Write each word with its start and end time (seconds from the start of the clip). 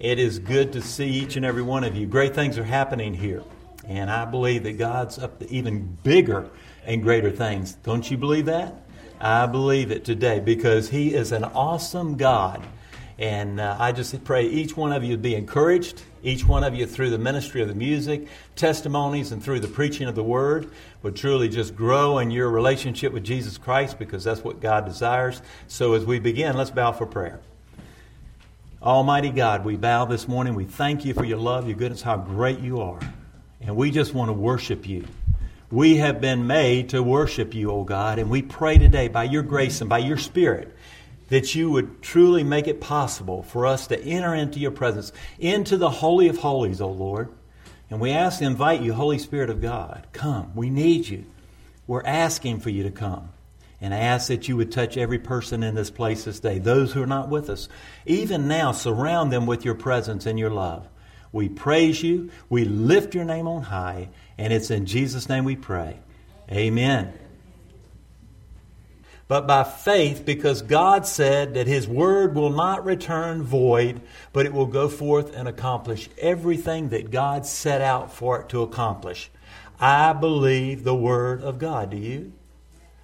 It 0.00 0.18
is 0.18 0.38
good 0.38 0.72
to 0.72 0.80
see 0.80 1.08
each 1.10 1.36
and 1.36 1.44
every 1.44 1.60
one 1.62 1.84
of 1.84 1.94
you. 1.94 2.06
Great 2.06 2.34
things 2.34 2.56
are 2.56 2.64
happening 2.64 3.12
here. 3.12 3.44
And 3.86 4.10
I 4.10 4.24
believe 4.24 4.62
that 4.62 4.78
God's 4.78 5.18
up 5.18 5.38
to 5.40 5.50
even 5.52 5.98
bigger 6.02 6.48
and 6.86 7.02
greater 7.02 7.30
things. 7.30 7.74
Don't 7.82 8.10
you 8.10 8.16
believe 8.16 8.46
that? 8.46 8.74
I 9.20 9.44
believe 9.44 9.90
it 9.90 10.06
today 10.06 10.40
because 10.40 10.88
He 10.88 11.12
is 11.12 11.32
an 11.32 11.44
awesome 11.44 12.16
God. 12.16 12.66
And 13.18 13.60
uh, 13.60 13.76
I 13.78 13.92
just 13.92 14.24
pray 14.24 14.46
each 14.46 14.74
one 14.74 14.94
of 14.94 15.04
you 15.04 15.18
be 15.18 15.34
encouraged, 15.34 16.02
each 16.22 16.46
one 16.46 16.64
of 16.64 16.74
you 16.74 16.86
through 16.86 17.10
the 17.10 17.18
ministry 17.18 17.60
of 17.60 17.68
the 17.68 17.74
music, 17.74 18.26
testimonies, 18.56 19.32
and 19.32 19.44
through 19.44 19.60
the 19.60 19.68
preaching 19.68 20.08
of 20.08 20.14
the 20.14 20.24
word 20.24 20.70
would 21.02 21.14
truly 21.14 21.50
just 21.50 21.76
grow 21.76 22.20
in 22.20 22.30
your 22.30 22.48
relationship 22.48 23.12
with 23.12 23.24
Jesus 23.24 23.58
Christ 23.58 23.98
because 23.98 24.24
that's 24.24 24.42
what 24.42 24.60
God 24.60 24.86
desires. 24.86 25.42
So 25.68 25.92
as 25.92 26.06
we 26.06 26.20
begin, 26.20 26.56
let's 26.56 26.70
bow 26.70 26.92
for 26.92 27.04
prayer. 27.04 27.40
Almighty 28.82 29.28
God, 29.28 29.62
we 29.62 29.76
bow 29.76 30.06
this 30.06 30.26
morning. 30.26 30.54
We 30.54 30.64
thank 30.64 31.04
you 31.04 31.12
for 31.12 31.24
your 31.24 31.36
love, 31.36 31.68
your 31.68 31.76
goodness, 31.76 32.00
how 32.00 32.16
great 32.16 32.60
you 32.60 32.80
are. 32.80 32.98
And 33.60 33.76
we 33.76 33.90
just 33.90 34.14
want 34.14 34.30
to 34.30 34.32
worship 34.32 34.88
you. 34.88 35.04
We 35.70 35.98
have 35.98 36.22
been 36.22 36.46
made 36.46 36.88
to 36.90 37.02
worship 37.02 37.52
you, 37.52 37.70
O 37.70 37.84
God, 37.84 38.18
and 38.18 38.30
we 38.30 38.40
pray 38.40 38.78
today 38.78 39.08
by 39.08 39.24
your 39.24 39.42
grace 39.42 39.82
and 39.82 39.90
by 39.90 39.98
your 39.98 40.16
Spirit 40.16 40.74
that 41.28 41.54
you 41.54 41.70
would 41.70 42.00
truly 42.00 42.42
make 42.42 42.68
it 42.68 42.80
possible 42.80 43.42
for 43.42 43.66
us 43.66 43.86
to 43.88 44.02
enter 44.02 44.34
into 44.34 44.58
your 44.58 44.70
presence, 44.70 45.12
into 45.38 45.76
the 45.76 45.90
Holy 45.90 46.28
of 46.28 46.38
Holies, 46.38 46.80
O 46.80 46.88
Lord. 46.88 47.28
And 47.90 48.00
we 48.00 48.12
ask 48.12 48.40
invite 48.40 48.80
you, 48.80 48.94
Holy 48.94 49.18
Spirit 49.18 49.50
of 49.50 49.60
God, 49.60 50.06
come. 50.12 50.52
We 50.54 50.70
need 50.70 51.06
you. 51.06 51.26
We're 51.86 52.02
asking 52.06 52.60
for 52.60 52.70
you 52.70 52.84
to 52.84 52.90
come. 52.90 53.28
And 53.80 53.94
I 53.94 53.98
ask 53.98 54.28
that 54.28 54.46
you 54.46 54.56
would 54.56 54.70
touch 54.70 54.96
every 54.96 55.18
person 55.18 55.62
in 55.62 55.74
this 55.74 55.90
place 55.90 56.24
this 56.24 56.40
day, 56.40 56.58
those 56.58 56.92
who 56.92 57.02
are 57.02 57.06
not 57.06 57.30
with 57.30 57.48
us. 57.48 57.68
Even 58.04 58.46
now, 58.46 58.72
surround 58.72 59.32
them 59.32 59.46
with 59.46 59.64
your 59.64 59.74
presence 59.74 60.26
and 60.26 60.38
your 60.38 60.50
love. 60.50 60.86
We 61.32 61.48
praise 61.48 62.02
you, 62.02 62.30
we 62.48 62.64
lift 62.64 63.14
your 63.14 63.24
name 63.24 63.46
on 63.46 63.62
high, 63.62 64.10
and 64.36 64.52
it's 64.52 64.70
in 64.70 64.84
Jesus' 64.84 65.28
name 65.28 65.44
we 65.44 65.56
pray. 65.56 65.98
Amen. 66.50 67.12
But 69.28 69.46
by 69.46 69.62
faith, 69.62 70.26
because 70.26 70.60
God 70.60 71.06
said 71.06 71.54
that 71.54 71.68
His 71.68 71.86
word 71.86 72.34
will 72.34 72.50
not 72.50 72.84
return 72.84 73.44
void, 73.44 74.00
but 74.32 74.44
it 74.44 74.52
will 74.52 74.66
go 74.66 74.88
forth 74.88 75.36
and 75.36 75.46
accomplish 75.46 76.08
everything 76.18 76.88
that 76.88 77.12
God 77.12 77.46
set 77.46 77.80
out 77.80 78.12
for 78.12 78.40
it 78.40 78.48
to 78.48 78.62
accomplish. 78.62 79.30
I 79.78 80.14
believe 80.14 80.82
the 80.82 80.96
word 80.96 81.42
of 81.42 81.60
God. 81.60 81.90
Do 81.90 81.96
you? 81.96 82.32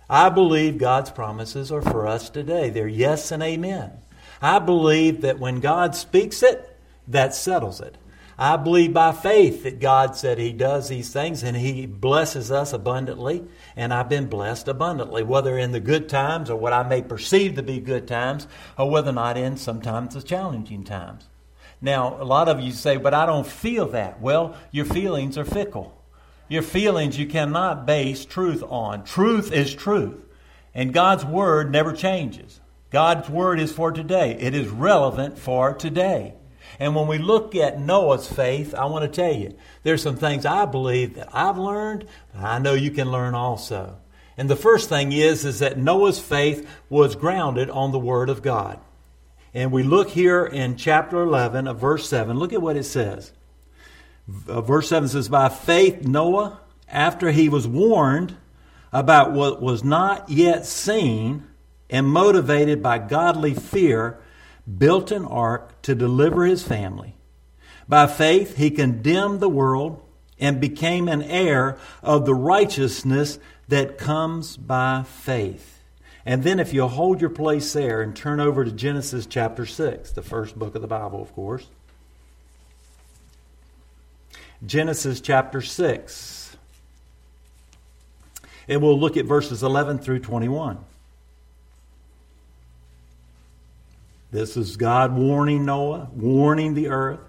I 0.08 0.28
believe 0.28 0.78
God's 0.78 1.10
promises 1.10 1.72
are 1.72 1.82
for 1.82 2.06
us 2.06 2.30
today. 2.30 2.70
They're 2.70 2.86
yes 2.86 3.32
and 3.32 3.42
amen. 3.42 3.92
I 4.40 4.58
believe 4.60 5.22
that 5.22 5.40
when 5.40 5.60
God 5.60 5.96
speaks 5.96 6.42
it, 6.42 6.76
that 7.08 7.34
settles 7.34 7.80
it. 7.80 7.96
I 8.38 8.56
believe 8.56 8.92
by 8.92 9.12
faith 9.12 9.62
that 9.62 9.80
God 9.80 10.14
said 10.14 10.38
He 10.38 10.52
does 10.52 10.88
these 10.88 11.10
things 11.10 11.42
and 11.42 11.56
He 11.56 11.86
blesses 11.86 12.52
us 12.52 12.72
abundantly, 12.72 13.44
and 13.74 13.94
I've 13.94 14.10
been 14.10 14.26
blessed 14.26 14.68
abundantly, 14.68 15.22
whether 15.22 15.58
in 15.58 15.72
the 15.72 15.80
good 15.80 16.08
times 16.08 16.50
or 16.50 16.56
what 16.56 16.74
I 16.74 16.82
may 16.82 17.00
perceive 17.00 17.54
to 17.54 17.62
be 17.62 17.80
good 17.80 18.06
times, 18.06 18.46
or 18.76 18.90
whether 18.90 19.10
or 19.10 19.14
not 19.14 19.38
in 19.38 19.56
sometimes 19.56 20.14
the 20.14 20.22
challenging 20.22 20.84
times. 20.84 21.24
Now, 21.80 22.20
a 22.20 22.24
lot 22.24 22.48
of 22.48 22.60
you 22.60 22.72
say, 22.72 22.98
but 22.98 23.14
I 23.14 23.24
don't 23.26 23.46
feel 23.46 23.88
that. 23.88 24.20
Well, 24.20 24.56
your 24.70 24.84
feelings 24.84 25.38
are 25.38 25.44
fickle. 25.44 25.96
Your 26.48 26.62
feelings 26.62 27.18
you 27.18 27.26
cannot 27.26 27.86
base 27.86 28.24
truth 28.24 28.62
on. 28.68 29.04
Truth 29.04 29.52
is 29.52 29.74
truth. 29.74 30.24
And 30.74 30.92
God's 30.92 31.24
Word 31.24 31.70
never 31.72 31.92
changes. 31.92 32.60
God's 32.90 33.28
Word 33.28 33.58
is 33.58 33.72
for 33.72 33.90
today, 33.92 34.36
it 34.38 34.54
is 34.54 34.68
relevant 34.68 35.38
for 35.38 35.74
today. 35.74 36.34
And 36.78 36.94
when 36.94 37.06
we 37.06 37.18
look 37.18 37.54
at 37.54 37.80
Noah's 37.80 38.30
faith, 38.30 38.74
I 38.74 38.84
want 38.86 39.02
to 39.04 39.08
tell 39.08 39.34
you, 39.34 39.56
there's 39.82 40.02
some 40.02 40.16
things 40.16 40.44
I 40.44 40.66
believe 40.66 41.14
that 41.14 41.34
I've 41.34 41.58
learned, 41.58 42.06
I 42.34 42.58
know 42.58 42.74
you 42.74 42.90
can 42.90 43.10
learn 43.10 43.34
also. 43.34 43.96
And 44.36 44.50
the 44.50 44.56
first 44.56 44.88
thing 44.88 45.12
is, 45.12 45.44
is 45.44 45.60
that 45.60 45.78
Noah's 45.78 46.18
faith 46.18 46.68
was 46.90 47.16
grounded 47.16 47.70
on 47.70 47.92
the 47.92 47.98
Word 47.98 48.28
of 48.28 48.42
God. 48.42 48.78
And 49.54 49.72
we 49.72 49.82
look 49.82 50.10
here 50.10 50.44
in 50.44 50.76
chapter 50.76 51.22
11 51.22 51.66
of 51.66 51.80
verse 51.80 52.06
7. 52.06 52.38
Look 52.38 52.52
at 52.52 52.60
what 52.60 52.76
it 52.76 52.84
says. 52.84 53.32
Uh, 54.48 54.60
verse 54.60 54.88
7 54.88 55.08
says, 55.08 55.28
By 55.28 55.48
faith, 55.48 56.02
Noah, 56.06 56.60
after 56.88 57.30
he 57.30 57.48
was 57.48 57.66
warned 57.66 58.36
about 58.92 59.32
what 59.32 59.60
was 59.60 59.84
not 59.84 60.28
yet 60.28 60.66
seen 60.66 61.46
and 61.88 62.06
motivated 62.06 62.82
by 62.82 62.98
godly 62.98 63.54
fear, 63.54 64.18
built 64.78 65.10
an 65.12 65.24
ark 65.24 65.80
to 65.82 65.94
deliver 65.94 66.44
his 66.44 66.62
family. 66.62 67.14
By 67.88 68.06
faith, 68.06 68.56
he 68.56 68.70
condemned 68.70 69.40
the 69.40 69.48
world 69.48 70.02
and 70.38 70.60
became 70.60 71.08
an 71.08 71.22
heir 71.22 71.78
of 72.02 72.26
the 72.26 72.34
righteousness 72.34 73.38
that 73.68 73.98
comes 73.98 74.56
by 74.56 75.04
faith. 75.04 75.84
And 76.24 76.42
then, 76.42 76.58
if 76.58 76.74
you'll 76.74 76.88
hold 76.88 77.20
your 77.20 77.30
place 77.30 77.72
there 77.72 78.02
and 78.02 78.14
turn 78.14 78.40
over 78.40 78.64
to 78.64 78.72
Genesis 78.72 79.26
chapter 79.26 79.64
6, 79.64 80.10
the 80.10 80.22
first 80.22 80.58
book 80.58 80.74
of 80.74 80.82
the 80.82 80.88
Bible, 80.88 81.22
of 81.22 81.32
course. 81.32 81.68
Genesis 84.64 85.20
chapter 85.20 85.60
6. 85.60 86.56
And 88.68 88.82
we'll 88.82 88.98
look 88.98 89.16
at 89.16 89.26
verses 89.26 89.62
11 89.62 89.98
through 89.98 90.20
21. 90.20 90.78
This 94.30 94.56
is 94.56 94.76
God 94.76 95.14
warning 95.14 95.64
Noah, 95.64 96.08
warning 96.14 96.74
the 96.74 96.88
earth 96.88 97.20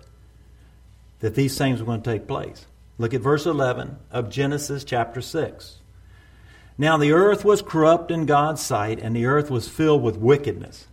that 1.20 1.36
these 1.36 1.58
things 1.58 1.80
are 1.80 1.86
going 1.86 2.02
to 2.02 2.12
take 2.12 2.28
place. 2.28 2.66
Look 2.98 3.14
at 3.14 3.22
verse 3.22 3.46
11 3.46 3.98
of 4.12 4.30
Genesis 4.30 4.84
chapter 4.84 5.22
6. 5.22 5.78
Now 6.78 6.98
the 6.98 7.12
earth 7.12 7.46
was 7.46 7.62
corrupt 7.62 8.12
in 8.12 8.26
God's 8.26 8.62
sight, 8.62 9.00
and 9.00 9.16
the 9.16 9.26
earth 9.26 9.50
was 9.50 9.68
filled 9.68 10.04
with 10.04 10.18
wickedness. 10.18 10.88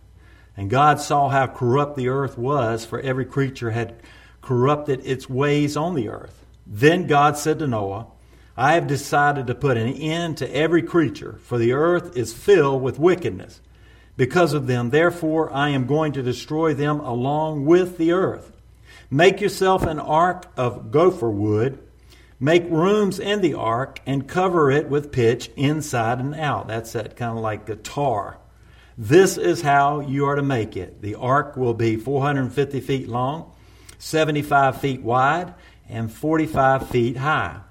And 0.57 0.69
God 0.69 0.99
saw 0.99 1.29
how 1.29 1.47
corrupt 1.47 1.95
the 1.95 2.07
earth 2.09 2.37
was, 2.37 2.85
for 2.85 2.99
every 2.99 3.25
creature 3.25 3.71
had 3.71 3.95
corrupted 4.45 5.01
its 5.03 5.27
ways 5.27 5.75
on 5.75 5.95
the 5.95 6.07
earth. 6.07 6.45
Then 6.67 7.07
God 7.07 7.35
said 7.35 7.59
to 7.59 7.67
Noah, 7.67 8.07
I 8.55 8.73
have 8.73 8.87
decided 8.87 9.47
to 9.47 9.55
put 9.55 9.75
an 9.75 9.91
end 9.93 10.37
to 10.37 10.55
every 10.55 10.83
creature, 10.83 11.39
for 11.43 11.57
the 11.57 11.73
earth 11.73 12.15
is 12.15 12.31
filled 12.31 12.81
with 12.81 12.99
wickedness. 12.99 13.59
Because 14.15 14.53
of 14.53 14.67
them, 14.67 14.91
therefore, 14.91 15.51
I 15.51 15.69
am 15.69 15.87
going 15.87 16.13
to 16.13 16.23
destroy 16.23 16.73
them 16.73 16.99
along 16.99 17.65
with 17.65 17.97
the 17.97 18.13
earth. 18.13 18.53
Make 19.09 19.41
yourself 19.41 19.83
an 19.83 19.99
ark 19.99 20.45
of 20.55 20.91
gopher 20.91 21.29
wood. 21.29 21.79
Make 22.39 22.69
rooms 22.69 23.19
in 23.19 23.41
the 23.41 23.55
ark 23.55 23.99
and 24.05 24.27
cover 24.27 24.71
it 24.71 24.89
with 24.89 25.11
pitch 25.11 25.49
inside 25.55 26.19
and 26.19 26.35
out. 26.35 26.67
That's 26.67 26.93
that 26.93 27.15
kind 27.15 27.37
of 27.37 27.43
like 27.43 27.67
a 27.67 27.75
tar. 27.75 28.37
This 28.97 29.37
is 29.37 29.61
how 29.61 30.01
you 30.01 30.27
are 30.27 30.35
to 30.35 30.43
make 30.43 30.77
it. 30.77 31.01
The 31.01 31.15
ark 31.15 31.57
will 31.57 31.73
be 31.73 31.97
450 31.97 32.79
feet 32.79 33.09
long 33.09 33.51
75 33.97 34.81
feet 34.81 35.01
wide, 35.01 35.53
and 35.89 36.11
45 36.11 36.89
feet 36.89 37.17
high. 37.17 37.61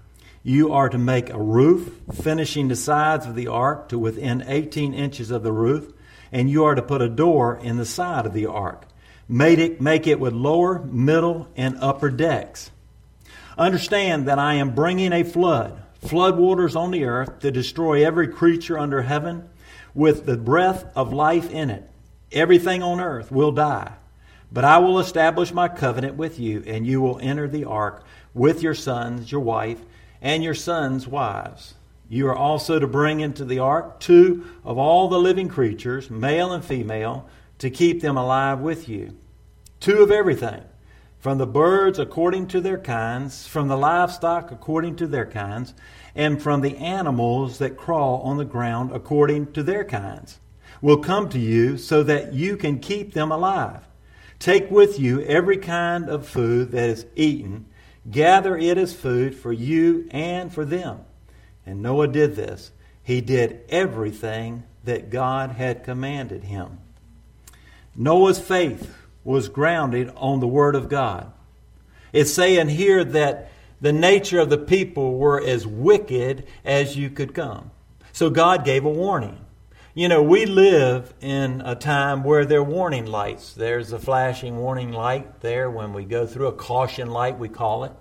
You 0.42 0.72
are 0.72 0.88
to 0.88 0.98
make 0.98 1.30
a 1.30 1.40
roof, 1.40 2.00
finishing 2.12 2.68
the 2.68 2.76
sides 2.76 3.26
of 3.26 3.34
the 3.34 3.48
ark 3.48 3.88
to 3.88 3.98
within 3.98 4.44
18 4.46 4.92
inches 4.92 5.30
of 5.30 5.42
the 5.42 5.52
roof, 5.52 5.92
and 6.30 6.50
you 6.50 6.64
are 6.64 6.74
to 6.74 6.82
put 6.82 7.00
a 7.00 7.08
door 7.08 7.58
in 7.62 7.76
the 7.76 7.86
side 7.86 8.26
of 8.26 8.34
the 8.34 8.46
ark. 8.46 8.86
Make 9.28 9.58
it, 9.58 9.80
make 9.80 10.06
it 10.06 10.20
with 10.20 10.34
lower, 10.34 10.80
middle, 10.80 11.48
and 11.56 11.78
upper 11.80 12.10
decks. 12.10 12.70
Understand 13.56 14.28
that 14.28 14.38
I 14.38 14.54
am 14.54 14.74
bringing 14.74 15.12
a 15.12 15.22
flood, 15.22 15.82
flood 16.02 16.36
waters 16.36 16.76
on 16.76 16.90
the 16.90 17.04
earth 17.04 17.38
to 17.38 17.50
destroy 17.50 18.06
every 18.06 18.28
creature 18.28 18.78
under 18.78 19.00
heaven 19.00 19.48
with 19.94 20.26
the 20.26 20.36
breath 20.36 20.84
of 20.94 21.12
life 21.12 21.50
in 21.50 21.70
it. 21.70 21.88
Everything 22.32 22.82
on 22.82 23.00
earth 23.00 23.30
will 23.30 23.52
die. 23.52 23.94
But 24.54 24.64
I 24.64 24.78
will 24.78 25.00
establish 25.00 25.52
my 25.52 25.66
covenant 25.66 26.14
with 26.14 26.38
you, 26.38 26.62
and 26.64 26.86
you 26.86 27.00
will 27.00 27.18
enter 27.18 27.48
the 27.48 27.64
ark 27.64 28.04
with 28.34 28.62
your 28.62 28.72
sons, 28.72 29.32
your 29.32 29.40
wife, 29.40 29.80
and 30.22 30.44
your 30.44 30.54
sons' 30.54 31.08
wives. 31.08 31.74
You 32.08 32.28
are 32.28 32.36
also 32.36 32.78
to 32.78 32.86
bring 32.86 33.18
into 33.18 33.44
the 33.44 33.58
ark 33.58 33.98
two 33.98 34.46
of 34.64 34.78
all 34.78 35.08
the 35.08 35.18
living 35.18 35.48
creatures, 35.48 36.08
male 36.08 36.52
and 36.52 36.64
female, 36.64 37.28
to 37.58 37.68
keep 37.68 38.00
them 38.00 38.16
alive 38.16 38.60
with 38.60 38.88
you. 38.88 39.16
Two 39.80 40.04
of 40.04 40.12
everything, 40.12 40.62
from 41.18 41.38
the 41.38 41.48
birds 41.48 41.98
according 41.98 42.46
to 42.48 42.60
their 42.60 42.78
kinds, 42.78 43.48
from 43.48 43.66
the 43.66 43.76
livestock 43.76 44.52
according 44.52 44.94
to 44.96 45.08
their 45.08 45.26
kinds, 45.26 45.74
and 46.14 46.40
from 46.40 46.60
the 46.60 46.76
animals 46.76 47.58
that 47.58 47.76
crawl 47.76 48.20
on 48.20 48.36
the 48.36 48.44
ground 48.44 48.92
according 48.92 49.50
to 49.54 49.64
their 49.64 49.82
kinds, 49.82 50.38
will 50.80 50.98
come 50.98 51.28
to 51.30 51.40
you 51.40 51.76
so 51.76 52.04
that 52.04 52.32
you 52.34 52.56
can 52.56 52.78
keep 52.78 53.14
them 53.14 53.32
alive. 53.32 53.80
Take 54.44 54.70
with 54.70 55.00
you 55.00 55.22
every 55.22 55.56
kind 55.56 56.10
of 56.10 56.28
food 56.28 56.72
that 56.72 56.90
is 56.90 57.06
eaten, 57.16 57.64
gather 58.10 58.58
it 58.58 58.76
as 58.76 58.92
food 58.92 59.34
for 59.34 59.54
you 59.54 60.06
and 60.10 60.52
for 60.52 60.66
them. 60.66 61.00
And 61.64 61.80
Noah 61.80 62.08
did 62.08 62.36
this. 62.36 62.70
He 63.02 63.22
did 63.22 63.62
everything 63.70 64.64
that 64.84 65.08
God 65.08 65.52
had 65.52 65.82
commanded 65.82 66.44
him. 66.44 66.76
Noah's 67.96 68.38
faith 68.38 68.94
was 69.24 69.48
grounded 69.48 70.12
on 70.14 70.40
the 70.40 70.46
Word 70.46 70.74
of 70.74 70.90
God. 70.90 71.32
It's 72.12 72.34
saying 72.34 72.68
here 72.68 73.02
that 73.02 73.50
the 73.80 73.94
nature 73.94 74.40
of 74.40 74.50
the 74.50 74.58
people 74.58 75.16
were 75.16 75.42
as 75.42 75.66
wicked 75.66 76.46
as 76.66 76.98
you 76.98 77.08
could 77.08 77.32
come. 77.34 77.70
So 78.12 78.28
God 78.28 78.66
gave 78.66 78.84
a 78.84 78.90
warning. 78.90 79.42
You 79.96 80.08
know, 80.08 80.24
we 80.24 80.44
live 80.44 81.14
in 81.20 81.60
a 81.64 81.76
time 81.76 82.24
where 82.24 82.44
there 82.44 82.58
are 82.58 82.64
warning 82.64 83.06
lights. 83.06 83.54
There's 83.54 83.92
a 83.92 83.98
flashing 84.00 84.56
warning 84.56 84.90
light 84.90 85.40
there 85.40 85.70
when 85.70 85.92
we 85.92 86.04
go 86.04 86.26
through 86.26 86.48
a 86.48 86.52
caution 86.52 87.10
light, 87.10 87.38
we 87.38 87.48
call 87.48 87.84
it. 87.84 87.92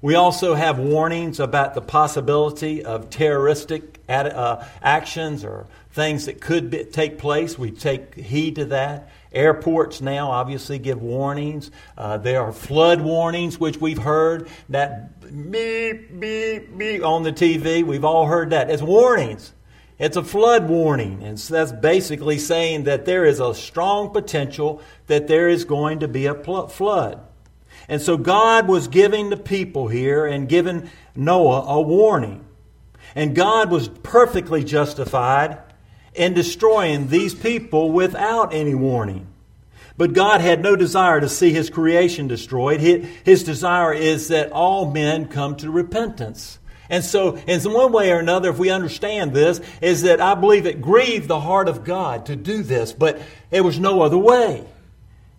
We 0.00 0.14
also 0.14 0.54
have 0.54 0.78
warnings 0.78 1.40
about 1.40 1.74
the 1.74 1.80
possibility 1.80 2.84
of 2.84 3.10
terroristic 3.10 3.98
uh, 4.08 4.64
actions 4.80 5.44
or 5.44 5.66
things 5.90 6.26
that 6.26 6.40
could 6.40 6.70
be, 6.70 6.84
take 6.84 7.18
place. 7.18 7.58
We 7.58 7.72
take 7.72 8.14
heed 8.14 8.54
to 8.54 8.66
that. 8.66 9.10
Airports 9.32 10.00
now 10.00 10.30
obviously 10.30 10.78
give 10.78 11.02
warnings. 11.02 11.72
Uh, 11.96 12.18
there 12.18 12.42
are 12.42 12.52
flood 12.52 13.00
warnings, 13.00 13.58
which 13.58 13.78
we've 13.78 13.98
heard 13.98 14.48
that 14.68 15.20
beep, 15.50 16.20
beep, 16.20 16.78
beep 16.78 17.04
on 17.04 17.24
the 17.24 17.32
TV. 17.32 17.82
We've 17.82 18.04
all 18.04 18.26
heard 18.26 18.50
that. 18.50 18.70
It's 18.70 18.82
warnings. 18.82 19.52
It's 19.98 20.16
a 20.16 20.22
flood 20.22 20.68
warning. 20.68 21.22
And 21.22 21.38
so 21.38 21.54
that's 21.54 21.72
basically 21.72 22.38
saying 22.38 22.84
that 22.84 23.04
there 23.04 23.24
is 23.24 23.40
a 23.40 23.54
strong 23.54 24.10
potential 24.10 24.80
that 25.08 25.26
there 25.26 25.48
is 25.48 25.64
going 25.64 26.00
to 26.00 26.08
be 26.08 26.26
a 26.26 26.34
pl- 26.34 26.68
flood. 26.68 27.20
And 27.88 28.00
so 28.00 28.16
God 28.16 28.68
was 28.68 28.88
giving 28.88 29.30
the 29.30 29.36
people 29.36 29.88
here 29.88 30.26
and 30.26 30.48
giving 30.48 30.90
Noah 31.16 31.64
a 31.66 31.80
warning. 31.80 32.44
And 33.14 33.34
God 33.34 33.70
was 33.70 33.88
perfectly 33.88 34.62
justified 34.62 35.58
in 36.14 36.34
destroying 36.34 37.08
these 37.08 37.34
people 37.34 37.90
without 37.90 38.52
any 38.52 38.74
warning. 38.74 39.26
But 39.96 40.12
God 40.12 40.40
had 40.40 40.62
no 40.62 40.76
desire 40.76 41.20
to 41.20 41.28
see 41.28 41.52
his 41.52 41.70
creation 41.70 42.28
destroyed. 42.28 42.80
His 42.80 43.42
desire 43.42 43.92
is 43.92 44.28
that 44.28 44.52
all 44.52 44.90
men 44.92 45.26
come 45.26 45.56
to 45.56 45.70
repentance. 45.70 46.57
And 46.90 47.04
so, 47.04 47.36
in 47.36 47.60
one 47.72 47.92
way 47.92 48.10
or 48.10 48.18
another, 48.18 48.50
if 48.50 48.58
we 48.58 48.70
understand 48.70 49.32
this, 49.32 49.60
is 49.80 50.02
that 50.02 50.20
I 50.20 50.34
believe 50.34 50.66
it 50.66 50.80
grieved 50.80 51.28
the 51.28 51.40
heart 51.40 51.68
of 51.68 51.84
God 51.84 52.26
to 52.26 52.36
do 52.36 52.62
this, 52.62 52.92
but 52.92 53.20
there 53.50 53.62
was 53.62 53.78
no 53.78 54.02
other 54.02 54.18
way. 54.18 54.64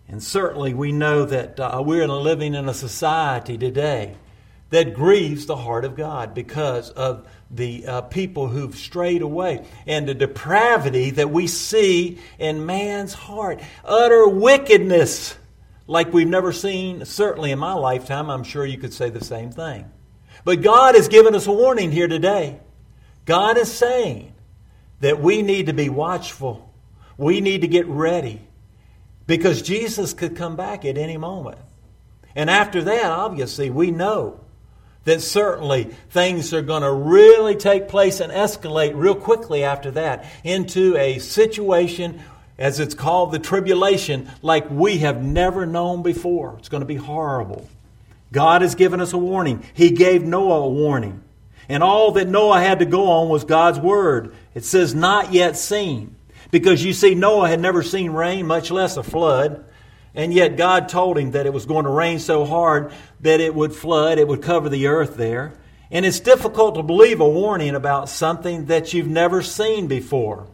And 0.08 0.22
certainly 0.22 0.74
we 0.74 0.92
know 0.92 1.24
that 1.24 1.60
uh, 1.60 1.82
we're 1.84 2.08
living 2.08 2.54
in 2.54 2.68
a 2.68 2.74
society 2.74 3.56
today 3.56 4.16
that 4.70 4.94
grieves 4.94 5.46
the 5.46 5.56
heart 5.56 5.84
of 5.84 5.96
God 5.96 6.34
because 6.34 6.90
of 6.90 7.28
the 7.50 7.86
uh, 7.86 8.00
people 8.02 8.48
who've 8.48 8.74
strayed 8.74 9.22
away 9.22 9.64
and 9.86 10.08
the 10.08 10.14
depravity 10.14 11.10
that 11.10 11.30
we 11.30 11.46
see 11.48 12.18
in 12.38 12.66
man's 12.66 13.12
heart. 13.12 13.60
Utter 13.84 14.28
wickedness 14.28 15.36
like 15.86 16.12
we've 16.12 16.28
never 16.28 16.52
seen, 16.52 17.04
certainly 17.04 17.50
in 17.50 17.58
my 17.58 17.72
lifetime. 17.72 18.30
I'm 18.30 18.44
sure 18.44 18.64
you 18.64 18.78
could 18.78 18.94
say 18.94 19.10
the 19.10 19.24
same 19.24 19.50
thing. 19.50 19.90
But 20.44 20.62
God 20.62 20.94
has 20.94 21.08
given 21.08 21.34
us 21.34 21.46
a 21.46 21.52
warning 21.52 21.92
here 21.92 22.08
today. 22.08 22.60
God 23.24 23.58
is 23.58 23.72
saying 23.72 24.32
that 25.00 25.20
we 25.20 25.42
need 25.42 25.66
to 25.66 25.72
be 25.72 25.88
watchful, 25.88 26.72
we 27.16 27.40
need 27.40 27.62
to 27.62 27.68
get 27.68 27.86
ready 27.86 28.40
because 29.26 29.62
Jesus 29.62 30.12
could 30.12 30.36
come 30.36 30.56
back 30.56 30.84
at 30.84 30.98
any 30.98 31.16
moment. 31.16 31.58
And 32.34 32.48
after 32.50 32.82
that, 32.82 33.04
obviously, 33.04 33.70
we 33.70 33.90
know 33.90 34.40
that 35.04 35.20
certainly 35.20 35.84
things 36.10 36.52
are 36.52 36.62
going 36.62 36.82
to 36.82 36.92
really 36.92 37.56
take 37.56 37.88
place 37.88 38.20
and 38.20 38.32
escalate 38.32 38.92
real 38.94 39.14
quickly 39.14 39.64
after 39.64 39.90
that 39.92 40.26
into 40.44 40.96
a 40.96 41.18
situation, 41.18 42.20
as 42.58 42.80
it's 42.80 42.94
called 42.94 43.32
the 43.32 43.38
tribulation, 43.38 44.30
like 44.42 44.70
we 44.70 44.98
have 44.98 45.22
never 45.22 45.64
known 45.64 46.02
before. 46.02 46.56
It's 46.58 46.68
going 46.68 46.82
to 46.82 46.86
be 46.86 46.96
horrible. 46.96 47.68
God 48.32 48.62
has 48.62 48.74
given 48.74 49.00
us 49.00 49.12
a 49.12 49.18
warning. 49.18 49.64
He 49.74 49.90
gave 49.90 50.22
Noah 50.22 50.62
a 50.62 50.68
warning. 50.68 51.22
And 51.68 51.82
all 51.82 52.12
that 52.12 52.28
Noah 52.28 52.60
had 52.60 52.80
to 52.80 52.84
go 52.84 53.08
on 53.08 53.28
was 53.28 53.44
God's 53.44 53.78
word. 53.78 54.34
It 54.54 54.64
says, 54.64 54.94
not 54.94 55.32
yet 55.32 55.56
seen. 55.56 56.16
Because 56.50 56.84
you 56.84 56.92
see, 56.92 57.14
Noah 57.14 57.48
had 57.48 57.60
never 57.60 57.82
seen 57.82 58.10
rain, 58.10 58.46
much 58.46 58.70
less 58.70 58.96
a 58.96 59.02
flood. 59.02 59.64
And 60.14 60.34
yet 60.34 60.56
God 60.56 60.88
told 60.88 61.16
him 61.16 61.32
that 61.32 61.46
it 61.46 61.52
was 61.52 61.66
going 61.66 61.84
to 61.84 61.90
rain 61.90 62.18
so 62.18 62.44
hard 62.44 62.92
that 63.20 63.40
it 63.40 63.54
would 63.54 63.72
flood, 63.72 64.18
it 64.18 64.26
would 64.26 64.42
cover 64.42 64.68
the 64.68 64.88
earth 64.88 65.16
there. 65.16 65.54
And 65.92 66.04
it's 66.04 66.20
difficult 66.20 66.74
to 66.76 66.82
believe 66.82 67.20
a 67.20 67.28
warning 67.28 67.74
about 67.74 68.08
something 68.08 68.66
that 68.66 68.92
you've 68.92 69.08
never 69.08 69.42
seen 69.42 69.86
before. 69.86 70.48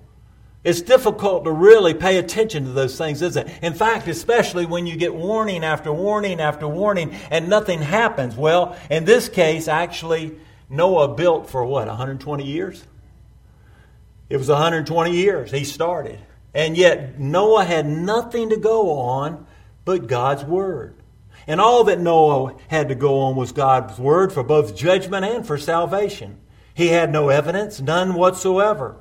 It's 0.67 0.83
difficult 0.83 1.45
to 1.45 1.53
really 1.53 1.95
pay 1.95 2.19
attention 2.19 2.65
to 2.65 2.73
those 2.73 2.99
things, 2.99 3.23
isn't 3.23 3.47
it? 3.47 3.59
In 3.63 3.73
fact, 3.73 4.09
especially 4.09 4.67
when 4.67 4.85
you 4.85 4.97
get 4.97 5.15
warning 5.15 5.63
after 5.63 5.93
warning 5.93 6.41
after 6.41 6.67
warning 6.67 7.15
and 7.31 7.49
nothing 7.49 7.81
happens. 7.81 8.35
Well, 8.35 8.77
in 8.91 9.05
this 9.05 9.29
case, 9.29 9.69
actually, 9.69 10.37
Noah 10.69 11.15
built 11.15 11.49
for 11.49 11.65
what, 11.65 11.87
120 11.87 12.45
years? 12.45 12.85
It 14.29 14.39
was 14.39 14.49
120 14.49 15.13
years 15.13 15.53
he 15.53 15.63
started. 15.63 16.19
And 16.53 16.77
yet, 16.77 17.17
Noah 17.17 17.65
had 17.65 17.87
nothing 17.87 18.51
to 18.51 18.57
go 18.57 18.91
on 18.99 19.47
but 19.85 20.09
God's 20.09 20.45
Word. 20.45 20.97
And 21.47 21.61
all 21.61 21.85
that 21.85 22.01
Noah 22.01 22.57
had 22.67 22.89
to 22.89 22.97
go 22.97 23.21
on 23.21 23.37
was 23.37 23.53
God's 23.53 24.01
Word 24.01 24.33
for 24.33 24.43
both 24.43 24.75
judgment 24.75 25.25
and 25.25 25.47
for 25.47 25.59
salvation. 25.59 26.41
He 26.75 26.89
had 26.89 27.13
no 27.13 27.29
evidence, 27.29 27.81
none 27.81 28.15
whatsoever. 28.15 28.97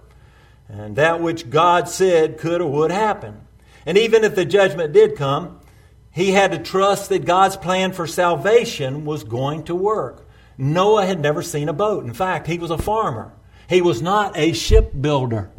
And 0.68 0.96
that 0.96 1.22
which 1.22 1.50
God 1.50 1.88
said 1.88 2.38
could 2.38 2.62
or 2.62 2.72
would 2.72 2.92
happen. 2.92 3.42
And 3.86 3.98
even 3.98 4.24
if 4.24 4.36
the 4.36 4.46
judgment 4.46 4.94
did 4.94 5.16
come, 5.16 5.60
he 6.12 6.32
had 6.32 6.52
to 6.52 6.58
trust 6.58 7.10
that 7.10 7.26
God's 7.26 7.58
plan 7.58 7.92
for 7.92 8.08
salvation 8.08 9.06
was 9.06 9.24
going 9.24 9.64
to 9.66 9.76
work. 9.76 10.26
Noah 10.58 11.06
had 11.06 11.20
never 11.20 11.42
seen 11.42 11.70
a 11.70 11.74
boat. 11.74 12.06
In 12.06 12.14
fact, 12.14 12.48
he 12.48 12.58
was 12.58 12.72
a 12.72 12.78
farmer. 12.78 13.34
He 13.68 13.82
was 13.82 14.02
not 14.02 14.38
a 14.38 14.54
shipbuilder. 14.54 15.52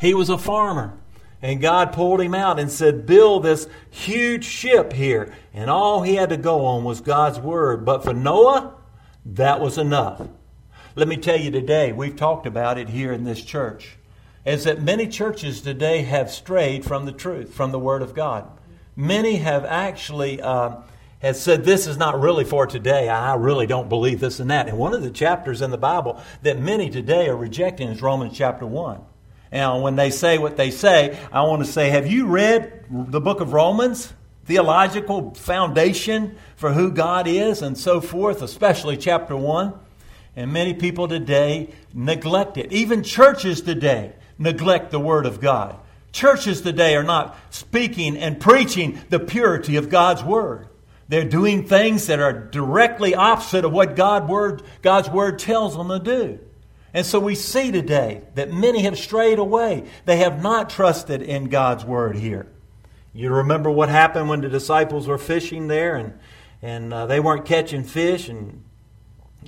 He 0.00 0.14
was 0.14 0.30
a 0.30 0.38
farmer. 0.38 0.98
And 1.40 1.60
God 1.60 1.92
pulled 1.92 2.20
him 2.20 2.34
out 2.34 2.58
and 2.58 2.70
said, 2.70 3.06
Build 3.06 3.44
this 3.44 3.68
huge 3.90 4.44
ship 4.44 4.92
here. 4.92 5.34
And 5.52 5.70
all 5.70 6.02
he 6.02 6.14
had 6.16 6.30
to 6.30 6.36
go 6.36 6.64
on 6.64 6.84
was 6.84 7.00
God's 7.00 7.38
word. 7.38 7.84
But 7.84 8.02
for 8.02 8.14
Noah, 8.14 8.74
that 9.26 9.60
was 9.60 9.78
enough. 9.78 10.26
Let 10.96 11.06
me 11.06 11.16
tell 11.16 11.38
you 11.38 11.50
today, 11.50 11.92
we've 11.92 12.16
talked 12.16 12.46
about 12.46 12.78
it 12.78 12.88
here 12.88 13.12
in 13.12 13.22
this 13.22 13.44
church, 13.44 13.97
is 14.48 14.64
that 14.64 14.80
many 14.80 15.06
churches 15.06 15.60
today 15.60 16.02
have 16.02 16.30
strayed 16.30 16.84
from 16.84 17.04
the 17.04 17.12
truth, 17.12 17.52
from 17.52 17.70
the 17.70 17.78
word 17.78 18.00
of 18.00 18.14
God. 18.14 18.50
Many 18.96 19.36
have 19.36 19.64
actually. 19.64 20.40
Uh, 20.40 20.76
has 21.20 21.42
said 21.42 21.64
this 21.64 21.88
is 21.88 21.96
not 21.96 22.20
really 22.20 22.44
for 22.44 22.64
today. 22.64 23.08
I 23.08 23.34
really 23.34 23.66
don't 23.66 23.88
believe 23.88 24.20
this 24.20 24.38
and 24.38 24.52
that. 24.52 24.68
And 24.68 24.78
one 24.78 24.94
of 24.94 25.02
the 25.02 25.10
chapters 25.10 25.62
in 25.62 25.72
the 25.72 25.76
Bible 25.76 26.22
that 26.42 26.60
many 26.60 26.90
today 26.90 27.28
are 27.28 27.36
rejecting 27.36 27.88
is 27.88 28.00
Romans 28.00 28.38
chapter 28.38 28.64
1. 28.64 29.00
Now, 29.50 29.80
when 29.80 29.96
they 29.96 30.10
say 30.10 30.38
what 30.38 30.56
they 30.56 30.70
say, 30.70 31.18
I 31.32 31.42
want 31.42 31.64
to 31.64 31.70
say, 31.70 31.90
have 31.90 32.06
you 32.06 32.26
read 32.26 32.84
the 32.88 33.20
book 33.20 33.40
of 33.40 33.52
Romans? 33.52 34.12
Theological 34.44 35.34
foundation 35.34 36.36
for 36.54 36.72
who 36.72 36.92
God 36.92 37.26
is 37.26 37.62
and 37.62 37.76
so 37.76 38.00
forth, 38.00 38.40
especially 38.40 38.96
chapter 38.96 39.36
1. 39.36 39.74
And 40.36 40.52
many 40.52 40.72
people 40.72 41.08
today 41.08 41.74
neglect 41.92 42.56
it. 42.58 42.72
Even 42.72 43.02
churches 43.02 43.60
today 43.60 44.12
neglect 44.38 44.90
the 44.90 45.00
Word 45.00 45.26
of 45.26 45.40
God. 45.40 45.76
Churches 46.12 46.62
today 46.62 46.96
are 46.96 47.02
not 47.02 47.36
speaking 47.50 48.16
and 48.16 48.40
preaching 48.40 49.00
the 49.10 49.20
purity 49.20 49.76
of 49.76 49.90
God's 49.90 50.22
Word. 50.22 50.68
They're 51.08 51.24
doing 51.24 51.66
things 51.66 52.06
that 52.06 52.20
are 52.20 52.32
directly 52.32 53.14
opposite 53.14 53.64
of 53.64 53.72
what 53.72 53.96
God 53.96 54.28
word, 54.28 54.62
God's 54.82 55.08
Word 55.08 55.38
tells 55.38 55.76
them 55.76 55.88
to 55.88 55.98
do. 55.98 56.38
And 56.94 57.04
so 57.04 57.20
we 57.20 57.34
see 57.34 57.70
today 57.70 58.22
that 58.34 58.52
many 58.52 58.82
have 58.82 58.98
strayed 58.98 59.38
away. 59.38 59.84
They 60.04 60.18
have 60.18 60.42
not 60.42 60.70
trusted 60.70 61.22
in 61.22 61.44
God's 61.44 61.84
word 61.84 62.16
here. 62.16 62.46
You 63.12 63.30
remember 63.30 63.70
what 63.70 63.88
happened 63.88 64.28
when 64.28 64.40
the 64.40 64.48
disciples 64.48 65.06
were 65.06 65.18
fishing 65.18 65.68
there 65.68 65.96
and, 65.96 66.18
and 66.62 66.92
uh, 66.92 67.06
they 67.06 67.20
weren't 67.20 67.44
catching 67.44 67.84
fish 67.84 68.28
and 68.28 68.64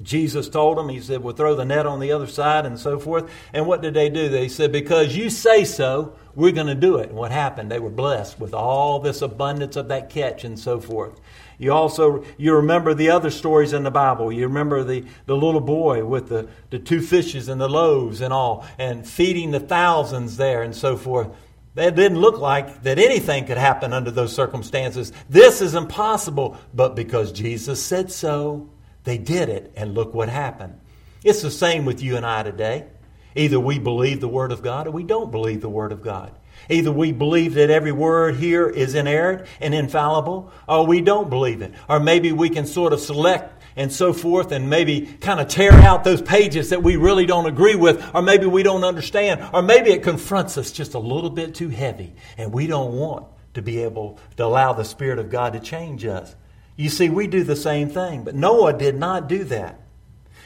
Jesus 0.02 0.48
told 0.48 0.78
them, 0.78 0.88
He 0.88 1.00
said, 1.00 1.22
We'll 1.22 1.34
throw 1.34 1.54
the 1.54 1.64
net 1.64 1.86
on 1.86 2.00
the 2.00 2.12
other 2.12 2.26
side 2.26 2.64
and 2.64 2.78
so 2.78 2.98
forth. 2.98 3.30
And 3.52 3.66
what 3.66 3.82
did 3.82 3.94
they 3.94 4.08
do? 4.08 4.28
They 4.28 4.48
said, 4.48 4.72
Because 4.72 5.16
you 5.16 5.30
say 5.30 5.64
so, 5.64 6.14
we're 6.34 6.52
going 6.52 6.68
to 6.68 6.74
do 6.74 6.96
it. 6.96 7.10
And 7.10 7.18
what 7.18 7.32
happened? 7.32 7.70
They 7.70 7.80
were 7.80 7.90
blessed 7.90 8.38
with 8.38 8.54
all 8.54 9.00
this 9.00 9.20
abundance 9.20 9.76
of 9.76 9.88
that 9.88 10.10
catch 10.10 10.44
and 10.44 10.58
so 10.58 10.80
forth. 10.80 11.20
You 11.58 11.72
also 11.72 12.24
you 12.38 12.54
remember 12.54 12.94
the 12.94 13.10
other 13.10 13.30
stories 13.30 13.74
in 13.74 13.82
the 13.82 13.90
Bible. 13.90 14.32
You 14.32 14.46
remember 14.46 14.82
the, 14.82 15.04
the 15.26 15.36
little 15.36 15.60
boy 15.60 16.04
with 16.04 16.28
the, 16.28 16.48
the 16.70 16.78
two 16.78 17.02
fishes 17.02 17.48
and 17.48 17.60
the 17.60 17.68
loaves 17.68 18.22
and 18.22 18.32
all, 18.32 18.66
and 18.78 19.06
feeding 19.06 19.50
the 19.50 19.60
thousands 19.60 20.38
there 20.38 20.62
and 20.62 20.74
so 20.74 20.96
forth. 20.96 21.28
That 21.74 21.94
didn't 21.94 22.18
look 22.18 22.38
like 22.38 22.82
that 22.84 22.98
anything 22.98 23.44
could 23.44 23.58
happen 23.58 23.92
under 23.92 24.10
those 24.10 24.34
circumstances. 24.34 25.12
This 25.28 25.60
is 25.60 25.74
impossible, 25.74 26.56
but 26.72 26.96
because 26.96 27.30
Jesus 27.30 27.82
said 27.82 28.10
so, 28.10 28.70
they 29.04 29.18
did 29.18 29.48
it, 29.48 29.72
and 29.76 29.94
look 29.94 30.14
what 30.14 30.28
happened. 30.28 30.78
It's 31.24 31.42
the 31.42 31.50
same 31.50 31.84
with 31.84 32.02
you 32.02 32.16
and 32.16 32.24
I 32.24 32.42
today. 32.42 32.86
Either 33.34 33.60
we 33.60 33.78
believe 33.78 34.20
the 34.20 34.28
Word 34.28 34.52
of 34.52 34.62
God 34.62 34.86
or 34.86 34.90
we 34.90 35.04
don't 35.04 35.30
believe 35.30 35.60
the 35.60 35.68
Word 35.68 35.92
of 35.92 36.02
God. 36.02 36.32
Either 36.68 36.92
we 36.92 37.12
believe 37.12 37.54
that 37.54 37.70
every 37.70 37.92
word 37.92 38.36
here 38.36 38.68
is 38.68 38.94
inerrant 38.94 39.46
and 39.60 39.74
infallible, 39.74 40.52
or 40.68 40.86
we 40.86 41.00
don't 41.00 41.30
believe 41.30 41.62
it. 41.62 41.72
Or 41.88 42.00
maybe 42.00 42.32
we 42.32 42.50
can 42.50 42.66
sort 42.66 42.92
of 42.92 43.00
select 43.00 43.62
and 43.76 43.92
so 43.92 44.12
forth 44.12 44.52
and 44.52 44.68
maybe 44.68 45.06
kind 45.20 45.40
of 45.40 45.48
tear 45.48 45.72
out 45.72 46.04
those 46.04 46.20
pages 46.20 46.70
that 46.70 46.82
we 46.82 46.96
really 46.96 47.24
don't 47.24 47.46
agree 47.46 47.76
with, 47.76 48.14
or 48.14 48.20
maybe 48.20 48.46
we 48.46 48.62
don't 48.62 48.84
understand, 48.84 49.48
or 49.54 49.62
maybe 49.62 49.90
it 49.90 50.02
confronts 50.02 50.58
us 50.58 50.70
just 50.70 50.94
a 50.94 50.98
little 50.98 51.30
bit 51.30 51.54
too 51.54 51.68
heavy 51.68 52.14
and 52.36 52.52
we 52.52 52.66
don't 52.66 52.92
want 52.92 53.26
to 53.54 53.62
be 53.62 53.82
able 53.82 54.18
to 54.36 54.44
allow 54.44 54.72
the 54.72 54.84
Spirit 54.84 55.18
of 55.18 55.30
God 55.30 55.54
to 55.54 55.60
change 55.60 56.04
us. 56.04 56.34
You 56.80 56.88
see, 56.88 57.10
we 57.10 57.26
do 57.26 57.44
the 57.44 57.56
same 57.56 57.90
thing, 57.90 58.24
but 58.24 58.34
Noah 58.34 58.72
did 58.72 58.96
not 58.96 59.28
do 59.28 59.44
that. 59.44 59.80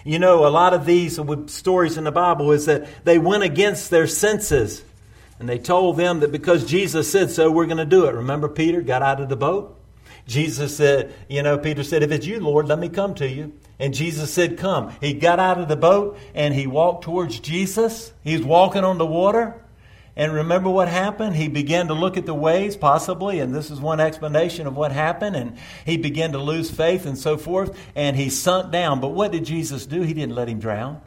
You 0.04 0.18
know, 0.18 0.44
a 0.44 0.50
lot 0.50 0.74
of 0.74 0.84
these 0.84 1.18
stories 1.46 1.96
in 1.96 2.02
the 2.02 2.10
Bible 2.10 2.50
is 2.50 2.66
that 2.66 3.04
they 3.04 3.18
went 3.18 3.44
against 3.44 3.88
their 3.88 4.08
senses. 4.08 4.82
And 5.38 5.48
they 5.48 5.58
told 5.58 5.96
them 5.96 6.20
that 6.20 6.32
because 6.32 6.64
Jesus 6.64 7.10
said 7.10 7.30
so, 7.30 7.52
we're 7.52 7.66
going 7.66 7.78
to 7.78 7.84
do 7.84 8.06
it. 8.06 8.14
Remember, 8.16 8.48
Peter 8.48 8.82
got 8.82 9.00
out 9.00 9.20
of 9.20 9.28
the 9.28 9.36
boat? 9.36 9.80
Jesus 10.26 10.76
said, 10.76 11.14
you 11.28 11.42
know, 11.42 11.56
Peter 11.56 11.84
said, 11.84 12.02
If 12.02 12.10
it's 12.10 12.26
you, 12.26 12.40
Lord, 12.40 12.66
let 12.66 12.80
me 12.80 12.88
come 12.88 13.14
to 13.14 13.28
you. 13.28 13.52
And 13.78 13.94
Jesus 13.94 14.32
said, 14.32 14.58
Come. 14.58 14.92
He 15.00 15.14
got 15.14 15.38
out 15.38 15.60
of 15.60 15.68
the 15.68 15.76
boat 15.76 16.18
and 16.34 16.52
he 16.52 16.66
walked 16.66 17.04
towards 17.04 17.38
Jesus. 17.38 18.12
He's 18.24 18.42
walking 18.42 18.82
on 18.82 18.98
the 18.98 19.06
water. 19.06 19.63
And 20.16 20.32
remember 20.32 20.70
what 20.70 20.88
happened? 20.88 21.34
He 21.34 21.48
began 21.48 21.88
to 21.88 21.94
look 21.94 22.16
at 22.16 22.24
the 22.24 22.34
waves, 22.34 22.76
possibly, 22.76 23.40
and 23.40 23.52
this 23.52 23.70
is 23.70 23.80
one 23.80 23.98
explanation 23.98 24.66
of 24.66 24.76
what 24.76 24.92
happened. 24.92 25.34
And 25.34 25.56
he 25.84 25.96
began 25.96 26.32
to 26.32 26.38
lose 26.38 26.70
faith 26.70 27.04
and 27.04 27.18
so 27.18 27.36
forth, 27.36 27.76
and 27.96 28.16
he 28.16 28.30
sunk 28.30 28.70
down. 28.70 29.00
But 29.00 29.08
what 29.08 29.32
did 29.32 29.44
Jesus 29.44 29.86
do? 29.86 30.02
He 30.02 30.14
didn't 30.14 30.36
let 30.36 30.48
him 30.48 30.60
drown. 30.60 31.00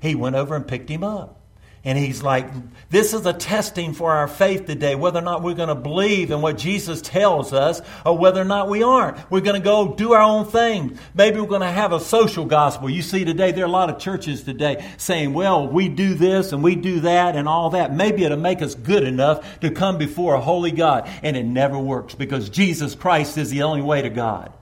He 0.00 0.14
went 0.14 0.36
over 0.36 0.56
and 0.56 0.66
picked 0.66 0.88
him 0.88 1.04
up. 1.04 1.43
And 1.86 1.98
he's 1.98 2.22
like, 2.22 2.48
this 2.88 3.12
is 3.12 3.26
a 3.26 3.34
testing 3.34 3.92
for 3.92 4.10
our 4.10 4.26
faith 4.26 4.64
today, 4.64 4.94
whether 4.94 5.18
or 5.18 5.22
not 5.22 5.42
we're 5.42 5.52
going 5.52 5.68
to 5.68 5.74
believe 5.74 6.30
in 6.30 6.40
what 6.40 6.56
Jesus 6.56 7.02
tells 7.02 7.52
us 7.52 7.82
or 8.06 8.16
whether 8.16 8.40
or 8.40 8.46
not 8.46 8.70
we 8.70 8.82
aren't. 8.82 9.30
We're 9.30 9.42
going 9.42 9.60
to 9.60 9.64
go 9.64 9.94
do 9.94 10.14
our 10.14 10.22
own 10.22 10.46
thing. 10.46 10.98
Maybe 11.14 11.38
we're 11.38 11.46
going 11.46 11.60
to 11.60 11.66
have 11.66 11.92
a 11.92 12.00
social 12.00 12.46
gospel. 12.46 12.88
You 12.88 13.02
see 13.02 13.26
today, 13.26 13.52
there 13.52 13.64
are 13.64 13.68
a 13.68 13.70
lot 13.70 13.90
of 13.90 13.98
churches 13.98 14.44
today 14.44 14.82
saying, 14.96 15.34
well, 15.34 15.68
we 15.68 15.90
do 15.90 16.14
this 16.14 16.52
and 16.52 16.62
we 16.62 16.74
do 16.74 17.00
that 17.00 17.36
and 17.36 17.46
all 17.46 17.68
that. 17.70 17.94
Maybe 17.94 18.24
it'll 18.24 18.38
make 18.38 18.62
us 18.62 18.74
good 18.74 19.04
enough 19.04 19.60
to 19.60 19.70
come 19.70 19.98
before 19.98 20.36
a 20.36 20.40
holy 20.40 20.72
God. 20.72 21.06
And 21.22 21.36
it 21.36 21.44
never 21.44 21.78
works 21.78 22.14
because 22.14 22.48
Jesus 22.48 22.94
Christ 22.94 23.36
is 23.36 23.50
the 23.50 23.64
only 23.64 23.82
way 23.82 24.00
to 24.00 24.08
God. 24.08 24.54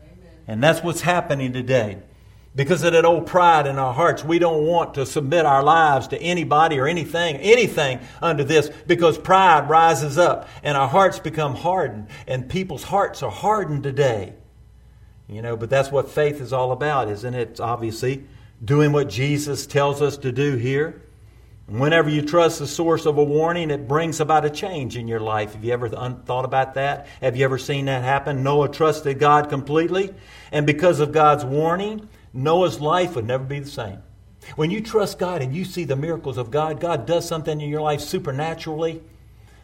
Amen. 0.00 0.30
And 0.48 0.62
that's 0.62 0.82
what's 0.82 1.02
happening 1.02 1.52
today. 1.52 1.98
Because 2.56 2.82
of 2.82 2.94
that 2.94 3.04
old 3.04 3.26
pride 3.26 3.66
in 3.66 3.78
our 3.78 3.92
hearts, 3.92 4.24
we 4.24 4.38
don't 4.38 4.64
want 4.64 4.94
to 4.94 5.04
submit 5.04 5.44
our 5.44 5.62
lives 5.62 6.08
to 6.08 6.18
anybody 6.18 6.78
or 6.80 6.88
anything, 6.88 7.36
anything 7.36 8.00
under 8.22 8.44
this, 8.44 8.70
because 8.86 9.18
pride 9.18 9.68
rises 9.68 10.16
up 10.16 10.48
and 10.62 10.74
our 10.74 10.88
hearts 10.88 11.18
become 11.18 11.54
hardened, 11.54 12.08
and 12.26 12.48
people's 12.48 12.82
hearts 12.82 13.22
are 13.22 13.30
hardened 13.30 13.82
today. 13.82 14.32
You 15.28 15.42
know, 15.42 15.56
but 15.56 15.68
that's 15.68 15.92
what 15.92 16.08
faith 16.08 16.40
is 16.40 16.54
all 16.54 16.72
about, 16.72 17.10
isn't 17.10 17.34
it? 17.34 17.60
Obviously 17.60 18.24
doing 18.64 18.90
what 18.90 19.10
Jesus 19.10 19.66
tells 19.66 20.00
us 20.00 20.16
to 20.18 20.32
do 20.32 20.56
here. 20.56 21.02
Whenever 21.66 22.08
you 22.08 22.22
trust 22.22 22.60
the 22.60 22.66
source 22.66 23.06
of 23.06 23.18
a 23.18 23.24
warning, 23.24 23.70
it 23.70 23.88
brings 23.88 24.20
about 24.20 24.44
a 24.44 24.50
change 24.50 24.96
in 24.96 25.08
your 25.08 25.20
life. 25.20 25.52
Have 25.52 25.64
you 25.64 25.72
ever 25.72 25.88
thought 25.88 26.44
about 26.44 26.74
that? 26.74 27.08
Have 27.20 27.36
you 27.36 27.44
ever 27.44 27.58
seen 27.58 27.86
that 27.86 28.04
happen? 28.04 28.42
Noah 28.44 28.70
trusted 28.70 29.18
God 29.18 29.50
completely, 29.50 30.14
and 30.52 30.64
because 30.64 31.00
of 31.00 31.10
God's 31.12 31.44
warning, 31.44 32.08
Noah's 32.36 32.80
life 32.80 33.16
would 33.16 33.26
never 33.26 33.44
be 33.44 33.60
the 33.60 33.70
same. 33.70 34.02
When 34.54 34.70
you 34.70 34.80
trust 34.80 35.18
God 35.18 35.42
and 35.42 35.54
you 35.54 35.64
see 35.64 35.84
the 35.84 35.96
miracles 35.96 36.38
of 36.38 36.50
God, 36.50 36.80
God 36.80 37.06
does 37.06 37.26
something 37.26 37.60
in 37.60 37.68
your 37.68 37.80
life 37.80 38.00
supernaturally, 38.00 39.02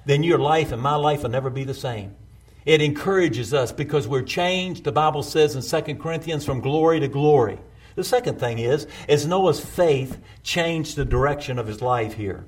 then 0.07 0.23
your 0.23 0.38
life 0.38 0.73
and 0.73 0.83
my 0.83 0.97
life 0.97 1.23
will 1.23 1.31
never 1.31 1.50
be 1.50 1.64
the 1.64 1.75
same. 1.75 2.17
It 2.64 2.81
encourages 2.81 3.52
us 3.52 3.73
because 3.73 4.09
we're 4.09 4.23
changed, 4.23 4.85
the 4.85 4.93
Bible 4.93 5.23
says 5.23 5.55
in 5.55 5.85
2 5.85 5.97
Corinthians, 5.97 6.45
from 6.45 6.61
glory 6.61 7.00
to 7.00 7.09
glory. 7.09 7.59
The 7.95 8.05
second 8.05 8.41
thing 8.41 8.59
is, 8.59 8.87
is 9.07 9.26
Noah's 9.26 9.61
faith 9.61 10.19
changed 10.43 10.97
the 10.97 11.05
direction 11.05 11.59
of 11.59 11.67
his 11.67 11.83
life 11.83 12.14
here. 12.14 12.45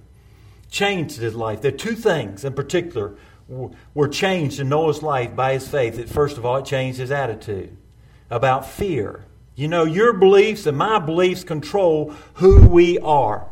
Changed 0.71 1.19
his 1.19 1.35
life. 1.35 1.61
There 1.61 1.73
are 1.73 1.76
two 1.76 1.95
things 1.95 2.45
in 2.45 2.54
particular 2.54 3.16
were 3.93 4.09
changed 4.09 4.59
in 4.59 4.71
Noah's 4.71 5.02
life 5.02 5.37
by 5.37 5.52
his 5.52 5.69
faith. 5.69 5.97
That 5.97 6.09
First 6.09 6.38
of 6.38 6.47
all, 6.47 6.57
it 6.57 6.64
changed 6.64 6.99
his 6.99 7.11
attitude 7.11 7.76
about 8.31 8.66
fear. 8.66 9.25
You 9.57 9.69
know, 9.69 9.85
your 9.85 10.13
beliefs 10.13 10.67
and 10.67 10.77
my 10.77 10.99
beliefs 10.99 11.45
control 11.45 12.13
who 12.35 12.67
we 12.67 12.99
are. 12.99 13.49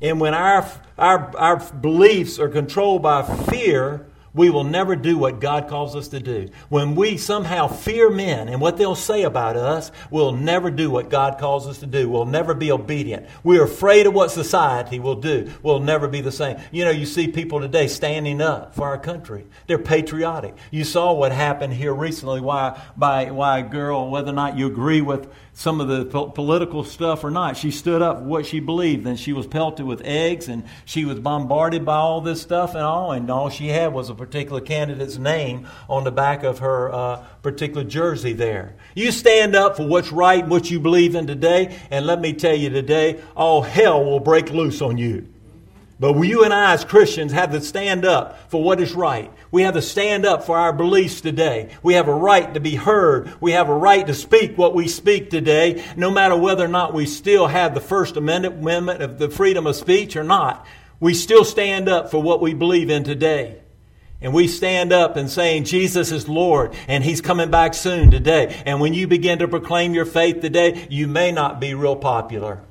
And 0.00 0.18
when 0.18 0.32
our, 0.32 0.66
our, 0.96 1.36
our 1.36 1.56
beliefs 1.72 2.38
are 2.38 2.48
controlled 2.48 3.02
by 3.02 3.22
fear, 3.22 4.06
we 4.34 4.50
will 4.50 4.64
never 4.64 4.96
do 4.96 5.18
what 5.18 5.40
God 5.40 5.68
calls 5.68 5.96
us 5.96 6.08
to 6.08 6.20
do. 6.20 6.48
When 6.68 6.94
we 6.94 7.16
somehow 7.16 7.66
fear 7.66 8.10
men 8.10 8.48
and 8.48 8.60
what 8.60 8.76
they'll 8.76 8.94
say 8.94 9.22
about 9.22 9.56
us, 9.56 9.90
we'll 10.10 10.32
never 10.32 10.70
do 10.70 10.90
what 10.90 11.10
God 11.10 11.38
calls 11.38 11.66
us 11.66 11.78
to 11.78 11.86
do. 11.86 12.08
We'll 12.08 12.26
never 12.26 12.54
be 12.54 12.70
obedient. 12.70 13.26
We're 13.42 13.64
afraid 13.64 14.06
of 14.06 14.14
what 14.14 14.30
society 14.30 15.00
will 15.00 15.16
do. 15.16 15.50
We'll 15.62 15.80
never 15.80 16.08
be 16.08 16.20
the 16.20 16.32
same. 16.32 16.58
You 16.70 16.84
know, 16.84 16.90
you 16.90 17.06
see 17.06 17.28
people 17.28 17.60
today 17.60 17.88
standing 17.88 18.40
up 18.40 18.74
for 18.74 18.84
our 18.84 18.98
country. 18.98 19.46
They're 19.66 19.78
patriotic. 19.78 20.54
You 20.70 20.84
saw 20.84 21.12
what 21.12 21.32
happened 21.32 21.74
here 21.74 21.94
recently 21.94 22.40
why, 22.40 22.80
by, 22.96 23.30
why 23.30 23.58
a 23.58 23.62
girl, 23.62 24.10
whether 24.10 24.30
or 24.30 24.34
not 24.34 24.56
you 24.56 24.66
agree 24.66 25.00
with 25.00 25.28
some 25.60 25.78
of 25.78 25.88
the 25.88 26.06
po- 26.06 26.30
political 26.30 26.82
stuff 26.82 27.22
or 27.22 27.30
not. 27.30 27.54
She 27.54 27.70
stood 27.70 28.00
up 28.00 28.22
what 28.22 28.46
she 28.46 28.60
believed, 28.60 29.06
and 29.06 29.20
she 29.20 29.34
was 29.34 29.46
pelted 29.46 29.84
with 29.84 30.00
eggs, 30.06 30.48
and 30.48 30.64
she 30.86 31.04
was 31.04 31.20
bombarded 31.20 31.84
by 31.84 31.96
all 31.96 32.22
this 32.22 32.40
stuff 32.40 32.70
and 32.70 32.82
all, 32.82 33.12
and 33.12 33.30
all 33.30 33.50
she 33.50 33.68
had 33.68 33.92
was 33.92 34.08
a 34.08 34.14
particular 34.14 34.62
candidate's 34.62 35.18
name 35.18 35.68
on 35.86 36.04
the 36.04 36.10
back 36.10 36.44
of 36.44 36.60
her 36.60 36.90
uh, 36.90 37.16
particular 37.42 37.84
jersey 37.84 38.32
there. 38.32 38.74
You 38.94 39.12
stand 39.12 39.54
up 39.54 39.76
for 39.76 39.86
what's 39.86 40.10
right, 40.10 40.48
what 40.48 40.70
you 40.70 40.80
believe 40.80 41.14
in 41.14 41.26
today, 41.26 41.78
and 41.90 42.06
let 42.06 42.22
me 42.22 42.32
tell 42.32 42.54
you 42.54 42.70
today, 42.70 43.20
all 43.36 43.60
hell 43.60 44.02
will 44.02 44.20
break 44.20 44.48
loose 44.48 44.80
on 44.80 44.96
you. 44.96 45.28
But 46.00 46.18
you 46.22 46.44
and 46.44 46.54
I, 46.54 46.72
as 46.72 46.82
Christians, 46.82 47.32
have 47.32 47.52
to 47.52 47.60
stand 47.60 48.06
up 48.06 48.50
for 48.50 48.64
what 48.64 48.80
is 48.80 48.94
right. 48.94 49.30
We 49.50 49.62
have 49.62 49.74
to 49.74 49.82
stand 49.82 50.24
up 50.24 50.44
for 50.44 50.56
our 50.56 50.72
beliefs 50.72 51.20
today. 51.20 51.76
We 51.82 51.92
have 51.92 52.08
a 52.08 52.14
right 52.14 52.54
to 52.54 52.58
be 52.58 52.74
heard. 52.74 53.30
We 53.38 53.52
have 53.52 53.68
a 53.68 53.74
right 53.74 54.06
to 54.06 54.14
speak 54.14 54.56
what 54.56 54.74
we 54.74 54.88
speak 54.88 55.28
today, 55.28 55.84
no 55.98 56.10
matter 56.10 56.34
whether 56.34 56.64
or 56.64 56.68
not 56.68 56.94
we 56.94 57.04
still 57.04 57.46
have 57.48 57.74
the 57.74 57.82
First 57.82 58.16
Amendment 58.16 59.02
of 59.02 59.18
the 59.18 59.28
freedom 59.28 59.66
of 59.66 59.76
speech 59.76 60.16
or 60.16 60.24
not. 60.24 60.66
We 61.00 61.12
still 61.12 61.44
stand 61.44 61.86
up 61.86 62.10
for 62.10 62.22
what 62.22 62.40
we 62.40 62.54
believe 62.54 62.88
in 62.88 63.04
today. 63.04 63.60
And 64.22 64.32
we 64.32 64.48
stand 64.48 64.94
up 64.94 65.16
and 65.16 65.30
saying 65.30 65.64
Jesus 65.64 66.12
is 66.12 66.28
Lord 66.28 66.74
and 66.88 67.04
He's 67.04 67.20
coming 67.20 67.50
back 67.50 67.74
soon 67.74 68.10
today. 68.10 68.62
And 68.64 68.80
when 68.80 68.94
you 68.94 69.06
begin 69.06 69.40
to 69.40 69.48
proclaim 69.48 69.92
your 69.92 70.06
faith 70.06 70.40
today, 70.40 70.86
you 70.88 71.08
may 71.08 71.30
not 71.30 71.60
be 71.60 71.74
real 71.74 71.96
popular. 71.96 72.62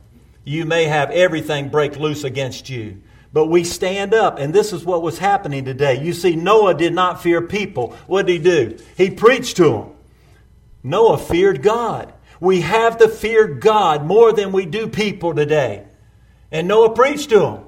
You 0.44 0.66
may 0.66 0.86
have 0.86 1.12
everything 1.12 1.70
break 1.70 1.96
loose 1.96 2.24
against 2.24 2.72
you. 2.72 3.04
But 3.32 3.46
we 3.46 3.64
stand 3.64 4.14
up, 4.14 4.40
and 4.40 4.54
this 4.54 4.74
is 4.74 4.84
what 4.84 5.04
was 5.04 5.20
happening 5.20 5.66
today. 5.66 6.04
You 6.04 6.14
see, 6.14 6.36
Noah 6.36 6.74
did 6.74 6.94
not 6.94 7.22
fear 7.22 7.42
people. 7.42 7.96
What 8.08 8.26
did 8.26 8.34
he 8.34 8.40
do? 8.40 8.78
He 8.98 9.12
preached 9.12 9.58
to 9.58 9.70
them. 9.70 9.92
Noah 10.84 11.18
feared 11.18 11.62
God. 11.62 12.14
We 12.40 12.62
have 12.62 12.98
to 13.00 13.08
fear 13.08 13.48
God 13.48 14.06
more 14.06 14.32
than 14.34 14.52
we 14.52 14.66
do 14.66 14.88
people 14.88 15.36
today. 15.36 15.86
And 16.52 16.68
Noah 16.68 16.96
preached 16.96 17.30
to 17.30 17.40
them. 17.40 17.64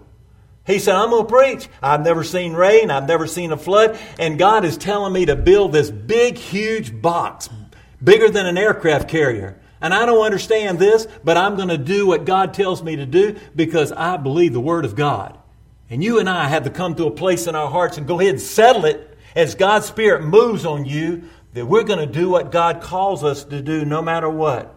He 0.65 0.79
said, 0.79 0.95
I'm 0.95 1.09
going 1.09 1.25
to 1.25 1.31
preach. 1.31 1.67
I've 1.81 2.01
never 2.01 2.23
seen 2.23 2.53
rain. 2.53 2.89
I've 2.89 3.07
never 3.07 3.27
seen 3.27 3.51
a 3.51 3.57
flood. 3.57 3.99
And 4.17 4.39
God 4.39 4.63
is 4.63 4.77
telling 4.77 5.11
me 5.11 5.25
to 5.25 5.35
build 5.35 5.73
this 5.73 5.91
big, 5.91 6.37
huge 6.37 7.01
box, 7.01 7.49
bigger 8.03 8.29
than 8.29 8.45
an 8.45 8.57
aircraft 8.57 9.09
carrier. 9.09 9.59
And 9.81 9.93
I 9.93 10.05
don't 10.05 10.23
understand 10.23 10.77
this, 10.77 11.07
but 11.23 11.37
I'm 11.37 11.55
going 11.55 11.69
to 11.69 11.77
do 11.77 12.05
what 12.05 12.25
God 12.25 12.53
tells 12.53 12.83
me 12.83 12.97
to 12.97 13.05
do 13.05 13.35
because 13.55 13.91
I 13.91 14.17
believe 14.17 14.53
the 14.53 14.59
Word 14.59 14.85
of 14.85 14.95
God. 14.95 15.37
And 15.91 16.01
you 16.01 16.19
and 16.19 16.29
I 16.29 16.47
have 16.47 16.63
to 16.63 16.69
come 16.69 16.95
to 16.95 17.05
a 17.05 17.11
place 17.11 17.47
in 17.47 17.55
our 17.55 17.69
hearts 17.69 17.97
and 17.97 18.07
go 18.07 18.17
ahead 18.17 18.35
and 18.35 18.41
settle 18.41 18.85
it 18.85 19.17
as 19.35 19.55
God's 19.55 19.85
Spirit 19.85 20.23
moves 20.23 20.65
on 20.65 20.85
you 20.85 21.23
that 21.53 21.65
we're 21.65 21.83
going 21.83 21.99
to 21.99 22.05
do 22.11 22.29
what 22.29 22.49
God 22.49 22.81
calls 22.81 23.25
us 23.25 23.43
to 23.43 23.61
do 23.61 23.83
no 23.83 24.01
matter 24.01 24.29
what. 24.29 24.73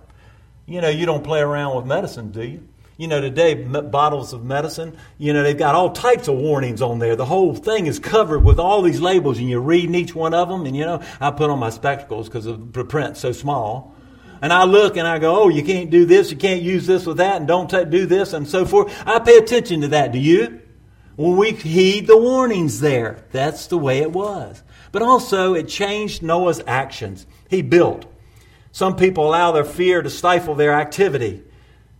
You 0.66 0.80
know, 0.80 0.88
you 0.88 1.06
don't 1.06 1.22
play 1.22 1.40
around 1.40 1.76
with 1.76 1.86
medicine, 1.86 2.32
do 2.32 2.42
you? 2.42 2.66
You 2.96 3.06
know, 3.06 3.20
today, 3.20 3.54
bottles 3.54 4.32
of 4.32 4.44
medicine, 4.44 4.96
you 5.16 5.32
know, 5.32 5.44
they've 5.44 5.56
got 5.56 5.76
all 5.76 5.92
types 5.92 6.26
of 6.26 6.36
warnings 6.36 6.82
on 6.82 6.98
there. 6.98 7.14
The 7.14 7.24
whole 7.24 7.54
thing 7.54 7.86
is 7.86 8.00
covered 8.00 8.44
with 8.44 8.58
all 8.58 8.82
these 8.82 9.00
labels, 9.00 9.38
and 9.38 9.48
you're 9.48 9.60
reading 9.60 9.94
each 9.94 10.16
one 10.16 10.34
of 10.34 10.48
them. 10.48 10.66
And, 10.66 10.76
you 10.76 10.84
know, 10.84 11.00
I 11.20 11.30
put 11.30 11.48
on 11.48 11.60
my 11.60 11.70
spectacles 11.70 12.28
because 12.28 12.44
the 12.44 12.84
print's 12.84 13.20
so 13.20 13.30
small. 13.30 13.94
And 14.42 14.52
I 14.52 14.64
look 14.64 14.96
and 14.96 15.06
I 15.06 15.20
go, 15.20 15.44
oh, 15.44 15.48
you 15.48 15.62
can't 15.62 15.90
do 15.90 16.06
this, 16.06 16.32
you 16.32 16.36
can't 16.36 16.62
use 16.62 16.86
this 16.86 17.06
with 17.06 17.18
that, 17.18 17.36
and 17.36 17.46
don't 17.46 17.70
t- 17.70 17.84
do 17.84 18.04
this, 18.04 18.32
and 18.32 18.48
so 18.48 18.64
forth. 18.64 18.92
I 19.06 19.20
pay 19.20 19.36
attention 19.36 19.80
to 19.82 19.88
that. 19.88 20.10
Do 20.10 20.18
you? 20.18 20.60
When 21.16 21.36
we 21.36 21.52
heed 21.52 22.06
the 22.06 22.16
warnings 22.16 22.80
there, 22.80 23.24
that's 23.30 23.66
the 23.68 23.78
way 23.78 23.98
it 23.98 24.12
was. 24.12 24.62
But 24.90 25.02
also, 25.02 25.54
it 25.54 25.68
changed 25.68 26.22
Noah's 26.22 26.62
actions. 26.66 27.26
He 27.48 27.62
built. 27.62 28.06
Some 28.72 28.96
people 28.96 29.28
allow 29.28 29.52
their 29.52 29.64
fear 29.64 30.02
to 30.02 30.10
stifle 30.10 30.54
their 30.54 30.74
activity. 30.74 31.42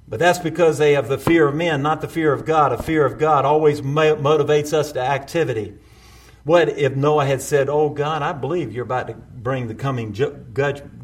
But 0.08 0.18
that's 0.18 0.38
because 0.38 0.78
they 0.78 0.92
have 0.92 1.08
the 1.08 1.18
fear 1.18 1.48
of 1.48 1.54
men, 1.54 1.82
not 1.82 2.00
the 2.00 2.08
fear 2.08 2.32
of 2.32 2.44
God. 2.44 2.72
A 2.72 2.82
fear 2.82 3.06
of 3.06 3.18
God 3.18 3.44
always 3.44 3.80
motivates 3.80 4.72
us 4.72 4.92
to 4.92 5.00
activity. 5.00 5.74
What 6.44 6.68
if 6.68 6.94
Noah 6.94 7.24
had 7.24 7.40
said, 7.40 7.68
Oh 7.68 7.88
God, 7.88 8.22
I 8.22 8.32
believe 8.32 8.72
you're 8.72 8.84
about 8.84 9.06
to 9.06 9.14
bring 9.14 9.66
the 9.66 9.74
coming 9.74 10.12
ju- 10.12 10.44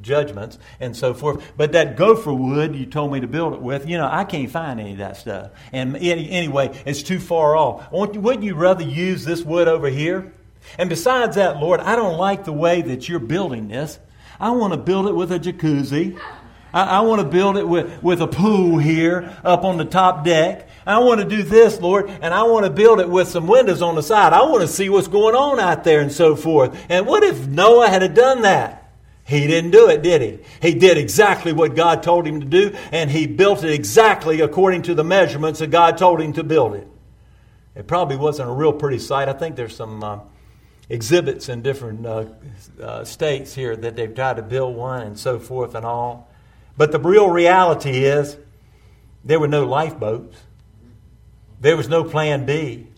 judgments 0.03 0.59
and 0.79 0.97
so 0.97 1.15
forth, 1.15 1.53
but 1.57 1.73
that 1.73 1.97
gopher 1.97 2.33
wood 2.33 2.75
you 2.75 2.87
told 2.87 3.13
me 3.13 3.21
to 3.21 3.27
build 3.27 3.55
it 3.55 3.63
with, 3.63 3.89
you 3.89 3.97
know, 3.97 4.09
I 4.11 4.25
can't 4.25 4.51
find 4.51 4.81
any 4.81 4.93
of 4.93 4.99
that 4.99 5.17
stuff. 5.17 5.51
And 5.73 5.97
any, 5.97 6.31
anyway, 6.31 6.79
it's 6.87 7.03
too 7.03 7.21
far 7.21 7.57
off. 7.57 7.91
Wouldn't 7.93 8.45
you 8.45 8.55
rather 8.55 8.85
use 8.85 9.25
this 9.25 9.43
wood 9.43 9.69
over 9.69 9.89
here? 9.89 10.33
And 10.79 10.89
besides 10.89 11.37
that, 11.37 11.59
Lord, 11.59 11.81
I 11.81 11.97
don't 11.97 12.17
like 12.17 12.45
the 12.45 12.53
way 12.53 12.83
that 12.83 13.09
you're 13.09 13.19
building 13.19 13.69
this. 13.69 13.99
I 14.39 14.51
want 14.51 14.73
to 14.73 14.79
build 14.79 15.07
it 15.07 15.15
with 15.15 15.33
a 15.33 15.39
jacuzzi. 15.39 16.19
I, 16.73 16.85
I 16.85 17.01
want 17.01 17.21
to 17.21 17.27
build 17.27 17.57
it 17.57 17.69
with, 17.69 18.03
with 18.03 18.21
a 18.23 18.27
pool 18.27 18.79
here 18.79 19.37
up 19.45 19.65
on 19.65 19.77
the 19.77 19.85
top 19.85 20.25
deck. 20.25 20.69
I 20.87 20.99
want 20.99 21.21
to 21.21 21.27
do 21.27 21.43
this, 21.43 21.81
Lord, 21.81 22.09
and 22.09 22.33
I 22.33 22.45
want 22.45 22.65
to 22.65 22.71
build 22.71 23.01
it 23.01 23.09
with 23.09 23.29
some 23.29 23.47
windows 23.47 23.83
on 23.83 23.95
the 23.95 24.03
side. 24.03 24.33
I 24.33 24.43
want 24.43 24.63
to 24.63 24.69
see 24.69 24.89
what's 24.89 25.09
going 25.09 25.35
on 25.35 25.61
out 25.61 25.85
there 25.85 26.01
and 26.01 26.11
so 26.11 26.37
forth. 26.37 26.79
And 26.89 27.07
what 27.07 27.23
if 27.23 27.47
Noah 27.47 27.89
had 27.89 28.15
done 28.15 28.43
that? 28.43 28.90
He 29.31 29.47
didn't 29.47 29.71
do 29.71 29.89
it, 29.89 30.03
did 30.03 30.23
he? 30.23 30.41
He 30.61 30.75
did 30.75 30.99
exactly 30.99 31.53
what 31.53 31.77
God 31.77 32.03
told 32.03 32.27
him 32.27 32.41
to 32.41 32.47
do, 32.47 32.77
and 32.91 33.09
he 33.09 33.29
built 33.29 33.63
it 33.63 33.73
exactly 33.73 34.41
according 34.41 34.83
to 34.83 34.95
the 34.97 35.05
measurements 35.05 35.61
that 35.61 35.69
God 35.69 35.97
told 35.97 36.21
him 36.21 36.33
to 36.33 36.43
build 36.43 36.75
it. 36.75 36.89
It 37.77 37.87
probably 37.87 38.17
wasn't 38.17 38.51
a 38.51 38.53
real 38.53 38.73
pretty 38.73 38.99
sight. 38.99 39.29
I 39.29 39.33
think 39.33 39.55
there's 39.55 39.77
some 39.77 40.03
uh, 40.03 40.19
exhibits 40.89 41.49
in 41.49 41.63
different 41.63 42.05
uh, 42.05 42.25
uh, 42.83 43.05
states 43.05 43.55
here 43.55 43.77
that 43.77 43.95
they've 43.95 44.13
tried 44.13 44.39
to 44.39 44.43
build 44.43 44.75
one 44.75 45.03
and 45.03 45.17
so 45.17 45.39
forth 45.39 45.77
and 45.77 45.87
all. 45.87 46.29
But 46.77 46.91
the 46.91 46.99
real 46.99 47.31
reality 47.31 48.03
is 48.03 48.37
there 49.25 49.39
were 49.39 49.47
no 49.47 49.65
lifeboats. 49.65 50.37
There 51.61 51.77
was 51.77 51.89
no 51.89 52.03
plan 52.03 52.47
B. 52.47 52.89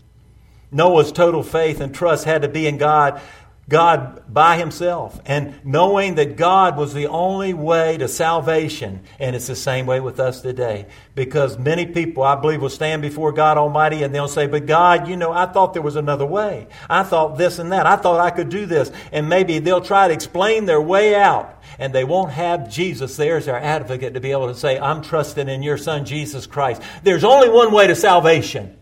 Noah's 0.71 1.11
total 1.11 1.43
faith 1.43 1.79
and 1.79 1.93
trust 1.93 2.25
had 2.25 2.41
to 2.41 2.47
be 2.47 2.65
in 2.65 2.79
God 2.79 3.21
God 3.69 4.21
by 4.31 4.57
himself 4.57 5.21
and 5.25 5.57
knowing 5.63 6.15
that 6.15 6.35
God 6.35 6.75
was 6.75 6.93
the 6.93 7.07
only 7.07 7.53
way 7.53 7.97
to 7.97 8.09
salvation. 8.09 9.03
And 9.19 9.37
it's 9.37 9.47
the 9.47 9.55
same 9.55 9.85
way 9.85 10.01
with 10.01 10.19
us 10.19 10.41
today. 10.41 10.87
Because 11.15 11.57
many 11.57 11.85
people, 11.85 12.23
I 12.23 12.35
believe, 12.35 12.61
will 12.61 12.69
stand 12.69 13.01
before 13.01 13.31
God 13.31 13.57
Almighty 13.57 14.03
and 14.03 14.13
they'll 14.13 14.27
say, 14.27 14.47
But 14.47 14.65
God, 14.65 15.07
you 15.07 15.15
know, 15.15 15.31
I 15.31 15.45
thought 15.45 15.73
there 15.73 15.81
was 15.81 15.95
another 15.95 16.25
way. 16.25 16.67
I 16.89 17.03
thought 17.03 17.37
this 17.37 17.57
and 17.57 17.71
that. 17.71 17.85
I 17.85 17.95
thought 17.95 18.19
I 18.19 18.31
could 18.31 18.49
do 18.49 18.65
this. 18.65 18.91
And 19.13 19.29
maybe 19.29 19.59
they'll 19.59 19.79
try 19.79 20.09
to 20.09 20.13
explain 20.13 20.65
their 20.65 20.81
way 20.81 21.15
out. 21.15 21.63
And 21.79 21.93
they 21.93 22.03
won't 22.03 22.31
have 22.31 22.69
Jesus 22.69 23.15
there 23.15 23.37
as 23.37 23.45
their 23.45 23.59
advocate 23.59 24.13
to 24.15 24.19
be 24.19 24.31
able 24.31 24.47
to 24.47 24.55
say, 24.55 24.77
I'm 24.77 25.01
trusting 25.01 25.47
in 25.47 25.63
your 25.63 25.77
Son, 25.77 26.03
Jesus 26.03 26.45
Christ. 26.47 26.81
There's 27.03 27.23
only 27.23 27.49
one 27.49 27.71
way 27.71 27.87
to 27.87 27.95
salvation. 27.95 28.77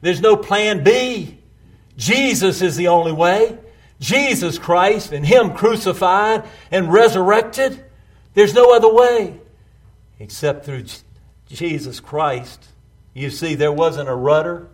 There's 0.00 0.20
no 0.20 0.36
plan 0.36 0.82
B. 0.82 1.38
Jesus 1.96 2.62
is 2.62 2.76
the 2.76 2.88
only 2.88 3.12
way. 3.12 3.58
Jesus 4.00 4.58
Christ 4.58 5.12
and 5.12 5.26
Him 5.26 5.54
crucified 5.54 6.44
and 6.70 6.92
resurrected. 6.92 7.84
There's 8.34 8.54
no 8.54 8.74
other 8.74 8.92
way 8.92 9.40
except 10.18 10.64
through 10.64 10.84
Jesus 11.46 12.00
Christ. 12.00 12.64
You 13.14 13.30
see, 13.30 13.54
there 13.54 13.72
wasn't 13.72 14.08
a 14.08 14.14
rudder, 14.14 14.68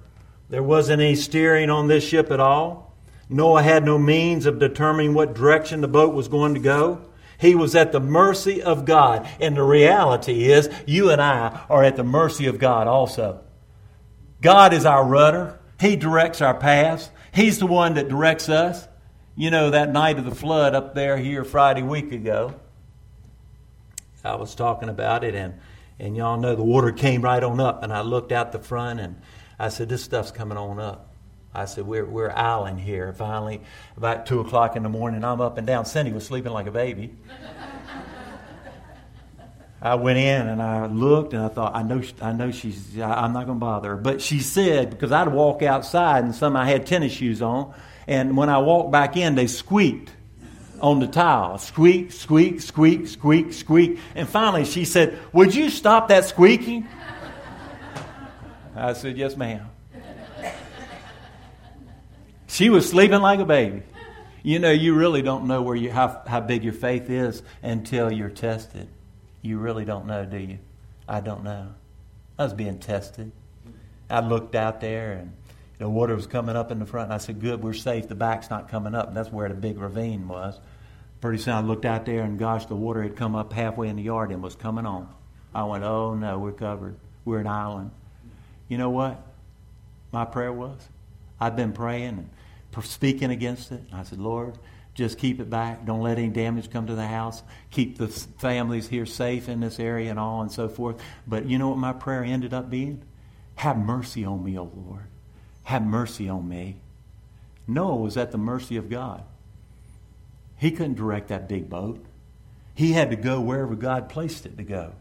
there 0.50 0.62
wasn't 0.62 1.00
any 1.00 1.14
steering 1.14 1.70
on 1.70 1.88
this 1.88 2.06
ship 2.06 2.30
at 2.30 2.40
all. 2.40 2.94
Noah 3.28 3.62
had 3.62 3.84
no 3.84 3.98
means 3.98 4.46
of 4.46 4.58
determining 4.58 5.14
what 5.14 5.34
direction 5.34 5.80
the 5.80 5.88
boat 5.88 6.14
was 6.14 6.28
going 6.28 6.54
to 6.54 6.60
go. 6.60 7.00
He 7.38 7.54
was 7.54 7.74
at 7.74 7.92
the 7.92 8.00
mercy 8.00 8.62
of 8.62 8.84
God. 8.84 9.28
And 9.40 9.56
the 9.56 9.62
reality 9.62 10.44
is, 10.52 10.68
you 10.86 11.10
and 11.10 11.20
I 11.20 11.64
are 11.68 11.82
at 11.82 11.96
the 11.96 12.04
mercy 12.04 12.46
of 12.46 12.58
God 12.58 12.86
also. 12.86 13.40
God 14.40 14.74
is 14.74 14.84
our 14.84 15.04
rudder, 15.04 15.58
He 15.80 15.96
directs 15.96 16.42
our 16.42 16.54
paths, 16.54 17.10
He's 17.32 17.58
the 17.58 17.66
one 17.66 17.94
that 17.94 18.08
directs 18.08 18.48
us. 18.48 18.86
You 19.36 19.50
know, 19.50 19.70
that 19.70 19.90
night 19.90 20.18
of 20.18 20.24
the 20.24 20.34
flood 20.34 20.76
up 20.76 20.94
there 20.94 21.16
here 21.16 21.42
Friday 21.42 21.82
week 21.82 22.12
ago, 22.12 22.54
I 24.22 24.36
was 24.36 24.54
talking 24.54 24.88
about 24.88 25.24
it, 25.24 25.34
and, 25.34 25.54
and 25.98 26.16
y'all 26.16 26.38
know 26.38 26.54
the 26.54 26.62
water 26.62 26.92
came 26.92 27.20
right 27.20 27.42
on 27.42 27.58
up, 27.58 27.82
and 27.82 27.92
I 27.92 28.02
looked 28.02 28.30
out 28.30 28.52
the 28.52 28.60
front, 28.60 29.00
and 29.00 29.20
I 29.58 29.70
said, 29.70 29.88
This 29.88 30.04
stuff's 30.04 30.30
coming 30.30 30.56
on 30.56 30.78
up. 30.78 31.12
I 31.52 31.64
said, 31.64 31.84
We're, 31.84 32.04
we're 32.04 32.30
island 32.30 32.78
here. 32.78 33.12
Finally, 33.12 33.60
about 33.96 34.26
2 34.26 34.38
o'clock 34.38 34.76
in 34.76 34.84
the 34.84 34.88
morning, 34.88 35.24
I'm 35.24 35.40
up 35.40 35.58
and 35.58 35.66
down. 35.66 35.84
Cindy 35.84 36.12
was 36.12 36.24
sleeping 36.24 36.52
like 36.52 36.68
a 36.68 36.72
baby. 36.72 37.12
I 39.82 39.96
went 39.96 40.18
in 40.18 40.46
and 40.46 40.62
I 40.62 40.86
looked 40.86 41.34
and 41.34 41.42
I 41.42 41.48
thought, 41.48 41.74
I 41.74 41.82
know, 41.82 42.02
I 42.22 42.32
know 42.32 42.52
she's, 42.52 42.98
I'm 42.98 43.32
not 43.34 43.46
going 43.46 43.58
to 43.58 43.60
bother 43.60 43.90
her. 43.90 43.96
But 43.96 44.22
she 44.22 44.40
said, 44.40 44.88
because 44.88 45.12
I'd 45.12 45.28
walk 45.28 45.62
outside 45.62 46.24
and 46.24 46.34
some 46.34 46.56
I 46.56 46.66
had 46.66 46.86
tennis 46.86 47.12
shoes 47.12 47.42
on, 47.42 47.74
and 48.06 48.36
when 48.36 48.48
I 48.48 48.58
walked 48.58 48.92
back 48.92 49.16
in, 49.16 49.34
they 49.34 49.46
squeaked 49.46 50.10
on 50.80 51.00
the 51.00 51.06
tile. 51.06 51.58
Squeak, 51.58 52.12
squeak, 52.12 52.60
squeak, 52.60 53.08
squeak, 53.08 53.52
squeak. 53.52 53.98
And 54.14 54.28
finally 54.28 54.64
she 54.64 54.84
said, 54.84 55.18
Would 55.32 55.54
you 55.54 55.70
stop 55.70 56.08
that 56.08 56.24
squeaking? 56.26 56.86
I 58.76 58.92
said, 58.92 59.16
Yes, 59.16 59.36
ma'am. 59.36 59.70
She 62.48 62.70
was 62.70 62.88
sleeping 62.88 63.20
like 63.20 63.40
a 63.40 63.44
baby. 63.44 63.82
You 64.44 64.58
know, 64.58 64.70
you 64.70 64.94
really 64.94 65.22
don't 65.22 65.46
know 65.46 65.62
where 65.62 65.74
you, 65.74 65.90
how, 65.90 66.22
how 66.26 66.40
big 66.40 66.62
your 66.62 66.74
faith 66.74 67.08
is 67.08 67.42
until 67.62 68.12
you're 68.12 68.28
tested. 68.28 68.88
You 69.42 69.58
really 69.58 69.84
don't 69.84 70.06
know, 70.06 70.24
do 70.24 70.36
you? 70.36 70.58
I 71.08 71.20
don't 71.20 71.42
know. 71.42 71.74
I 72.38 72.44
was 72.44 72.52
being 72.52 72.78
tested. 72.78 73.32
I 74.10 74.20
looked 74.20 74.54
out 74.54 74.80
there 74.80 75.12
and 75.12 75.32
the 75.84 75.90
water 75.90 76.16
was 76.16 76.26
coming 76.26 76.56
up 76.56 76.70
in 76.70 76.78
the 76.78 76.86
front. 76.86 77.08
And 77.08 77.12
I 77.12 77.18
said, 77.18 77.42
Good, 77.42 77.62
we're 77.62 77.74
safe. 77.74 78.08
The 78.08 78.14
back's 78.14 78.48
not 78.48 78.70
coming 78.70 78.94
up. 78.94 79.08
And 79.08 79.14
that's 79.14 79.30
where 79.30 79.50
the 79.50 79.54
big 79.54 79.76
ravine 79.76 80.26
was. 80.28 80.58
Pretty 81.20 81.36
soon 81.36 81.52
I 81.52 81.60
looked 81.60 81.84
out 81.84 82.06
there, 82.06 82.22
and 82.22 82.38
gosh, 82.38 82.64
the 82.64 82.74
water 82.74 83.02
had 83.02 83.16
come 83.16 83.34
up 83.34 83.52
halfway 83.52 83.88
in 83.88 83.96
the 83.96 84.02
yard 84.02 84.30
and 84.32 84.42
was 84.42 84.56
coming 84.56 84.86
on. 84.86 85.14
I 85.54 85.64
went, 85.64 85.84
Oh, 85.84 86.14
no, 86.14 86.38
we're 86.38 86.52
covered. 86.52 86.96
We're 87.26 87.40
an 87.40 87.46
island. 87.46 87.90
You 88.66 88.78
know 88.78 88.88
what? 88.88 89.26
My 90.10 90.24
prayer 90.24 90.54
was? 90.54 90.80
I've 91.38 91.54
been 91.54 91.74
praying 91.74 92.30
and 92.72 92.84
speaking 92.84 93.30
against 93.30 93.70
it. 93.70 93.82
I 93.92 94.04
said, 94.04 94.20
Lord, 94.20 94.56
just 94.94 95.18
keep 95.18 95.38
it 95.38 95.50
back. 95.50 95.84
Don't 95.84 96.00
let 96.00 96.16
any 96.16 96.28
damage 96.28 96.70
come 96.70 96.86
to 96.86 96.94
the 96.94 97.06
house. 97.06 97.42
Keep 97.72 97.98
the 97.98 98.08
families 98.08 98.88
here 98.88 99.04
safe 99.04 99.50
in 99.50 99.60
this 99.60 99.78
area 99.78 100.08
and 100.08 100.18
all 100.18 100.40
and 100.40 100.50
so 100.50 100.70
forth. 100.70 101.02
But 101.26 101.44
you 101.44 101.58
know 101.58 101.68
what 101.68 101.76
my 101.76 101.92
prayer 101.92 102.24
ended 102.24 102.54
up 102.54 102.70
being? 102.70 103.02
Have 103.56 103.76
mercy 103.76 104.24
on 104.24 104.42
me, 104.42 104.58
O 104.58 104.72
Lord. 104.74 105.08
Have 105.64 105.84
mercy 105.84 106.28
on 106.28 106.48
me. 106.48 106.76
Noah 107.66 107.96
was 107.96 108.16
at 108.16 108.32
the 108.32 108.38
mercy 108.38 108.76
of 108.76 108.90
God. 108.90 109.24
He 110.56 110.70
couldn't 110.70 110.94
direct 110.94 111.28
that 111.28 111.48
big 111.48 111.68
boat. 111.68 112.04
He 112.74 112.92
had 112.92 113.10
to 113.10 113.16
go 113.16 113.40
wherever 113.40 113.74
God 113.74 114.08
placed 114.08 114.46
it 114.46 114.56
to 114.56 114.64
go. 114.64 114.92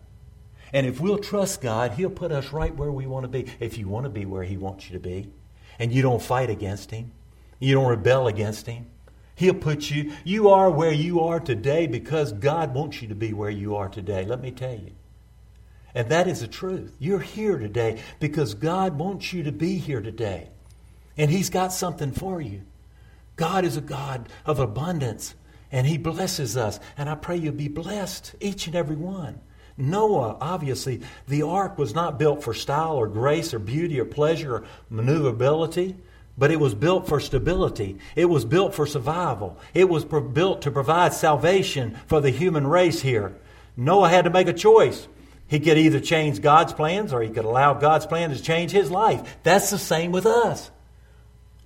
And 0.72 0.88
if 0.88 1.00
we'll 1.00 1.20
trust 1.20 1.62
God, 1.62 1.94
He'll 1.94 2.10
put 2.10 2.32
us 2.32 2.52
right 2.52 2.76
where 2.76 2.92
we 2.92 3.06
want 3.06 3.24
to 3.24 3.28
be. 3.28 3.52
If 3.60 3.78
you 3.78 3.88
want 3.88 4.06
to 4.06 4.10
be 4.10 4.26
where 4.26 4.44
He 4.44 4.58
wants 4.58 4.90
you 4.90 4.94
to 4.94 5.00
be, 5.00 5.30
and 5.80 5.92
you 5.92 6.02
don't 6.02 6.22
fight 6.22 6.50
against 6.50 6.92
Him, 6.92 7.12
you 7.60 7.76
don't 7.76 7.90
rebel 7.90 8.28
against 8.28 8.68
Him, 8.68 8.88
He'll 9.36 9.54
put 9.54 9.90
you, 9.90 10.14
you 10.24 10.50
are 10.50 10.70
where 10.70 10.92
you 10.92 11.22
are 11.22 11.40
today 11.40 11.88
because 11.88 12.32
God 12.32 12.74
wants 12.74 13.02
you 13.02 13.08
to 13.08 13.16
be 13.16 13.34
where 13.34 13.50
you 13.50 13.76
are 13.76 13.90
today. 13.90 14.26
Let 14.26 14.42
me 14.42 14.52
tell 14.52 14.76
you. 14.76 14.92
And 15.96 16.10
that 16.10 16.28
is 16.28 16.42
the 16.42 16.48
truth. 16.48 16.96
You're 17.00 17.20
here 17.20 17.58
today 17.58 18.02
because 18.20 18.54
God 18.54 18.98
wants 18.98 19.32
you 19.34 19.44
to 19.44 19.52
be 19.52 19.78
here 19.78 20.02
today. 20.02 20.50
And 21.18 21.30
He's 21.30 21.50
got 21.50 21.74
something 21.74 22.12
for 22.12 22.42
you. 22.42 22.62
God 23.36 23.66
is 23.66 23.78
a 23.78 23.82
God 23.82 24.30
of 24.46 24.60
abundance, 24.60 25.36
and 25.72 25.88
He 25.88 25.98
blesses 25.98 26.56
us. 26.58 26.80
And 26.98 27.10
I 27.10 27.16
pray 27.16 27.38
you'll 27.38 27.54
be 27.54 27.68
blessed, 27.68 28.36
each 28.40 28.68
and 28.68 28.76
every 28.76 28.96
one. 28.96 29.40
Noah, 29.76 30.38
obviously, 30.40 31.02
the 31.28 31.44
ark 31.44 31.78
was 31.78 31.96
not 31.96 32.20
built 32.20 32.44
for 32.44 32.54
style 32.54 32.96
or 32.96 33.08
grace 33.08 33.54
or 33.54 33.60
beauty 33.60 34.00
or 34.00 34.06
pleasure 34.06 34.58
or 34.58 34.66
maneuverability, 34.90 35.96
but 36.38 36.52
it 36.52 36.60
was 36.60 36.76
built 36.76 37.08
for 37.08 37.20
stability. 37.20 37.98
It 38.16 38.26
was 38.26 38.46
built 38.46 38.76
for 38.76 38.86
survival. 38.86 39.58
It 39.74 39.90
was 39.90 40.06
built 40.06 40.64
to 40.64 40.72
provide 40.72 41.14
salvation 41.14 41.98
for 42.08 42.22
the 42.22 42.30
human 42.30 42.68
race 42.68 43.02
here. 43.02 43.36
Noah 43.76 44.10
had 44.10 44.26
to 44.26 44.30
make 44.30 44.48
a 44.48 44.54
choice. 44.54 45.08
He 45.48 45.60
could 45.60 45.78
either 45.78 46.00
change 46.00 46.42
God's 46.42 46.74
plans 46.74 47.14
or 47.14 47.22
he 47.22 47.30
could 47.30 47.46
allow 47.46 47.74
God's 47.74 48.06
plan 48.06 48.30
to 48.30 48.42
change 48.42 48.72
his 48.72 48.90
life. 48.92 49.38
That's 49.44 49.70
the 49.70 49.78
same 49.80 50.12
with 50.12 50.26
us. 50.26 50.72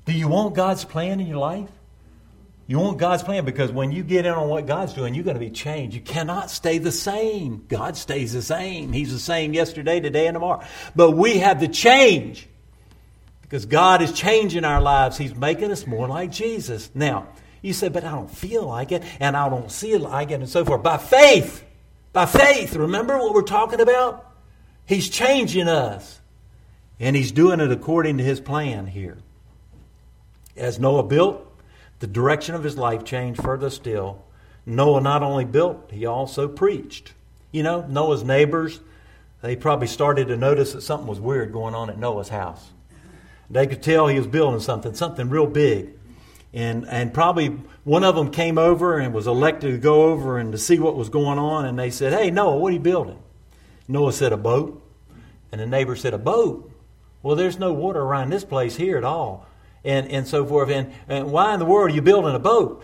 Do 0.07 0.13
you 0.13 0.29
want 0.29 0.55
God's 0.55 0.85
plan 0.85 1.19
in 1.19 1.27
your 1.27 1.37
life? 1.37 1.69
You 2.65 2.79
want 2.79 2.97
God's 2.97 3.23
plan 3.23 3.43
because 3.43 3.73
when 3.73 3.91
you 3.91 4.03
get 4.03 4.25
in 4.25 4.31
on 4.31 4.47
what 4.47 4.65
God's 4.65 4.93
doing, 4.93 5.13
you're 5.13 5.25
going 5.25 5.35
to 5.35 5.39
be 5.39 5.49
changed. 5.49 5.95
You 5.95 6.01
cannot 6.01 6.49
stay 6.49 6.77
the 6.77 6.93
same. 6.93 7.65
God 7.67 7.97
stays 7.97 8.31
the 8.31 8.41
same. 8.41 8.93
He's 8.93 9.11
the 9.11 9.19
same 9.19 9.53
yesterday, 9.53 9.99
today, 9.99 10.27
and 10.27 10.35
tomorrow. 10.35 10.65
But 10.95 11.11
we 11.11 11.39
have 11.39 11.59
to 11.59 11.67
change 11.67 12.47
because 13.41 13.65
God 13.65 14.01
is 14.01 14.13
changing 14.13 14.63
our 14.63 14.81
lives. 14.81 15.17
He's 15.17 15.35
making 15.35 15.71
us 15.71 15.85
more 15.85 16.07
like 16.07 16.31
Jesus. 16.31 16.89
Now, 16.93 17.27
you 17.61 17.73
say, 17.73 17.89
but 17.89 18.05
I 18.05 18.11
don't 18.11 18.31
feel 18.31 18.63
like 18.63 18.93
it 18.93 19.03
and 19.19 19.35
I 19.35 19.49
don't 19.49 19.69
see 19.69 19.91
it 19.91 19.99
like 19.99 20.31
it 20.31 20.35
and 20.35 20.47
so 20.47 20.63
forth. 20.63 20.83
By 20.83 20.97
faith, 20.97 21.65
by 22.13 22.25
faith, 22.25 22.77
remember 22.77 23.17
what 23.17 23.33
we're 23.33 23.41
talking 23.41 23.81
about? 23.81 24.25
He's 24.85 25.09
changing 25.09 25.67
us. 25.67 26.21
And 26.97 27.13
He's 27.13 27.33
doing 27.33 27.59
it 27.59 27.71
according 27.71 28.19
to 28.19 28.23
His 28.23 28.39
plan 28.39 28.87
here. 28.87 29.17
As 30.57 30.79
Noah 30.79 31.03
built, 31.03 31.45
the 31.99 32.07
direction 32.07 32.55
of 32.55 32.63
his 32.63 32.77
life 32.77 33.03
changed 33.03 33.41
further 33.41 33.69
still. 33.69 34.23
Noah 34.65 35.01
not 35.01 35.23
only 35.23 35.45
built, 35.45 35.89
he 35.91 36.05
also 36.05 36.47
preached. 36.47 37.13
You 37.51 37.63
know, 37.63 37.85
Noah's 37.87 38.23
neighbors, 38.23 38.81
they 39.41 39.55
probably 39.55 39.87
started 39.87 40.27
to 40.27 40.37
notice 40.37 40.73
that 40.73 40.81
something 40.81 41.07
was 41.07 41.19
weird 41.19 41.53
going 41.53 41.73
on 41.73 41.89
at 41.89 41.97
Noah's 41.97 42.29
house. 42.29 42.71
They 43.49 43.65
could 43.65 43.81
tell 43.81 44.07
he 44.07 44.17
was 44.17 44.27
building 44.27 44.59
something, 44.59 44.93
something 44.93 45.29
real 45.29 45.47
big. 45.47 45.93
And, 46.53 46.87
and 46.87 47.13
probably 47.13 47.47
one 47.83 48.03
of 48.03 48.15
them 48.15 48.31
came 48.31 48.57
over 48.57 48.99
and 48.99 49.13
was 49.13 49.27
elected 49.27 49.71
to 49.71 49.77
go 49.77 50.03
over 50.03 50.37
and 50.37 50.51
to 50.51 50.57
see 50.57 50.79
what 50.79 50.95
was 50.95 51.09
going 51.09 51.39
on. 51.39 51.65
And 51.65 51.79
they 51.79 51.89
said, 51.89 52.13
Hey, 52.13 52.31
Noah, 52.31 52.57
what 52.57 52.71
are 52.71 52.73
you 52.73 52.79
building? 52.79 53.19
Noah 53.87 54.11
said, 54.11 54.33
A 54.33 54.37
boat. 54.37 54.83
And 55.51 55.61
the 55.61 55.65
neighbor 55.65 55.95
said, 55.95 56.13
A 56.13 56.17
boat? 56.17 56.71
Well, 57.23 57.35
there's 57.35 57.57
no 57.57 57.73
water 57.73 58.01
around 58.01 58.29
this 58.29 58.43
place 58.43 58.75
here 58.75 58.97
at 58.97 59.03
all. 59.03 59.46
And, 59.83 60.09
and 60.09 60.27
so 60.27 60.45
forth. 60.45 60.69
And, 60.69 60.93
and 61.07 61.31
why 61.31 61.53
in 61.53 61.59
the 61.59 61.65
world 61.65 61.91
are 61.91 61.93
you 61.93 62.01
building 62.01 62.35
a 62.35 62.39
boat? 62.39 62.83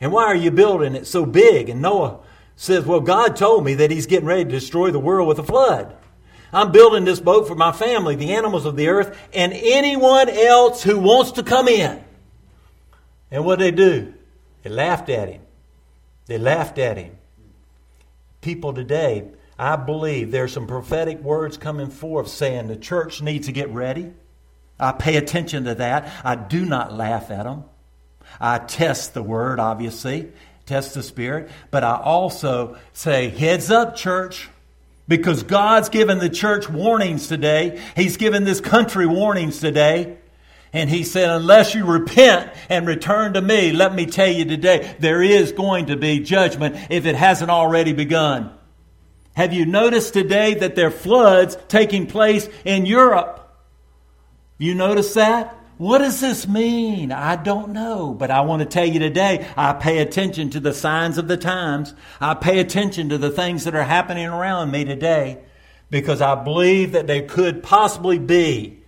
And 0.00 0.12
why 0.12 0.24
are 0.24 0.36
you 0.36 0.50
building 0.50 0.94
it 0.94 1.06
so 1.06 1.26
big? 1.26 1.68
And 1.68 1.82
Noah 1.82 2.20
says, 2.56 2.84
Well, 2.84 3.00
God 3.00 3.36
told 3.36 3.64
me 3.64 3.74
that 3.74 3.90
He's 3.90 4.06
getting 4.06 4.26
ready 4.26 4.44
to 4.44 4.50
destroy 4.50 4.90
the 4.90 4.98
world 4.98 5.26
with 5.28 5.38
a 5.38 5.44
flood. 5.44 5.96
I'm 6.52 6.70
building 6.70 7.04
this 7.04 7.18
boat 7.18 7.48
for 7.48 7.56
my 7.56 7.72
family, 7.72 8.14
the 8.14 8.34
animals 8.34 8.64
of 8.64 8.76
the 8.76 8.88
earth, 8.88 9.18
and 9.32 9.52
anyone 9.52 10.28
else 10.28 10.84
who 10.84 11.00
wants 11.00 11.32
to 11.32 11.42
come 11.42 11.66
in. 11.66 12.02
And 13.30 13.44
what 13.44 13.58
they 13.58 13.72
do? 13.72 14.14
They 14.62 14.70
laughed 14.70 15.08
at 15.08 15.28
him. 15.28 15.42
They 16.26 16.38
laughed 16.38 16.78
at 16.78 16.96
him. 16.96 17.16
People 18.40 18.72
today, 18.72 19.28
I 19.58 19.76
believe 19.76 20.30
there's 20.30 20.52
some 20.52 20.68
prophetic 20.68 21.18
words 21.20 21.56
coming 21.56 21.90
forth 21.90 22.28
saying 22.28 22.68
the 22.68 22.76
church 22.76 23.20
needs 23.20 23.46
to 23.46 23.52
get 23.52 23.70
ready. 23.70 24.12
I 24.78 24.92
pay 24.92 25.16
attention 25.16 25.64
to 25.64 25.74
that. 25.76 26.12
I 26.24 26.34
do 26.34 26.64
not 26.64 26.92
laugh 26.92 27.30
at 27.30 27.44
them. 27.44 27.64
I 28.40 28.58
test 28.58 29.14
the 29.14 29.22
word, 29.22 29.60
obviously, 29.60 30.32
test 30.66 30.94
the 30.94 31.02
spirit, 31.02 31.50
but 31.70 31.84
I 31.84 31.96
also 31.96 32.76
say, 32.92 33.28
heads 33.28 33.70
up, 33.70 33.96
church. 33.96 34.48
Because 35.06 35.42
God's 35.42 35.90
given 35.90 36.18
the 36.18 36.30
church 36.30 36.66
warnings 36.68 37.28
today. 37.28 37.82
He's 37.94 38.16
given 38.16 38.44
this 38.44 38.62
country 38.62 39.06
warnings 39.06 39.60
today. 39.60 40.16
And 40.72 40.88
he 40.88 41.04
said, 41.04 41.28
unless 41.28 41.74
you 41.74 41.84
repent 41.84 42.50
and 42.70 42.86
return 42.86 43.34
to 43.34 43.42
me, 43.42 43.72
let 43.72 43.94
me 43.94 44.06
tell 44.06 44.30
you 44.30 44.46
today, 44.46 44.96
there 44.98 45.22
is 45.22 45.52
going 45.52 45.86
to 45.86 45.96
be 45.96 46.20
judgment 46.20 46.76
if 46.88 47.04
it 47.04 47.16
hasn't 47.16 47.50
already 47.50 47.92
begun. 47.92 48.50
Have 49.34 49.52
you 49.52 49.66
noticed 49.66 50.14
today 50.14 50.54
that 50.54 50.74
there 50.74 50.88
are 50.88 50.90
floods 50.90 51.58
taking 51.68 52.06
place 52.06 52.48
in 52.64 52.86
Europe? 52.86 53.43
You 54.64 54.74
notice 54.74 55.12
that? 55.12 55.54
What 55.76 55.98
does 55.98 56.22
this 56.22 56.48
mean? 56.48 57.12
I 57.12 57.36
don't 57.36 57.74
know, 57.74 58.14
but 58.14 58.30
I 58.30 58.40
want 58.40 58.60
to 58.60 58.66
tell 58.66 58.86
you 58.86 58.98
today, 58.98 59.46
I 59.58 59.74
pay 59.74 59.98
attention 59.98 60.48
to 60.50 60.60
the 60.60 60.72
signs 60.72 61.18
of 61.18 61.28
the 61.28 61.36
times. 61.36 61.92
I 62.18 62.32
pay 62.32 62.60
attention 62.60 63.10
to 63.10 63.18
the 63.18 63.28
things 63.28 63.64
that 63.64 63.74
are 63.74 63.84
happening 63.84 64.24
around 64.24 64.70
me 64.70 64.86
today 64.86 65.40
because 65.90 66.22
I 66.22 66.42
believe 66.42 66.92
that 66.92 67.06
there 67.06 67.28
could 67.28 67.62
possibly 67.62 68.18
be 68.18 68.78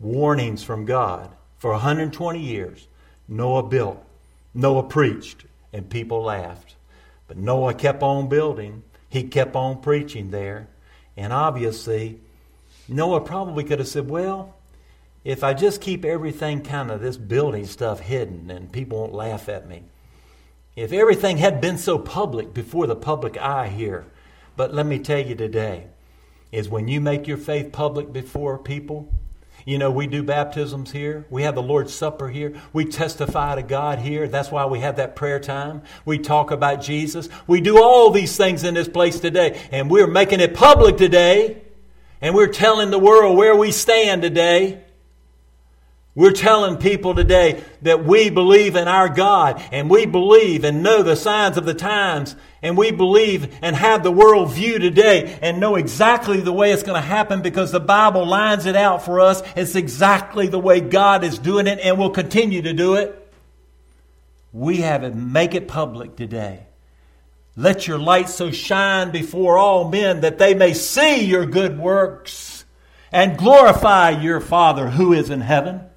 warnings 0.00 0.64
from 0.64 0.84
God. 0.84 1.30
For 1.58 1.70
120 1.70 2.40
years, 2.40 2.88
Noah 3.28 3.68
built, 3.68 4.04
Noah 4.52 4.82
preached, 4.82 5.44
and 5.72 5.88
people 5.88 6.24
laughed. 6.24 6.74
But 7.28 7.36
Noah 7.36 7.74
kept 7.74 8.02
on 8.02 8.28
building, 8.28 8.82
he 9.08 9.22
kept 9.22 9.54
on 9.54 9.80
preaching 9.80 10.32
there. 10.32 10.66
And 11.16 11.32
obviously, 11.32 12.18
Noah 12.88 13.20
probably 13.20 13.62
could 13.62 13.78
have 13.78 13.86
said, 13.86 14.10
Well, 14.10 14.56
if 15.28 15.44
I 15.44 15.52
just 15.52 15.82
keep 15.82 16.06
everything 16.06 16.62
kind 16.62 16.90
of 16.90 17.02
this 17.02 17.18
building 17.18 17.66
stuff 17.66 18.00
hidden 18.00 18.50
and 18.50 18.72
people 18.72 19.00
won't 19.00 19.12
laugh 19.12 19.50
at 19.50 19.68
me, 19.68 19.82
if 20.74 20.90
everything 20.90 21.36
had 21.36 21.60
been 21.60 21.76
so 21.76 21.98
public 21.98 22.54
before 22.54 22.86
the 22.86 22.96
public 22.96 23.36
eye 23.36 23.68
here, 23.68 24.06
but 24.56 24.72
let 24.72 24.86
me 24.86 24.98
tell 24.98 25.18
you 25.18 25.34
today, 25.34 25.88
is 26.50 26.70
when 26.70 26.88
you 26.88 27.02
make 27.02 27.26
your 27.26 27.36
faith 27.36 27.72
public 27.72 28.10
before 28.10 28.56
people, 28.56 29.12
you 29.66 29.76
know, 29.76 29.90
we 29.90 30.06
do 30.06 30.22
baptisms 30.22 30.92
here. 30.92 31.26
We 31.28 31.42
have 31.42 31.56
the 31.56 31.62
Lord's 31.62 31.92
Supper 31.92 32.30
here. 32.30 32.54
We 32.72 32.86
testify 32.86 33.56
to 33.56 33.62
God 33.62 33.98
here. 33.98 34.28
That's 34.28 34.50
why 34.50 34.64
we 34.64 34.80
have 34.80 34.96
that 34.96 35.14
prayer 35.14 35.40
time. 35.40 35.82
We 36.06 36.18
talk 36.18 36.50
about 36.50 36.80
Jesus. 36.80 37.28
We 37.46 37.60
do 37.60 37.82
all 37.82 38.08
these 38.10 38.34
things 38.34 38.64
in 38.64 38.72
this 38.72 38.88
place 38.88 39.20
today. 39.20 39.60
And 39.72 39.90
we're 39.90 40.06
making 40.06 40.40
it 40.40 40.54
public 40.54 40.96
today. 40.96 41.60
And 42.22 42.34
we're 42.34 42.46
telling 42.46 42.90
the 42.90 42.98
world 42.98 43.36
where 43.36 43.54
we 43.54 43.72
stand 43.72 44.22
today. 44.22 44.84
We're 46.18 46.32
telling 46.32 46.78
people 46.78 47.14
today 47.14 47.62
that 47.82 48.04
we 48.04 48.28
believe 48.28 48.74
in 48.74 48.88
our 48.88 49.08
God 49.08 49.62
and 49.70 49.88
we 49.88 50.04
believe 50.04 50.64
and 50.64 50.82
know 50.82 51.04
the 51.04 51.14
signs 51.14 51.56
of 51.56 51.64
the 51.64 51.74
times 51.74 52.34
and 52.60 52.76
we 52.76 52.90
believe 52.90 53.56
and 53.62 53.76
have 53.76 54.02
the 54.02 54.10
world 54.10 54.52
view 54.52 54.80
today 54.80 55.38
and 55.40 55.60
know 55.60 55.76
exactly 55.76 56.40
the 56.40 56.52
way 56.52 56.72
it's 56.72 56.82
going 56.82 57.00
to 57.00 57.06
happen 57.06 57.40
because 57.40 57.70
the 57.70 57.78
Bible 57.78 58.26
lines 58.26 58.66
it 58.66 58.74
out 58.74 59.04
for 59.04 59.20
us. 59.20 59.44
It's 59.54 59.76
exactly 59.76 60.48
the 60.48 60.58
way 60.58 60.80
God 60.80 61.22
is 61.22 61.38
doing 61.38 61.68
it 61.68 61.78
and 61.78 61.96
will 61.96 62.10
continue 62.10 62.62
to 62.62 62.72
do 62.72 62.96
it. 62.96 63.32
We 64.52 64.78
have 64.78 65.04
it, 65.04 65.14
make 65.14 65.54
it 65.54 65.68
public 65.68 66.16
today. 66.16 66.66
Let 67.54 67.86
your 67.86 67.98
light 68.00 68.28
so 68.28 68.50
shine 68.50 69.12
before 69.12 69.56
all 69.56 69.88
men 69.88 70.22
that 70.22 70.38
they 70.38 70.54
may 70.54 70.74
see 70.74 71.26
your 71.26 71.46
good 71.46 71.78
works 71.78 72.64
and 73.12 73.38
glorify 73.38 74.20
your 74.20 74.40
Father 74.40 74.90
who 74.90 75.12
is 75.12 75.30
in 75.30 75.42
heaven. 75.42 75.87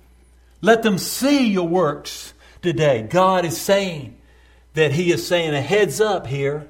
Let 0.62 0.84
them 0.84 0.97
see 0.97 1.47
your 1.47 1.67
works 1.67 2.34
today. 2.62 3.02
God 3.02 3.45
is 3.45 3.60
saying 3.60 4.17
that 4.74 4.91
He 4.91 5.12
is 5.12 5.26
saying 5.26 5.54
a 5.54 5.62
heads 5.62 6.00
up 6.00 6.28
here. 6.28 6.67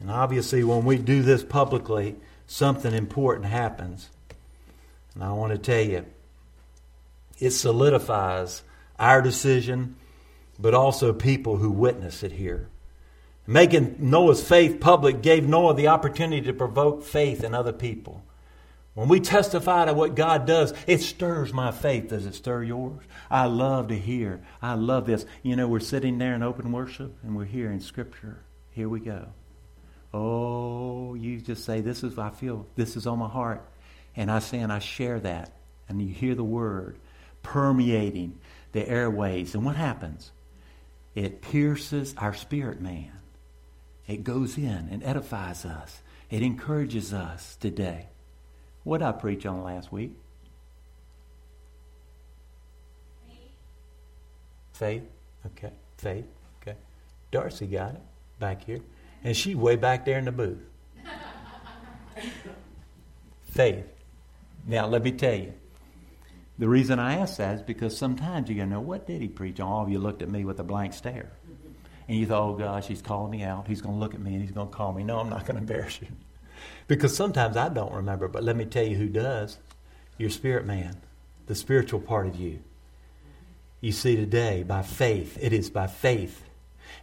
And 0.00 0.10
obviously, 0.10 0.62
when 0.64 0.84
we 0.84 0.98
do 0.98 1.22
this 1.22 1.42
publicly, 1.42 2.16
something 2.46 2.92
important 2.92 3.46
happens. 3.46 4.10
And 5.14 5.24
I 5.24 5.32
want 5.32 5.52
to 5.52 5.58
tell 5.58 5.82
you, 5.82 6.04
it 7.38 7.50
solidifies 7.50 8.62
our 8.98 9.22
decision, 9.22 9.96
but 10.58 10.74
also 10.74 11.12
people 11.12 11.56
who 11.56 11.70
witness 11.70 12.22
it 12.22 12.32
here. 12.32 12.68
Making 13.46 13.96
Noah's 13.98 14.46
faith 14.46 14.80
public 14.80 15.22
gave 15.22 15.48
Noah 15.48 15.74
the 15.74 15.88
opportunity 15.88 16.42
to 16.46 16.52
provoke 16.52 17.04
faith 17.04 17.44
in 17.44 17.54
other 17.54 17.72
people. 17.72 18.24
When 18.96 19.08
we 19.08 19.20
testify 19.20 19.84
to 19.84 19.92
what 19.92 20.14
God 20.14 20.46
does, 20.46 20.72
it 20.86 21.02
stirs 21.02 21.52
my 21.52 21.70
faith. 21.70 22.08
Does 22.08 22.24
it 22.24 22.34
stir 22.34 22.62
yours? 22.62 23.04
I 23.30 23.44
love 23.44 23.88
to 23.88 23.94
hear. 23.94 24.40
I 24.62 24.72
love 24.72 25.04
this. 25.04 25.26
You 25.42 25.54
know, 25.54 25.68
we're 25.68 25.80
sitting 25.80 26.16
there 26.16 26.34
in 26.34 26.42
open 26.42 26.72
worship 26.72 27.14
and 27.22 27.36
we're 27.36 27.44
hearing 27.44 27.80
Scripture. 27.80 28.38
Here 28.70 28.88
we 28.88 29.00
go. 29.00 29.28
Oh, 30.14 31.12
you 31.12 31.42
just 31.42 31.66
say, 31.66 31.82
This 31.82 32.02
is, 32.04 32.18
I 32.18 32.30
feel, 32.30 32.66
this 32.74 32.96
is 32.96 33.06
on 33.06 33.18
my 33.18 33.28
heart. 33.28 33.68
And 34.16 34.30
I 34.30 34.38
say, 34.38 34.60
and 34.60 34.72
I 34.72 34.78
share 34.78 35.20
that. 35.20 35.52
And 35.90 36.00
you 36.00 36.14
hear 36.14 36.34
the 36.34 36.42
word 36.42 36.98
permeating 37.42 38.38
the 38.72 38.88
airways. 38.88 39.54
And 39.54 39.62
what 39.62 39.76
happens? 39.76 40.32
It 41.14 41.42
pierces 41.42 42.14
our 42.16 42.32
spirit 42.32 42.80
man. 42.80 43.12
It 44.06 44.24
goes 44.24 44.56
in 44.56 44.88
and 44.90 45.04
edifies 45.04 45.66
us. 45.66 46.00
It 46.30 46.40
encourages 46.40 47.12
us 47.12 47.56
today. 47.56 48.08
What 48.86 49.02
I 49.02 49.10
preach 49.10 49.44
on 49.46 49.64
last 49.64 49.90
week? 49.90 50.12
Faith. 54.74 55.02
Okay. 55.44 55.72
Faith. 55.98 56.24
Okay. 56.62 56.76
Darcy 57.32 57.66
got 57.66 57.94
it 57.94 58.00
back 58.38 58.62
here. 58.62 58.78
And 59.24 59.36
she 59.36 59.56
way 59.56 59.74
back 59.74 60.04
there 60.04 60.20
in 60.20 60.24
the 60.24 60.30
booth. 60.30 60.60
Faith. 63.50 63.86
Now, 64.68 64.86
let 64.86 65.02
me 65.02 65.10
tell 65.10 65.34
you. 65.34 65.52
The 66.56 66.68
reason 66.68 67.00
I 67.00 67.14
ask 67.16 67.38
that 67.38 67.56
is 67.56 67.62
because 67.62 67.98
sometimes 67.98 68.46
to 68.46 68.66
know, 68.66 68.78
what 68.78 69.04
did 69.04 69.20
he 69.20 69.26
preach 69.26 69.58
on? 69.58 69.66
All 69.66 69.82
of 69.82 69.88
you 69.88 69.98
looked 69.98 70.22
at 70.22 70.28
me 70.28 70.44
with 70.44 70.60
a 70.60 70.64
blank 70.64 70.94
stare. 70.94 71.32
And 72.06 72.16
you 72.16 72.24
thought, 72.26 72.50
oh 72.50 72.54
gosh, 72.54 72.86
he's 72.86 73.02
calling 73.02 73.32
me 73.32 73.42
out. 73.42 73.66
He's 73.66 73.80
going 73.80 73.96
to 73.96 73.98
look 73.98 74.14
at 74.14 74.20
me 74.20 74.34
and 74.34 74.42
he's 74.42 74.52
going 74.52 74.68
to 74.68 74.72
call 74.72 74.92
me. 74.92 75.02
No, 75.02 75.18
I'm 75.18 75.28
not 75.28 75.44
going 75.44 75.56
to 75.56 75.62
embarrass 75.62 76.00
you. 76.00 76.06
Because 76.88 77.16
sometimes 77.16 77.56
I 77.56 77.68
don't 77.68 77.92
remember, 77.92 78.28
but 78.28 78.44
let 78.44 78.56
me 78.56 78.64
tell 78.64 78.86
you 78.86 78.96
who 78.96 79.08
does. 79.08 79.58
Your 80.18 80.30
spirit 80.30 80.64
man, 80.64 80.96
the 81.46 81.54
spiritual 81.54 82.00
part 82.00 82.26
of 82.26 82.36
you. 82.36 82.60
You 83.80 83.92
see, 83.92 84.16
today, 84.16 84.62
by 84.62 84.82
faith, 84.82 85.38
it 85.40 85.52
is 85.52 85.70
by 85.70 85.86
faith. 85.86 86.42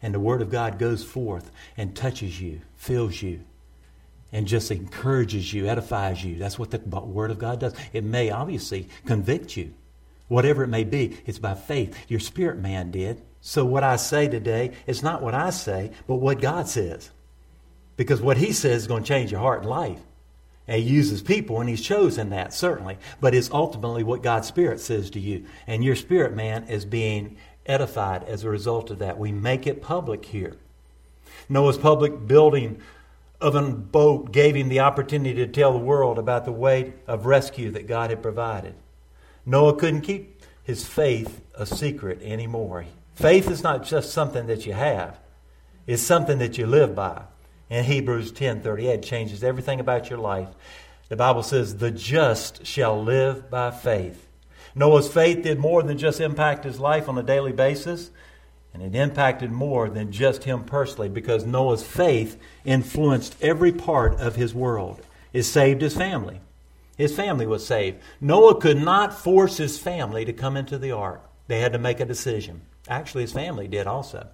And 0.01 0.13
the 0.13 0.19
Word 0.19 0.41
of 0.41 0.49
God 0.49 0.79
goes 0.79 1.03
forth 1.03 1.51
and 1.77 1.95
touches 1.95 2.41
you, 2.41 2.61
fills 2.75 3.21
you, 3.21 3.41
and 4.31 4.47
just 4.47 4.71
encourages 4.71 5.53
you, 5.53 5.67
edifies 5.67 6.23
you. 6.23 6.35
That's 6.35 6.57
what 6.57 6.71
the 6.71 6.79
Word 6.79 7.31
of 7.31 7.37
God 7.37 7.59
does. 7.59 7.75
It 7.93 8.03
may 8.03 8.31
obviously 8.31 8.89
convict 9.05 9.55
you. 9.55 9.73
Whatever 10.27 10.63
it 10.63 10.69
may 10.69 10.83
be, 10.83 11.17
it's 11.25 11.37
by 11.37 11.53
faith. 11.53 11.95
Your 12.09 12.19
spirit 12.19 12.57
man 12.57 12.89
did. 12.89 13.21
So, 13.41 13.65
what 13.65 13.83
I 13.83 13.97
say 13.97 14.27
today 14.27 14.71
is 14.87 15.03
not 15.03 15.21
what 15.21 15.35
I 15.35 15.51
say, 15.51 15.91
but 16.07 16.15
what 16.15 16.41
God 16.41 16.67
says. 16.67 17.11
Because 17.95 18.21
what 18.21 18.37
he 18.37 18.51
says 18.51 18.83
is 18.83 18.87
going 18.87 19.03
to 19.03 19.07
change 19.07 19.31
your 19.31 19.41
heart 19.41 19.61
and 19.61 19.69
life. 19.69 19.99
And 20.67 20.81
he 20.81 20.89
uses 20.89 21.21
people, 21.21 21.59
and 21.59 21.69
he's 21.69 21.81
chosen 21.81 22.29
that, 22.29 22.53
certainly. 22.53 22.97
But 23.19 23.35
it's 23.35 23.51
ultimately 23.51 24.03
what 24.03 24.23
God's 24.23 24.47
Spirit 24.47 24.79
says 24.79 25.09
to 25.11 25.19
you. 25.19 25.45
And 25.67 25.83
your 25.83 25.95
spirit, 25.95 26.33
man, 26.33 26.63
is 26.69 26.85
being 26.85 27.37
edified 27.65 28.23
as 28.23 28.43
a 28.43 28.49
result 28.49 28.89
of 28.89 28.99
that. 28.99 29.17
We 29.17 29.31
make 29.31 29.67
it 29.67 29.81
public 29.81 30.25
here. 30.25 30.55
Noah's 31.49 31.77
public 31.77 32.27
building 32.27 32.81
of 33.41 33.55
a 33.55 33.61
boat 33.61 34.31
gave 34.31 34.55
him 34.55 34.69
the 34.69 34.79
opportunity 34.79 35.35
to 35.35 35.47
tell 35.47 35.73
the 35.73 35.79
world 35.79 36.17
about 36.17 36.45
the 36.45 36.51
way 36.51 36.93
of 37.07 37.25
rescue 37.25 37.71
that 37.71 37.87
God 37.87 38.09
had 38.09 38.21
provided. 38.21 38.73
Noah 39.45 39.75
couldn't 39.75 40.01
keep 40.01 40.41
his 40.63 40.87
faith 40.87 41.41
a 41.55 41.65
secret 41.65 42.21
anymore. 42.21 42.85
Faith 43.15 43.51
is 43.51 43.61
not 43.61 43.83
just 43.83 44.11
something 44.11 44.47
that 44.47 44.65
you 44.65 44.71
have, 44.71 45.19
it's 45.85 46.01
something 46.01 46.37
that 46.39 46.57
you 46.57 46.65
live 46.65 46.95
by. 46.95 47.23
And 47.73 47.87
Hebrews 47.87 48.31
10:38 48.33 49.01
changes 49.01 49.43
everything 49.43 49.79
about 49.79 50.07
your 50.07 50.19
life. 50.19 50.49
The 51.09 51.15
Bible 51.15 51.41
says, 51.41 51.77
"The 51.77 51.89
just 51.89 52.67
shall 52.67 53.03
live 53.03 53.49
by 53.49 53.71
faith." 53.71 54.27
Noah's 54.75 55.07
faith 55.07 55.41
did 55.41 55.57
more 55.57 55.81
than 55.81 55.97
just 55.97 56.21
impact 56.21 56.65
his 56.65 56.79
life 56.79 57.09
on 57.09 57.17
a 57.17 57.23
daily 57.23 57.51
basis, 57.51 58.11
and 58.75 58.83
it 58.83 58.93
impacted 58.93 59.51
more 59.51 59.89
than 59.89 60.11
just 60.11 60.43
him 60.43 60.65
personally 60.65 61.09
because 61.09 61.47
Noah's 61.47 61.81
faith 61.81 62.39
influenced 62.63 63.35
every 63.41 63.71
part 63.71 64.19
of 64.19 64.35
his 64.35 64.53
world. 64.53 65.01
It 65.33 65.41
saved 65.41 65.81
his 65.81 65.95
family. 65.95 66.41
His 66.95 67.15
family 67.15 67.47
was 67.47 67.65
saved. 67.65 67.97
Noah 68.21 68.61
could 68.61 68.79
not 68.79 69.15
force 69.15 69.57
his 69.57 69.79
family 69.79 70.25
to 70.25 70.31
come 70.31 70.57
into 70.57 70.77
the 70.77 70.91
ark. 70.91 71.27
They 71.47 71.61
had 71.61 71.73
to 71.73 71.79
make 71.79 71.99
a 71.99 72.05
decision. 72.05 72.61
Actually, 72.87 73.23
his 73.23 73.33
family 73.33 73.67
did 73.67 73.87
also. 73.87 74.27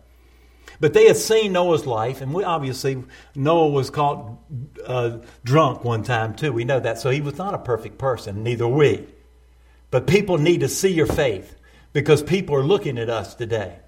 But 0.80 0.94
they 0.94 1.08
had 1.08 1.18
seen 1.18 1.54
Noah's 1.54 1.86
life, 1.86 2.22
and 2.22 2.34
we 2.34 2.44
obviously 2.44 3.04
Noah 3.36 3.70
was 3.70 3.90
caught 3.90 4.40
uh, 4.86 5.20
drunk 5.44 5.84
one 5.84 6.04
time 6.04 6.36
too. 6.36 6.54
We 6.54 6.64
know 6.64 6.80
that, 6.80 7.00
so 7.00 7.10
he 7.10 7.22
was 7.22 7.38
not 7.38 7.54
a 7.54 7.60
perfect 7.60 7.98
person. 7.98 8.44
Neither 8.44 8.68
we. 8.68 9.08
But 9.92 10.08
people 10.08 10.38
need 10.38 10.60
to 10.62 10.70
see 10.70 10.94
your 10.94 11.08
faith 11.08 11.56
because 11.94 12.22
people 12.22 12.56
are 12.56 12.64
looking 12.64 12.98
at 12.98 13.10
us 13.10 13.36
today. 13.36 13.80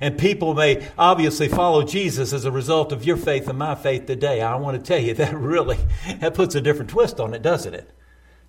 And 0.00 0.18
people 0.18 0.54
may 0.54 0.86
obviously 0.98 1.48
follow 1.48 1.82
Jesus 1.82 2.32
as 2.32 2.44
a 2.44 2.50
result 2.50 2.92
of 2.92 3.04
your 3.04 3.16
faith 3.16 3.48
and 3.48 3.58
my 3.58 3.74
faith 3.74 4.06
today. 4.06 4.42
I 4.42 4.56
want 4.56 4.76
to 4.76 4.86
tell 4.86 5.02
you 5.02 5.14
that 5.14 5.34
really 5.34 5.78
that 6.20 6.34
puts 6.34 6.54
a 6.54 6.60
different 6.60 6.90
twist 6.90 7.20
on 7.20 7.34
it, 7.34 7.42
doesn't 7.42 7.74
it? 7.74 7.90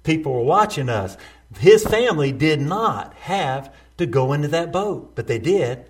People 0.04 0.34
were 0.34 0.43
watching 0.43 0.89
us. 0.89 1.17
His 1.58 1.84
family 1.84 2.32
did 2.32 2.62
not 2.62 3.13
have 3.15 3.73
to 3.97 4.06
go 4.06 4.34
into 4.34 4.47
that 4.50 4.71
boat, 4.71 5.15
but 5.15 5.28
they 5.28 5.39
did. 5.39 5.86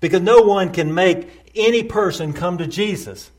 Because 0.00 0.22
no 0.22 0.42
one 0.42 0.72
can 0.72 0.94
make 0.94 1.28
any 1.54 1.82
person 1.82 2.32
come 2.32 2.58
to 2.58 2.66
Jesus. 2.66 3.30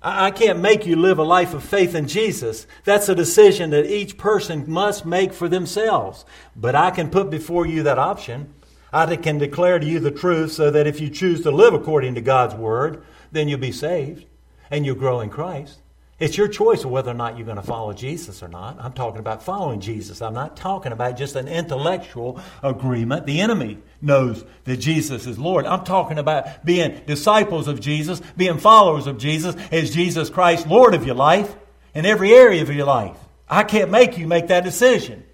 I 0.00 0.30
can't 0.30 0.60
make 0.60 0.86
you 0.86 0.94
live 0.94 1.18
a 1.18 1.24
life 1.24 1.54
of 1.54 1.64
faith 1.64 1.94
in 1.94 2.06
Jesus. 2.06 2.68
That's 2.84 3.08
a 3.08 3.16
decision 3.16 3.70
that 3.70 3.90
each 3.90 4.16
person 4.16 4.64
must 4.70 5.04
make 5.04 5.32
for 5.32 5.48
themselves. 5.48 6.24
But 6.54 6.76
I 6.76 6.92
can 6.92 7.10
put 7.10 7.30
before 7.30 7.66
you 7.66 7.82
that 7.82 7.98
option. 7.98 8.54
I 8.92 9.16
can 9.16 9.38
declare 9.38 9.78
to 9.78 9.86
you 9.86 9.98
the 9.98 10.12
truth 10.12 10.52
so 10.52 10.70
that 10.70 10.86
if 10.86 11.00
you 11.00 11.10
choose 11.10 11.42
to 11.42 11.50
live 11.50 11.74
according 11.74 12.14
to 12.14 12.20
God's 12.20 12.54
word, 12.54 13.02
then 13.32 13.48
you'll 13.48 13.58
be 13.58 13.72
saved 13.72 14.24
and 14.70 14.86
you'll 14.86 14.94
grow 14.94 15.20
in 15.20 15.30
Christ. 15.30 15.80
It's 16.18 16.36
your 16.36 16.48
choice 16.48 16.82
of 16.82 16.90
whether 16.90 17.12
or 17.12 17.14
not 17.14 17.36
you're 17.36 17.46
going 17.46 17.58
to 17.58 17.62
follow 17.62 17.92
Jesus 17.92 18.42
or 18.42 18.48
not. 18.48 18.76
I'm 18.80 18.92
talking 18.92 19.20
about 19.20 19.44
following 19.44 19.78
Jesus. 19.80 20.20
I'm 20.20 20.34
not 20.34 20.56
talking 20.56 20.90
about 20.90 21.16
just 21.16 21.36
an 21.36 21.46
intellectual 21.46 22.40
agreement. 22.60 23.24
The 23.24 23.40
enemy 23.40 23.78
knows 24.02 24.44
that 24.64 24.78
Jesus 24.78 25.28
is 25.28 25.38
Lord. 25.38 25.64
I'm 25.64 25.84
talking 25.84 26.18
about 26.18 26.64
being 26.64 27.02
disciples 27.06 27.68
of 27.68 27.80
Jesus, 27.80 28.20
being 28.36 28.58
followers 28.58 29.06
of 29.06 29.18
Jesus. 29.18 29.54
as 29.70 29.94
Jesus 29.94 30.28
Christ 30.28 30.66
Lord 30.66 30.94
of 30.94 31.06
your 31.06 31.14
life 31.14 31.54
in 31.94 32.04
every 32.04 32.32
area 32.32 32.62
of 32.62 32.74
your 32.74 32.86
life? 32.86 33.16
I 33.48 33.62
can't 33.62 33.90
make 33.90 34.18
you 34.18 34.26
make 34.26 34.48
that 34.48 34.64
decision, 34.64 35.24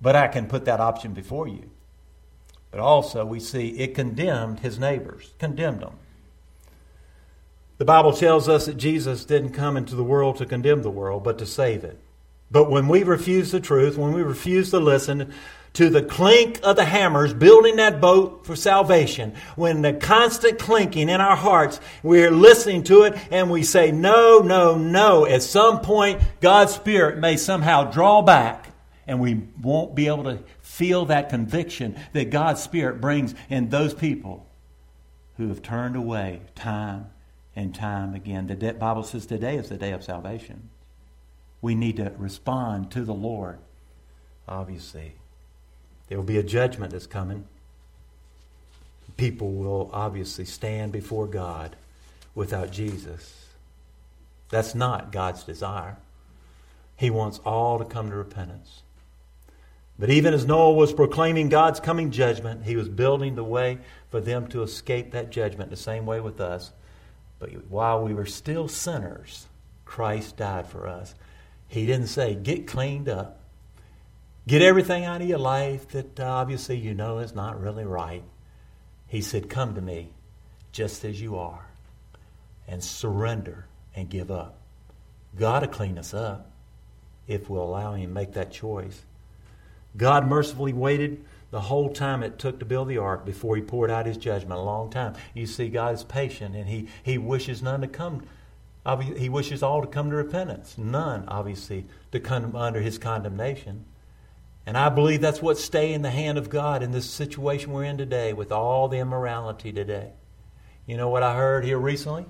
but 0.00 0.16
I 0.16 0.28
can 0.28 0.46
put 0.46 0.64
that 0.64 0.80
option 0.80 1.12
before 1.12 1.48
you. 1.48 1.70
But 2.70 2.80
also, 2.80 3.26
we 3.26 3.40
see 3.40 3.68
it 3.78 3.94
condemned 3.94 4.60
his 4.60 4.78
neighbors, 4.78 5.34
condemned 5.38 5.80
them. 5.80 5.98
The 7.76 7.84
Bible 7.84 8.12
tells 8.12 8.48
us 8.48 8.66
that 8.66 8.76
Jesus 8.76 9.24
didn't 9.24 9.50
come 9.50 9.76
into 9.76 9.96
the 9.96 10.04
world 10.04 10.36
to 10.36 10.46
condemn 10.46 10.82
the 10.82 10.90
world, 10.90 11.24
but 11.24 11.38
to 11.38 11.46
save 11.46 11.82
it. 11.82 11.98
But 12.50 12.70
when 12.70 12.86
we 12.86 13.02
refuse 13.02 13.50
the 13.50 13.58
truth, 13.58 13.96
when 13.96 14.12
we 14.12 14.22
refuse 14.22 14.70
to 14.70 14.78
listen 14.78 15.32
to 15.72 15.90
the 15.90 16.02
clink 16.02 16.60
of 16.62 16.76
the 16.76 16.84
hammers 16.84 17.34
building 17.34 17.76
that 17.76 18.00
boat 18.00 18.46
for 18.46 18.54
salvation, 18.54 19.34
when 19.56 19.82
the 19.82 19.92
constant 19.92 20.60
clinking 20.60 21.08
in 21.08 21.20
our 21.20 21.34
hearts, 21.34 21.80
we're 22.04 22.30
listening 22.30 22.84
to 22.84 23.02
it 23.02 23.18
and 23.32 23.50
we 23.50 23.64
say, 23.64 23.90
no, 23.90 24.38
no, 24.38 24.78
no, 24.78 25.26
at 25.26 25.42
some 25.42 25.80
point, 25.80 26.20
God's 26.40 26.72
Spirit 26.74 27.18
may 27.18 27.36
somehow 27.36 27.90
draw 27.90 28.22
back 28.22 28.70
and 29.08 29.18
we 29.18 29.42
won't 29.60 29.96
be 29.96 30.06
able 30.06 30.24
to 30.24 30.38
feel 30.60 31.06
that 31.06 31.28
conviction 31.28 31.96
that 32.12 32.30
God's 32.30 32.62
Spirit 32.62 33.00
brings 33.00 33.34
in 33.48 33.68
those 33.68 33.94
people 33.94 34.46
who 35.38 35.48
have 35.48 35.60
turned 35.60 35.96
away 35.96 36.40
time 36.54 37.10
and 37.56 37.74
time 37.74 38.14
again. 38.14 38.46
The 38.46 38.72
Bible 38.74 39.02
says 39.02 39.26
today 39.26 39.56
is 39.56 39.68
the 39.68 39.76
day 39.76 39.92
of 39.92 40.02
salvation. 40.02 40.68
We 41.60 41.74
need 41.74 41.96
to 41.96 42.12
respond 42.18 42.90
to 42.92 43.04
the 43.04 43.14
Lord, 43.14 43.58
obviously. 44.46 45.14
There 46.08 46.18
will 46.18 46.24
be 46.24 46.38
a 46.38 46.42
judgment 46.42 46.92
that's 46.92 47.06
coming. 47.06 47.46
People 49.16 49.52
will 49.52 49.90
obviously 49.92 50.44
stand 50.44 50.92
before 50.92 51.26
God 51.26 51.76
without 52.34 52.70
Jesus. 52.70 53.46
That's 54.50 54.74
not 54.74 55.12
God's 55.12 55.44
desire. 55.44 55.96
He 56.96 57.10
wants 57.10 57.40
all 57.44 57.78
to 57.78 57.84
come 57.84 58.10
to 58.10 58.16
repentance. 58.16 58.82
But 59.98 60.10
even 60.10 60.34
as 60.34 60.46
Noah 60.46 60.72
was 60.72 60.92
proclaiming 60.92 61.48
God's 61.48 61.78
coming 61.78 62.10
judgment, 62.10 62.64
he 62.64 62.76
was 62.76 62.88
building 62.88 63.36
the 63.36 63.44
way 63.44 63.78
for 64.10 64.20
them 64.20 64.48
to 64.48 64.62
escape 64.62 65.12
that 65.12 65.30
judgment 65.30 65.70
the 65.70 65.76
same 65.76 66.04
way 66.04 66.20
with 66.20 66.40
us. 66.40 66.72
But 67.44 67.68
while 67.68 68.02
we 68.02 68.14
were 68.14 68.24
still 68.24 68.68
sinners, 68.68 69.48
Christ 69.84 70.38
died 70.38 70.66
for 70.66 70.88
us. 70.88 71.14
He 71.68 71.84
didn't 71.84 72.06
say, 72.06 72.34
get 72.34 72.66
cleaned 72.66 73.06
up. 73.06 73.38
Get 74.46 74.62
everything 74.62 75.04
out 75.04 75.20
of 75.20 75.28
your 75.28 75.38
life 75.38 75.88
that 75.88 76.18
uh, 76.18 76.24
obviously 76.24 76.78
you 76.78 76.94
know 76.94 77.18
is 77.18 77.34
not 77.34 77.60
really 77.60 77.84
right. 77.84 78.22
He 79.08 79.20
said, 79.20 79.50
Come 79.50 79.74
to 79.74 79.82
me 79.82 80.08
just 80.72 81.04
as 81.04 81.20
you 81.20 81.36
are 81.36 81.66
and 82.66 82.82
surrender 82.82 83.66
and 83.94 84.08
give 84.08 84.30
up. 84.30 84.56
God 85.38 85.64
will 85.64 85.68
clean 85.68 85.98
us 85.98 86.14
up 86.14 86.50
if 87.26 87.50
we'll 87.50 87.62
allow 87.62 87.92
Him 87.92 88.08
to 88.08 88.14
make 88.14 88.32
that 88.32 88.52
choice. 88.52 89.02
God 89.98 90.26
mercifully 90.26 90.72
waited 90.72 91.22
the 91.54 91.60
whole 91.60 91.88
time 91.88 92.24
it 92.24 92.36
took 92.36 92.58
to 92.58 92.64
build 92.64 92.88
the 92.88 92.98
ark 92.98 93.24
before 93.24 93.54
he 93.54 93.62
poured 93.62 93.88
out 93.88 94.06
his 94.06 94.16
judgment, 94.16 94.58
a 94.58 94.64
long 94.64 94.90
time. 94.90 95.14
You 95.34 95.46
see, 95.46 95.68
God 95.68 95.94
is 95.94 96.02
patient 96.02 96.56
and 96.56 96.68
he, 96.68 96.88
he 97.04 97.16
wishes 97.16 97.62
none 97.62 97.80
to 97.82 97.86
come. 97.86 98.26
He 99.16 99.28
wishes 99.28 99.62
all 99.62 99.80
to 99.80 99.86
come 99.86 100.10
to 100.10 100.16
repentance. 100.16 100.76
None, 100.76 101.26
obviously, 101.28 101.86
to 102.10 102.18
come 102.18 102.56
under 102.56 102.80
his 102.80 102.98
condemnation. 102.98 103.84
And 104.66 104.76
I 104.76 104.88
believe 104.88 105.20
that's 105.20 105.40
what's 105.40 105.62
staying 105.62 105.94
in 105.94 106.02
the 106.02 106.10
hand 106.10 106.38
of 106.38 106.50
God 106.50 106.82
in 106.82 106.90
this 106.90 107.08
situation 107.08 107.70
we're 107.70 107.84
in 107.84 107.98
today 107.98 108.32
with 108.32 108.50
all 108.50 108.88
the 108.88 108.98
immorality 108.98 109.72
today. 109.72 110.10
You 110.86 110.96
know 110.96 111.08
what 111.08 111.22
I 111.22 111.36
heard 111.36 111.64
here 111.64 111.78
recently? 111.78 112.26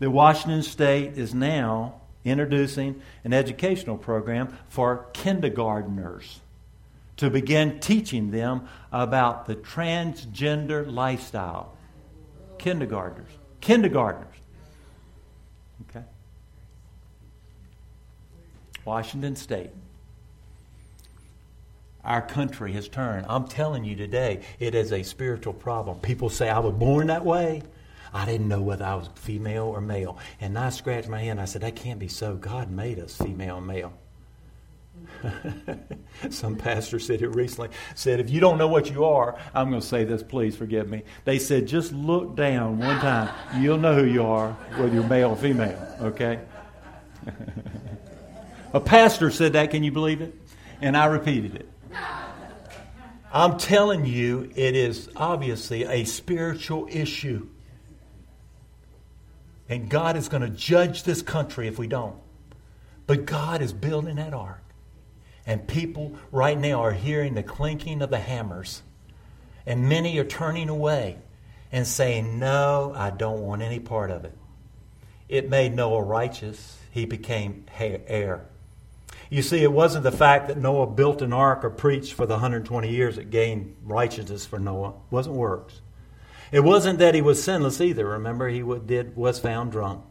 That 0.00 0.10
Washington 0.10 0.64
State 0.64 1.16
is 1.16 1.32
now 1.32 2.00
introducing 2.24 3.00
an 3.22 3.32
educational 3.32 3.96
program 3.96 4.58
for 4.68 5.06
kindergarteners 5.12 6.40
to 7.16 7.30
begin 7.30 7.80
teaching 7.80 8.30
them 8.30 8.68
about 8.92 9.46
the 9.46 9.56
transgender 9.56 10.90
lifestyle. 10.90 11.76
Kindergartners. 12.58 13.30
Kindergartners. 13.60 14.34
Okay? 15.88 16.04
Washington 18.84 19.36
State. 19.36 19.70
Our 22.04 22.22
country 22.22 22.72
has 22.74 22.88
turned. 22.88 23.26
I'm 23.28 23.48
telling 23.48 23.84
you 23.84 23.96
today, 23.96 24.42
it 24.60 24.76
is 24.76 24.92
a 24.92 25.02
spiritual 25.02 25.54
problem. 25.54 25.98
People 25.98 26.30
say, 26.30 26.48
I 26.48 26.60
was 26.60 26.72
born 26.72 27.08
that 27.08 27.24
way. 27.24 27.62
I 28.14 28.24
didn't 28.24 28.46
know 28.46 28.62
whether 28.62 28.84
I 28.84 28.94
was 28.94 29.08
female 29.16 29.64
or 29.64 29.80
male. 29.80 30.16
And 30.40 30.56
I 30.56 30.70
scratched 30.70 31.08
my 31.08 31.20
head 31.20 31.38
I 31.38 31.44
said, 31.46 31.62
That 31.62 31.74
can't 31.74 31.98
be 31.98 32.08
so. 32.08 32.36
God 32.36 32.70
made 32.70 33.00
us 33.00 33.16
female 33.16 33.58
and 33.58 33.66
male. 33.66 33.92
Some 36.30 36.56
pastor 36.56 36.98
said 36.98 37.22
it 37.22 37.28
recently. 37.28 37.70
Said, 37.94 38.20
if 38.20 38.30
you 38.30 38.40
don't 38.40 38.58
know 38.58 38.68
what 38.68 38.90
you 38.90 39.04
are, 39.04 39.38
I'm 39.54 39.70
going 39.70 39.80
to 39.80 39.86
say 39.86 40.04
this, 40.04 40.22
please 40.22 40.56
forgive 40.56 40.88
me. 40.88 41.02
They 41.24 41.38
said, 41.38 41.66
just 41.66 41.92
look 41.92 42.36
down 42.36 42.78
one 42.78 42.98
time. 43.00 43.34
You'll 43.60 43.78
know 43.78 43.94
who 43.94 44.04
you 44.04 44.24
are, 44.24 44.52
whether 44.76 44.92
you're 44.92 45.04
male 45.04 45.30
or 45.30 45.36
female, 45.36 45.96
okay? 46.00 46.40
A 48.72 48.80
pastor 48.80 49.30
said 49.30 49.54
that, 49.54 49.70
can 49.70 49.82
you 49.82 49.92
believe 49.92 50.20
it? 50.20 50.34
And 50.80 50.96
I 50.96 51.06
repeated 51.06 51.54
it. 51.54 51.68
I'm 53.32 53.58
telling 53.58 54.06
you, 54.06 54.50
it 54.54 54.76
is 54.76 55.08
obviously 55.16 55.84
a 55.84 56.04
spiritual 56.04 56.88
issue. 56.90 57.48
And 59.68 59.88
God 59.88 60.16
is 60.16 60.28
going 60.28 60.42
to 60.42 60.48
judge 60.48 61.02
this 61.02 61.22
country 61.22 61.68
if 61.68 61.78
we 61.78 61.86
don't. 61.86 62.16
But 63.06 63.26
God 63.26 63.62
is 63.62 63.72
building 63.72 64.16
that 64.16 64.32
ark. 64.32 64.65
And 65.46 65.66
people 65.66 66.16
right 66.32 66.58
now 66.58 66.82
are 66.82 66.92
hearing 66.92 67.34
the 67.34 67.42
clinking 67.42 68.02
of 68.02 68.10
the 68.10 68.18
hammers. 68.18 68.82
And 69.64 69.88
many 69.88 70.18
are 70.18 70.24
turning 70.24 70.68
away 70.68 71.18
and 71.70 71.86
saying, 71.86 72.38
No, 72.38 72.92
I 72.96 73.10
don't 73.10 73.42
want 73.42 73.62
any 73.62 73.78
part 73.78 74.10
of 74.10 74.24
it. 74.24 74.36
It 75.28 75.48
made 75.48 75.74
Noah 75.74 76.02
righteous. 76.02 76.78
He 76.90 77.04
became 77.04 77.66
heir. 77.78 78.46
You 79.28 79.42
see, 79.42 79.62
it 79.62 79.72
wasn't 79.72 80.04
the 80.04 80.12
fact 80.12 80.48
that 80.48 80.56
Noah 80.56 80.86
built 80.86 81.20
an 81.20 81.32
ark 81.32 81.64
or 81.64 81.70
preached 81.70 82.14
for 82.14 82.26
the 82.26 82.34
120 82.34 82.88
years 82.88 83.16
that 83.16 83.30
gained 83.30 83.76
righteousness 83.84 84.46
for 84.46 84.58
Noah. 84.58 84.90
It 84.90 84.94
wasn't 85.10 85.36
works. 85.36 85.80
It 86.52 86.60
wasn't 86.60 87.00
that 87.00 87.14
he 87.14 87.22
was 87.22 87.42
sinless 87.42 87.80
either. 87.80 88.06
Remember, 88.06 88.48
he 88.48 88.62
did 88.86 89.16
was 89.16 89.40
found 89.40 89.72
drunk. 89.72 90.04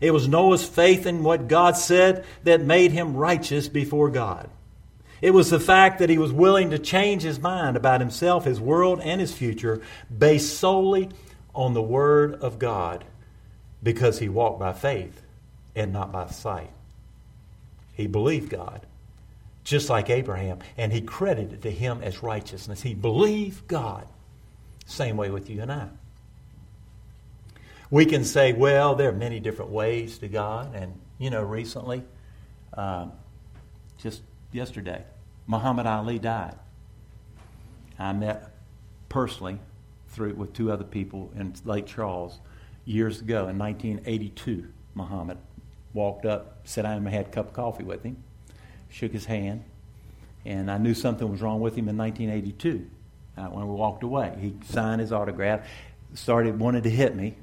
It 0.00 0.10
was 0.10 0.28
Noah's 0.28 0.66
faith 0.66 1.06
in 1.06 1.22
what 1.22 1.48
God 1.48 1.76
said 1.76 2.24
that 2.44 2.60
made 2.60 2.92
him 2.92 3.16
righteous 3.16 3.68
before 3.68 4.10
God. 4.10 4.50
It 5.22 5.32
was 5.32 5.50
the 5.50 5.60
fact 5.60 6.00
that 6.00 6.10
he 6.10 6.18
was 6.18 6.32
willing 6.32 6.70
to 6.70 6.78
change 6.80 7.22
his 7.22 7.38
mind 7.38 7.76
about 7.76 8.00
himself, 8.00 8.44
his 8.44 8.60
world, 8.60 9.00
and 9.00 9.20
his 9.20 9.32
future 9.32 9.80
based 10.16 10.58
solely 10.58 11.10
on 11.54 11.74
the 11.74 11.82
Word 11.82 12.34
of 12.34 12.58
God 12.58 13.04
because 13.82 14.18
he 14.18 14.28
walked 14.28 14.58
by 14.58 14.72
faith 14.72 15.22
and 15.76 15.92
not 15.92 16.10
by 16.10 16.26
sight. 16.26 16.70
He 17.94 18.08
believed 18.08 18.50
God, 18.50 18.84
just 19.62 19.88
like 19.88 20.10
Abraham, 20.10 20.58
and 20.76 20.92
he 20.92 21.00
credited 21.00 21.62
to 21.62 21.70
him 21.70 22.02
as 22.02 22.22
righteousness. 22.22 22.82
He 22.82 22.94
believed 22.94 23.68
God. 23.68 24.08
Same 24.86 25.16
way 25.16 25.30
with 25.30 25.48
you 25.48 25.62
and 25.62 25.70
I. 25.70 25.88
We 27.90 28.06
can 28.06 28.24
say, 28.24 28.54
well, 28.54 28.96
there 28.96 29.10
are 29.10 29.12
many 29.12 29.38
different 29.38 29.70
ways 29.70 30.18
to 30.18 30.28
God. 30.28 30.74
And, 30.74 30.98
you 31.18 31.30
know, 31.30 31.42
recently, 31.42 32.02
um, 32.74 33.12
just 33.98 34.22
yesterday, 34.52 35.04
Muhammad 35.46 35.86
Ali 35.86 36.18
died. 36.18 36.56
I 37.98 38.12
met 38.12 38.50
personally 39.08 39.58
through 40.08 40.34
with 40.34 40.52
two 40.52 40.70
other 40.70 40.84
people 40.84 41.32
in 41.36 41.54
Lake 41.64 41.86
Charles 41.86 42.40
years 42.84 43.20
ago 43.20 43.48
in 43.48 43.58
1982. 43.58 44.68
Muhammad 44.94 45.38
walked 45.94 46.26
up, 46.26 46.66
down, 46.74 46.86
and 46.86 47.08
had 47.08 47.26
a 47.26 47.30
cup 47.30 47.48
of 47.48 47.52
coffee 47.52 47.84
with 47.84 48.02
him, 48.02 48.22
shook 48.88 49.12
his 49.12 49.24
hand, 49.26 49.64
and 50.44 50.70
I 50.70 50.78
knew 50.78 50.94
something 50.94 51.30
was 51.30 51.40
wrong 51.40 51.60
with 51.60 51.74
him 51.74 51.88
in 51.88 51.96
1982 51.96 52.86
uh, 53.36 53.46
when 53.46 53.68
we 53.68 53.74
walked 53.74 54.02
away. 54.02 54.36
He 54.40 54.54
signed 54.66 55.00
his 55.00 55.12
autograph, 55.12 55.66
started 56.14 56.58
wanted 56.58 56.84
to 56.84 56.90
hit 56.90 57.14
me, 57.14 57.36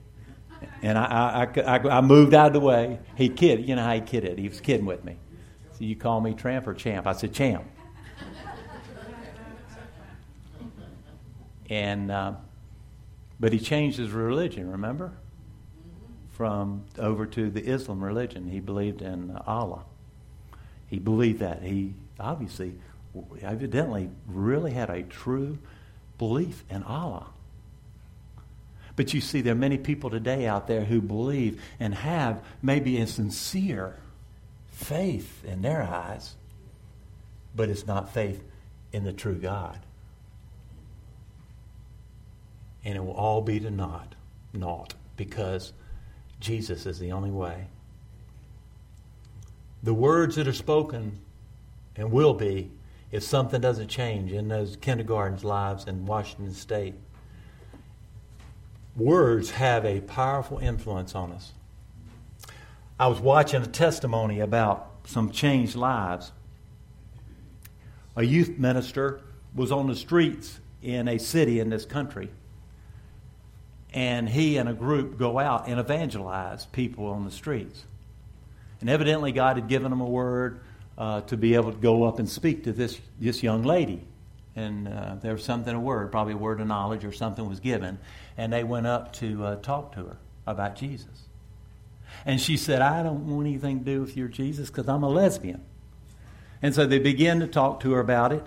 and 0.81 0.97
I, 0.97 1.47
I, 1.55 1.61
I, 1.61 1.97
I 1.97 2.01
moved 2.01 2.33
out 2.33 2.47
of 2.47 2.53
the 2.53 2.59
way. 2.59 2.99
He 3.15 3.29
kidded, 3.29 3.67
you 3.67 3.75
know 3.75 3.83
how 3.83 3.93
he 3.93 4.01
kidded. 4.01 4.37
He 4.37 4.49
was 4.49 4.61
kidding 4.61 4.85
with 4.85 5.03
me. 5.03 5.17
So 5.79 5.85
you 5.85 5.95
call 5.95 6.21
me 6.21 6.33
tramp 6.33 6.67
or 6.67 6.73
champ? 6.73 7.07
I 7.07 7.13
said 7.13 7.33
champ. 7.33 7.63
and 11.69 12.11
uh, 12.11 12.33
but 13.39 13.53
he 13.53 13.59
changed 13.59 13.97
his 13.97 14.11
religion. 14.11 14.69
Remember, 14.71 15.13
from 16.39 16.85
over 16.97 17.25
to 17.25 17.49
the 17.49 17.61
Islam 17.65 18.01
religion. 18.01 18.49
He 18.49 18.61
believed 18.61 19.01
in 19.01 19.37
Allah. 19.45 19.83
He 20.87 20.99
believed 20.99 21.39
that. 21.39 21.61
He 21.63 21.95
obviously, 22.17 22.75
evidently, 23.41 24.09
really 24.25 24.71
had 24.71 24.89
a 24.89 25.03
true 25.03 25.57
belief 26.17 26.63
in 26.69 26.83
Allah. 26.83 27.27
But 28.95 29.13
you 29.13 29.19
see, 29.19 29.41
there 29.41 29.51
are 29.51 29.57
many 29.57 29.77
people 29.77 30.09
today 30.09 30.47
out 30.47 30.67
there 30.67 30.85
who 30.85 31.01
believe 31.01 31.61
and 31.79 31.93
have 31.93 32.43
maybe 32.61 33.01
a 33.01 33.07
sincere 33.07 33.97
faith 34.79 35.43
in 35.43 35.61
their 35.61 35.83
eyes, 35.83 36.35
but 37.53 37.69
it's 37.69 37.85
not 37.85 38.13
faith 38.13 38.41
in 38.93 39.03
the 39.03 39.11
true 39.11 39.35
God. 39.35 39.77
And 42.85 42.95
it 42.95 43.03
will 43.03 43.11
all 43.11 43.41
be 43.41 43.59
to 43.59 43.69
naught, 43.69 44.15
naught, 44.53 44.93
because 45.17 45.73
Jesus 46.39 46.85
is 46.85 46.97
the 46.97 47.11
only 47.11 47.29
way. 47.29 47.67
The 49.83 49.93
words 49.93 50.37
that 50.37 50.47
are 50.47 50.53
spoken 50.53 51.19
and 51.97 52.09
will 52.11 52.33
be 52.33 52.71
if 53.11 53.23
something 53.23 53.59
doesn't 53.59 53.89
change 53.89 54.31
in 54.31 54.47
those 54.47 54.77
kindergartens' 54.77 55.43
lives 55.43 55.87
in 55.87 56.05
Washington 56.05 56.53
State. 56.53 56.95
Words 58.95 59.51
have 59.51 59.83
a 59.83 59.99
powerful 60.01 60.57
influence 60.59 61.15
on 61.15 61.33
us. 61.33 61.51
I 62.99 63.07
was 63.07 63.21
watching 63.21 63.63
a 63.63 63.67
testimony 63.67 64.41
about 64.41 64.91
some 65.05 65.31
changed 65.31 65.75
lives. 65.75 66.33
A 68.17 68.23
youth 68.23 68.57
minister 68.57 69.21
was 69.55 69.71
on 69.71 69.87
the 69.87 69.95
streets 69.95 70.59
in 70.83 71.07
a 71.07 71.17
city 71.17 71.61
in 71.61 71.69
this 71.69 71.85
country, 71.85 72.29
and 73.93 74.27
he 74.27 74.57
and 74.57 74.67
a 74.67 74.73
group 74.73 75.17
go 75.17 75.39
out 75.39 75.69
and 75.69 75.79
evangelize 75.79 76.65
people 76.65 77.05
on 77.07 77.23
the 77.23 77.31
streets. 77.31 77.85
And 78.81 78.89
evidently, 78.89 79.31
God 79.31 79.55
had 79.55 79.69
given 79.69 79.91
them 79.91 80.01
a 80.01 80.05
word 80.05 80.59
uh, 80.97 81.21
to 81.21 81.37
be 81.37 81.55
able 81.55 81.71
to 81.71 81.77
go 81.77 82.03
up 82.03 82.19
and 82.19 82.27
speak 82.27 82.65
to 82.65 82.73
this, 82.73 82.99
this 83.17 83.41
young 83.41 83.63
lady. 83.63 84.03
And 84.57 84.89
uh, 84.89 85.15
there 85.21 85.33
was 85.33 85.45
something, 85.45 85.73
a 85.73 85.79
word, 85.79 86.11
probably 86.11 86.33
a 86.33 86.37
word 86.37 86.59
of 86.59 86.67
knowledge 86.67 87.05
or 87.05 87.13
something 87.13 87.47
was 87.47 87.61
given. 87.61 87.97
And 88.37 88.51
they 88.51 88.65
went 88.65 88.87
up 88.87 89.13
to 89.13 89.45
uh, 89.45 89.55
talk 89.57 89.93
to 89.93 90.05
her 90.05 90.17
about 90.45 90.75
Jesus. 90.75 91.28
And 92.25 92.39
she 92.39 92.57
said, 92.57 92.81
I 92.81 93.03
don't 93.03 93.27
want 93.27 93.47
anything 93.47 93.79
to 93.79 93.85
do 93.85 94.01
with 94.01 94.17
your 94.17 94.27
Jesus 94.27 94.69
because 94.69 94.87
I'm 94.87 95.03
a 95.03 95.09
lesbian. 95.09 95.63
And 96.61 96.75
so 96.75 96.85
they 96.85 96.99
began 96.99 97.39
to 97.39 97.47
talk 97.47 97.79
to 97.81 97.93
her 97.93 97.99
about 97.99 98.33
it. 98.33 98.45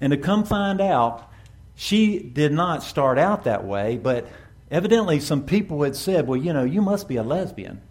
And 0.00 0.12
to 0.12 0.16
come 0.16 0.44
find 0.44 0.80
out, 0.80 1.30
she 1.74 2.18
did 2.18 2.52
not 2.52 2.82
start 2.82 3.18
out 3.18 3.44
that 3.44 3.64
way, 3.64 3.96
but 3.96 4.26
evidently 4.70 5.20
some 5.20 5.44
people 5.44 5.82
had 5.82 5.96
said, 5.96 6.26
Well, 6.26 6.40
you 6.40 6.52
know, 6.52 6.64
you 6.64 6.80
must 6.82 7.08
be 7.08 7.16
a 7.16 7.22
lesbian. 7.22 7.82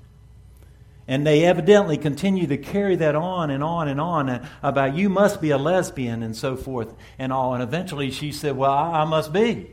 And 1.08 1.26
they 1.26 1.46
evidently 1.46 1.98
continued 1.98 2.50
to 2.50 2.58
carry 2.58 2.96
that 2.96 3.16
on 3.16 3.52
and 3.52 3.64
on 3.64 3.88
and 3.88 4.02
on 4.02 4.28
uh, 4.28 4.48
about 4.64 4.96
you 4.96 5.08
must 5.08 5.40
be 5.40 5.52
a 5.52 5.58
lesbian 5.58 6.24
and 6.24 6.36
so 6.36 6.56
forth 6.56 6.94
and 7.20 7.32
all. 7.32 7.54
And 7.54 7.62
eventually 7.62 8.10
she 8.10 8.32
said, 8.32 8.58
Well, 8.58 8.72
I 8.72 9.06
must 9.06 9.32
be. 9.32 9.72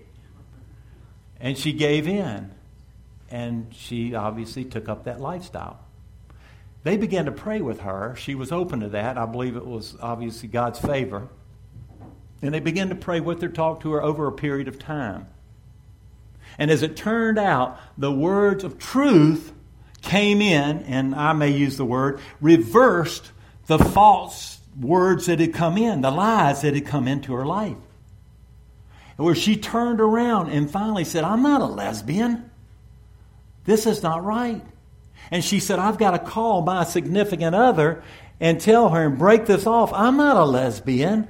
And 1.40 1.56
she 1.56 1.72
gave 1.72 2.06
in. 2.06 2.52
And 3.32 3.74
she 3.74 4.14
obviously 4.14 4.62
took 4.66 4.90
up 4.90 5.04
that 5.04 5.18
lifestyle. 5.18 5.80
They 6.84 6.98
began 6.98 7.24
to 7.24 7.32
pray 7.32 7.62
with 7.62 7.80
her. 7.80 8.14
She 8.14 8.34
was 8.34 8.52
open 8.52 8.80
to 8.80 8.90
that. 8.90 9.16
I 9.16 9.24
believe 9.24 9.56
it 9.56 9.64
was 9.64 9.96
obviously 10.02 10.50
God's 10.50 10.78
favor. 10.78 11.28
And 12.42 12.52
they 12.52 12.60
began 12.60 12.90
to 12.90 12.94
pray 12.94 13.20
with 13.20 13.40
her, 13.40 13.48
talk 13.48 13.80
to 13.80 13.92
her 13.92 14.02
over 14.02 14.26
a 14.26 14.32
period 14.32 14.68
of 14.68 14.78
time. 14.78 15.28
And 16.58 16.70
as 16.70 16.82
it 16.82 16.94
turned 16.94 17.38
out, 17.38 17.80
the 17.96 18.12
words 18.12 18.64
of 18.64 18.78
truth 18.78 19.52
came 20.02 20.42
in, 20.42 20.82
and 20.82 21.14
I 21.14 21.32
may 21.32 21.52
use 21.52 21.78
the 21.78 21.86
word, 21.86 22.20
reversed 22.40 23.32
the 23.66 23.78
false 23.78 24.60
words 24.78 25.24
that 25.24 25.40
had 25.40 25.54
come 25.54 25.78
in, 25.78 26.02
the 26.02 26.10
lies 26.10 26.60
that 26.60 26.74
had 26.74 26.84
come 26.84 27.08
into 27.08 27.32
her 27.32 27.46
life. 27.46 27.78
Where 29.16 29.34
she 29.34 29.56
turned 29.56 30.02
around 30.02 30.50
and 30.50 30.70
finally 30.70 31.04
said, 31.04 31.24
I'm 31.24 31.42
not 31.42 31.62
a 31.62 31.66
lesbian. 31.66 32.50
This 33.64 33.86
is 33.86 34.02
not 34.02 34.24
right. 34.24 34.62
And 35.30 35.44
she 35.44 35.60
said, 35.60 35.78
I've 35.78 35.98
got 35.98 36.12
to 36.12 36.18
call 36.18 36.62
my 36.62 36.84
significant 36.84 37.54
other 37.54 38.02
and 38.40 38.60
tell 38.60 38.90
her 38.90 39.06
and 39.06 39.18
break 39.18 39.46
this 39.46 39.66
off. 39.66 39.92
I'm 39.92 40.16
not 40.16 40.36
a 40.36 40.44
lesbian. 40.44 41.28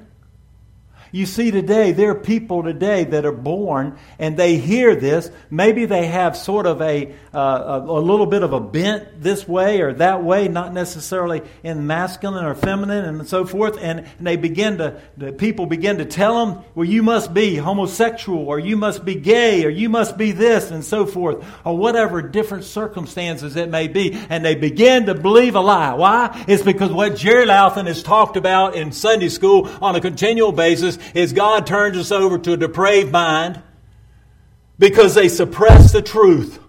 You 1.13 1.27
see, 1.27 1.51
today, 1.51 1.91
there 1.91 2.09
are 2.09 2.15
people 2.15 2.63
today 2.63 3.03
that 3.03 3.23
are 3.23 3.31
born 3.31 3.99
and 4.17 4.35
they 4.35 4.57
hear 4.57 4.95
this. 4.95 5.29
Maybe 5.51 5.85
they 5.85 6.07
have 6.07 6.35
sort 6.35 6.65
of 6.65 6.81
a, 6.81 7.13
uh, 7.31 7.81
a, 7.85 7.99
little 7.99 8.25
bit 8.25 8.41
of 8.41 8.51
a 8.51 8.59
bent 8.59 9.21
this 9.21 9.47
way 9.47 9.81
or 9.81 9.93
that 9.93 10.23
way, 10.23 10.47
not 10.47 10.73
necessarily 10.73 11.43
in 11.61 11.85
masculine 11.85 12.43
or 12.43 12.55
feminine 12.55 13.05
and 13.05 13.27
so 13.27 13.45
forth. 13.45 13.77
And, 13.79 13.99
and 13.99 14.25
they 14.25 14.37
begin 14.37 14.79
to, 14.79 14.99
the 15.15 15.31
people 15.31 15.67
begin 15.67 15.99
to 15.99 16.05
tell 16.05 16.47
them, 16.47 16.63
well, 16.73 16.87
you 16.87 17.03
must 17.03 17.31
be 17.31 17.57
homosexual 17.57 18.47
or 18.47 18.57
you 18.57 18.75
must 18.75 19.05
be 19.05 19.13
gay 19.13 19.63
or 19.65 19.69
you 19.69 19.89
must 19.89 20.17
be 20.17 20.31
this 20.31 20.71
and 20.71 20.83
so 20.83 21.05
forth 21.05 21.45
or 21.63 21.77
whatever 21.77 22.23
different 22.23 22.63
circumstances 22.63 23.55
it 23.55 23.69
may 23.69 23.87
be. 23.87 24.19
And 24.31 24.43
they 24.43 24.55
begin 24.55 25.05
to 25.05 25.13
believe 25.13 25.53
a 25.53 25.59
lie. 25.59 25.93
Why? 25.93 26.43
It's 26.47 26.63
because 26.63 26.91
what 26.91 27.17
Jerry 27.17 27.45
Louthen 27.45 27.85
has 27.85 28.01
talked 28.01 28.35
about 28.35 28.75
in 28.75 28.91
Sunday 28.91 29.29
school 29.29 29.69
on 29.79 29.95
a 29.95 30.01
continual 30.01 30.51
basis 30.51 30.97
is 31.13 31.33
God 31.33 31.65
turns 31.65 31.97
us 31.97 32.11
over 32.11 32.37
to 32.37 32.53
a 32.53 32.57
depraved 32.57 33.11
mind 33.11 33.61
because 34.79 35.15
they 35.15 35.29
suppress 35.29 35.91
the 35.91 36.01
truth. 36.01 36.59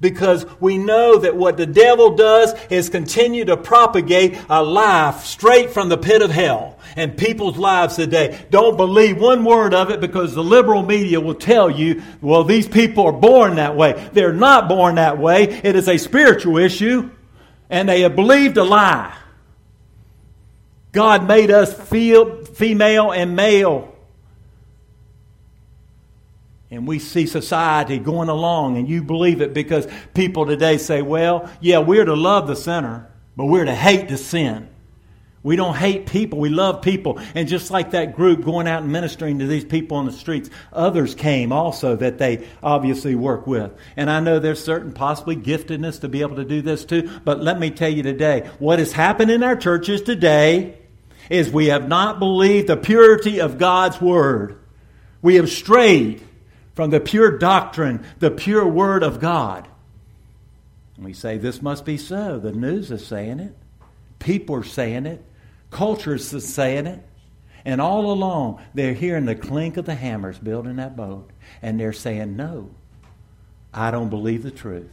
Because 0.00 0.46
we 0.60 0.78
know 0.78 1.18
that 1.18 1.34
what 1.34 1.56
the 1.56 1.66
devil 1.66 2.14
does 2.14 2.54
is 2.70 2.88
continue 2.88 3.44
to 3.46 3.56
propagate 3.56 4.38
a 4.48 4.62
lie 4.62 5.10
straight 5.18 5.70
from 5.70 5.88
the 5.88 5.98
pit 5.98 6.22
of 6.22 6.30
hell 6.30 6.78
in 6.96 7.12
people's 7.12 7.58
lives 7.58 7.96
today. 7.96 8.46
Don't 8.50 8.76
believe 8.76 9.20
one 9.20 9.44
word 9.44 9.74
of 9.74 9.90
it 9.90 10.00
because 10.00 10.34
the 10.34 10.44
liberal 10.44 10.84
media 10.84 11.20
will 11.20 11.34
tell 11.34 11.68
you, 11.68 12.00
well, 12.20 12.44
these 12.44 12.68
people 12.68 13.06
are 13.06 13.12
born 13.12 13.56
that 13.56 13.74
way. 13.74 14.08
They're 14.12 14.32
not 14.32 14.68
born 14.68 14.94
that 14.94 15.18
way. 15.18 15.44
It 15.44 15.74
is 15.74 15.88
a 15.88 15.98
spiritual 15.98 16.58
issue. 16.58 17.10
And 17.68 17.88
they 17.88 18.02
have 18.02 18.14
believed 18.14 18.56
a 18.56 18.64
lie. 18.64 19.14
God 20.92 21.26
made 21.26 21.50
us 21.50 21.72
feel, 21.88 22.37
female 22.58 23.12
and 23.12 23.36
male. 23.36 23.94
And 26.70 26.86
we 26.86 26.98
see 26.98 27.26
society 27.26 27.98
going 27.98 28.28
along, 28.28 28.76
and 28.76 28.88
you 28.88 29.02
believe 29.02 29.40
it 29.40 29.54
because 29.54 29.86
people 30.12 30.44
today 30.44 30.76
say, 30.76 31.00
well, 31.00 31.48
yeah, 31.60 31.78
we're 31.78 32.04
to 32.04 32.14
love 32.14 32.48
the 32.48 32.56
sinner, 32.56 33.10
but 33.36 33.46
we're 33.46 33.64
to 33.64 33.74
hate 33.74 34.08
the 34.08 34.18
sin. 34.18 34.68
We 35.44 35.54
don't 35.54 35.76
hate 35.76 36.06
people, 36.06 36.40
we 36.40 36.48
love 36.48 36.82
people. 36.82 37.20
And 37.36 37.46
just 37.46 37.70
like 37.70 37.92
that 37.92 38.16
group 38.16 38.44
going 38.44 38.66
out 38.66 38.82
and 38.82 38.90
ministering 38.90 39.38
to 39.38 39.46
these 39.46 39.64
people 39.64 39.96
on 39.96 40.04
the 40.04 40.12
streets, 40.12 40.50
others 40.72 41.14
came 41.14 41.52
also 41.52 41.94
that 41.96 42.18
they 42.18 42.46
obviously 42.60 43.14
work 43.14 43.46
with. 43.46 43.70
And 43.96 44.10
I 44.10 44.18
know 44.18 44.40
there's 44.40 44.62
certain 44.62 44.92
possibly 44.92 45.36
giftedness 45.36 46.00
to 46.00 46.08
be 46.08 46.22
able 46.22 46.36
to 46.36 46.44
do 46.44 46.60
this 46.60 46.84
too, 46.84 47.08
but 47.24 47.40
let 47.40 47.60
me 47.60 47.70
tell 47.70 47.88
you 47.88 48.02
today, 48.02 48.50
what 48.58 48.80
has 48.80 48.92
happened 48.92 49.30
in 49.30 49.44
our 49.44 49.54
churches 49.54 50.02
today 50.02 50.76
is 51.28 51.50
we 51.50 51.66
have 51.66 51.88
not 51.88 52.18
believed 52.18 52.68
the 52.68 52.76
purity 52.76 53.40
of 53.40 53.58
God's 53.58 54.00
Word. 54.00 54.58
We 55.22 55.36
have 55.36 55.50
strayed 55.50 56.22
from 56.74 56.90
the 56.90 57.00
pure 57.00 57.38
doctrine, 57.38 58.04
the 58.18 58.30
pure 58.30 58.66
Word 58.66 59.02
of 59.02 59.20
God. 59.20 59.68
And 60.96 61.04
we 61.04 61.12
say, 61.12 61.38
this 61.38 61.62
must 61.62 61.84
be 61.84 61.96
so. 61.96 62.38
The 62.38 62.52
news 62.52 62.90
is 62.90 63.06
saying 63.06 63.40
it, 63.40 63.56
people 64.18 64.56
are 64.56 64.64
saying 64.64 65.06
it, 65.06 65.24
culture 65.70 66.14
is 66.14 66.28
saying 66.28 66.86
it. 66.86 67.04
And 67.64 67.80
all 67.80 68.12
along, 68.12 68.62
they're 68.72 68.94
hearing 68.94 69.26
the 69.26 69.34
clink 69.34 69.76
of 69.76 69.84
the 69.84 69.94
hammers 69.94 70.38
building 70.38 70.76
that 70.76 70.96
boat. 70.96 71.28
And 71.60 71.78
they're 71.78 71.92
saying, 71.92 72.36
no, 72.36 72.70
I 73.74 73.90
don't 73.90 74.08
believe 74.08 74.42
the 74.42 74.50
truth. 74.50 74.90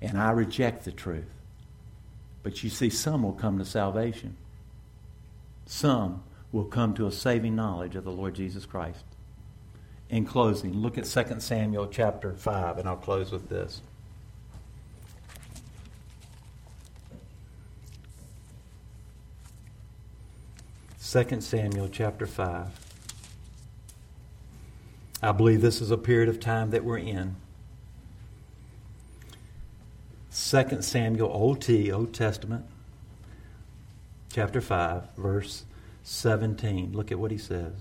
And 0.00 0.20
I 0.20 0.30
reject 0.30 0.84
the 0.84 0.92
truth. 0.92 1.32
But 2.42 2.62
you 2.62 2.70
see, 2.70 2.90
some 2.90 3.22
will 3.22 3.32
come 3.32 3.58
to 3.58 3.64
salvation. 3.64 4.36
Some 5.72 6.22
will 6.52 6.66
come 6.66 6.92
to 6.94 7.06
a 7.06 7.10
saving 7.10 7.56
knowledge 7.56 7.96
of 7.96 8.04
the 8.04 8.12
Lord 8.12 8.34
Jesus 8.34 8.66
Christ 8.66 9.06
in 10.10 10.26
closing, 10.26 10.74
look 10.74 10.98
at 10.98 11.06
2 11.06 11.40
Samuel 11.40 11.86
chapter 11.86 12.34
5, 12.34 12.76
and 12.76 12.86
I'll 12.86 12.96
close 12.96 13.32
with 13.32 13.48
this. 13.48 13.80
Second 20.98 21.42
Samuel 21.42 21.88
chapter 21.88 22.26
5. 22.26 22.68
I 25.22 25.32
believe 25.32 25.62
this 25.62 25.80
is 25.80 25.90
a 25.90 25.96
period 25.96 26.28
of 26.28 26.38
time 26.38 26.68
that 26.72 26.84
we're 26.84 26.98
in. 26.98 27.36
2 30.34 30.82
Samuel, 30.82 31.30
OT, 31.32 31.90
Old 31.90 32.12
Testament, 32.12 32.66
chapter 34.32 34.60
5, 34.60 35.16
verse 35.16 35.64
17. 36.04 36.92
Look 36.92 37.12
at 37.12 37.18
what 37.18 37.30
he 37.30 37.38
says. 37.38 37.72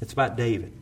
It's 0.00 0.12
about 0.12 0.36
David. 0.36 0.72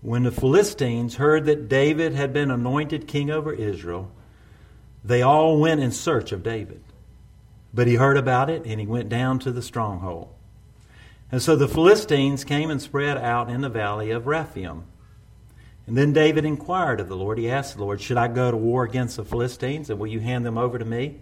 When 0.00 0.24
the 0.24 0.32
Philistines 0.32 1.16
heard 1.16 1.44
that 1.44 1.68
David 1.68 2.14
had 2.14 2.32
been 2.32 2.50
anointed 2.50 3.06
king 3.06 3.30
over 3.30 3.52
Israel, 3.52 4.10
they 5.04 5.22
all 5.22 5.60
went 5.60 5.80
in 5.80 5.92
search 5.92 6.32
of 6.32 6.42
David. 6.42 6.82
But 7.74 7.86
he 7.86 7.94
heard 7.94 8.16
about 8.16 8.50
it 8.50 8.64
and 8.64 8.80
he 8.80 8.86
went 8.86 9.08
down 9.08 9.38
to 9.40 9.52
the 9.52 9.62
stronghold. 9.62 10.28
And 11.30 11.40
so 11.40 11.56
the 11.56 11.68
Philistines 11.68 12.42
came 12.42 12.68
and 12.70 12.82
spread 12.82 13.16
out 13.16 13.48
in 13.48 13.60
the 13.60 13.68
valley 13.68 14.10
of 14.10 14.26
Rephaim. 14.26 14.84
And 15.86 15.96
then 15.96 16.12
David 16.12 16.44
inquired 16.44 17.00
of 17.00 17.08
the 17.08 17.16
Lord. 17.16 17.38
He 17.38 17.50
asked 17.50 17.76
the 17.76 17.82
Lord, 17.82 18.00
Should 18.00 18.16
I 18.16 18.28
go 18.28 18.50
to 18.50 18.56
war 18.56 18.84
against 18.84 19.16
the 19.16 19.24
Philistines 19.24 19.90
and 19.90 19.98
will 19.98 20.06
you 20.06 20.20
hand 20.20 20.46
them 20.46 20.58
over 20.58 20.78
to 20.78 20.84
me? 20.84 21.18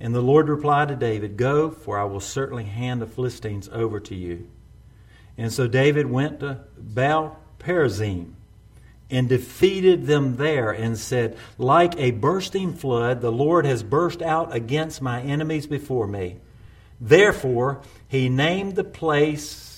And 0.00 0.14
the 0.14 0.20
Lord 0.20 0.48
replied 0.48 0.88
to 0.88 0.96
David, 0.96 1.36
Go, 1.36 1.70
for 1.70 1.98
I 1.98 2.04
will 2.04 2.20
certainly 2.20 2.64
hand 2.64 3.00
the 3.00 3.06
Philistines 3.06 3.68
over 3.72 4.00
to 4.00 4.14
you. 4.14 4.48
And 5.38 5.52
so 5.52 5.66
David 5.66 6.06
went 6.06 6.40
to 6.40 6.60
Baal 6.76 7.38
Perazim 7.58 8.34
and 9.10 9.28
defeated 9.28 10.06
them 10.06 10.36
there 10.36 10.72
and 10.72 10.98
said, 10.98 11.36
Like 11.58 11.96
a 11.98 12.12
bursting 12.12 12.72
flood, 12.74 13.20
the 13.20 13.30
Lord 13.30 13.64
has 13.66 13.82
burst 13.82 14.22
out 14.22 14.54
against 14.54 15.02
my 15.02 15.20
enemies 15.20 15.66
before 15.66 16.06
me. 16.06 16.38
Therefore, 17.00 17.82
he 18.08 18.28
named 18.28 18.74
the 18.74 18.84
place 18.84 19.71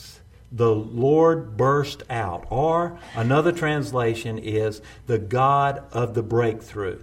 the 0.55 0.75
Lord 0.75 1.57
burst 1.57 2.03
out. 2.09 2.47
Or 2.51 2.99
another 3.15 3.53
translation 3.53 4.39
is 4.39 4.81
the 5.07 5.19
God 5.19 5.83
of 5.93 6.15
the 6.15 6.23
breakthrough 6.23 7.01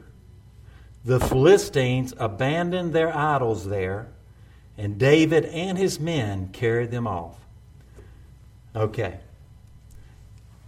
the 1.04 1.20
Philistines 1.20 2.14
abandoned 2.18 2.93
their 2.93 3.16
idols 3.16 3.68
there, 3.68 4.10
and 4.78 4.97
David 4.97 5.45
and 5.45 5.78
his 5.78 5.99
men 5.99 6.49
carried 6.49 6.91
them 6.91 7.08
off. 7.08 7.38
Okay. 8.76 9.20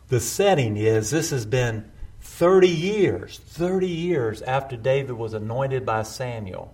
The 0.09 0.19
setting 0.19 0.75
is 0.75 1.11
this 1.11 1.29
has 1.29 1.45
been 1.45 1.89
30 2.21 2.67
years, 2.67 3.39
30 3.39 3.87
years 3.87 4.41
after 4.41 4.75
David 4.75 5.13
was 5.13 5.33
anointed 5.33 5.85
by 5.85 6.03
Samuel. 6.03 6.73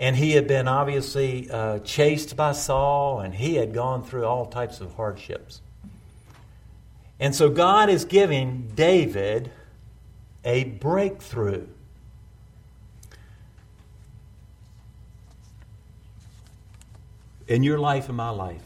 And 0.00 0.16
he 0.16 0.32
had 0.32 0.48
been 0.48 0.66
obviously 0.66 1.50
uh, 1.50 1.78
chased 1.80 2.36
by 2.36 2.52
Saul, 2.52 3.20
and 3.20 3.34
he 3.34 3.54
had 3.54 3.72
gone 3.72 4.04
through 4.04 4.24
all 4.24 4.46
types 4.46 4.80
of 4.80 4.94
hardships. 4.94 5.60
And 7.20 7.34
so 7.34 7.48
God 7.48 7.88
is 7.88 8.04
giving 8.04 8.72
David 8.74 9.50
a 10.44 10.64
breakthrough. 10.64 11.66
in 17.46 17.62
your 17.62 17.78
life 17.78 18.08
and 18.08 18.16
my 18.16 18.30
life, 18.30 18.64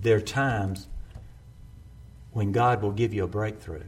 there 0.00 0.16
are 0.16 0.20
times 0.20 0.88
when 2.32 2.52
God 2.52 2.82
will 2.82 2.92
give 2.92 3.12
you 3.12 3.24
a 3.24 3.28
breakthrough. 3.28 3.84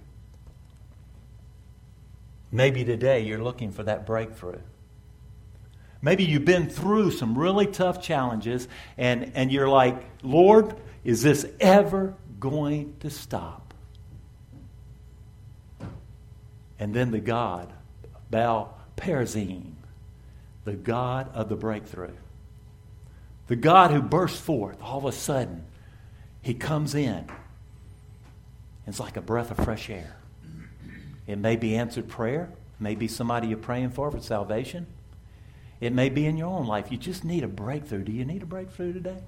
Maybe 2.52 2.84
today 2.84 3.20
you're 3.20 3.42
looking 3.42 3.72
for 3.72 3.82
that 3.82 4.06
breakthrough. 4.06 4.60
Maybe 6.04 6.24
you've 6.24 6.44
been 6.44 6.68
through 6.68 7.12
some 7.12 7.38
really 7.38 7.66
tough 7.66 8.02
challenges 8.02 8.68
and, 8.98 9.32
and 9.34 9.50
you're 9.50 9.70
like, 9.70 10.04
Lord, 10.22 10.76
is 11.02 11.22
this 11.22 11.46
ever 11.58 12.14
going 12.38 12.94
to 13.00 13.08
stop? 13.08 13.72
And 16.78 16.92
then 16.92 17.10
the 17.10 17.20
God, 17.20 17.72
Baal 18.30 18.78
Perazim, 18.98 19.72
the 20.64 20.74
God 20.74 21.30
of 21.32 21.48
the 21.48 21.56
breakthrough, 21.56 22.12
the 23.46 23.56
God 23.56 23.90
who 23.90 24.02
bursts 24.02 24.38
forth, 24.38 24.76
all 24.82 24.98
of 24.98 25.06
a 25.06 25.12
sudden, 25.12 25.64
he 26.42 26.52
comes 26.52 26.94
in. 26.94 27.24
It's 28.86 29.00
like 29.00 29.16
a 29.16 29.22
breath 29.22 29.50
of 29.50 29.64
fresh 29.64 29.88
air. 29.88 30.16
It 31.26 31.38
may 31.38 31.56
be 31.56 31.76
answered 31.76 32.08
prayer, 32.08 32.50
it 32.78 32.82
may 32.82 32.94
be 32.94 33.08
somebody 33.08 33.48
you're 33.48 33.56
praying 33.56 33.92
for 33.92 34.10
for 34.10 34.20
salvation. 34.20 34.86
It 35.84 35.92
may 35.92 36.08
be 36.08 36.24
in 36.24 36.38
your 36.38 36.48
own 36.48 36.66
life. 36.66 36.90
You 36.90 36.96
just 36.96 37.26
need 37.26 37.44
a 37.44 37.48
breakthrough. 37.48 38.04
Do 38.04 38.12
you 38.12 38.24
need 38.24 38.42
a 38.42 38.46
breakthrough 38.46 38.94
today? 38.94 39.18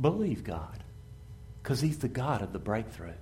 Believe 0.00 0.42
God, 0.42 0.82
because 1.62 1.80
He's 1.80 1.98
the 1.98 2.08
God 2.08 2.42
of 2.42 2.52
the 2.52 2.58
breakthrough. 2.58 3.12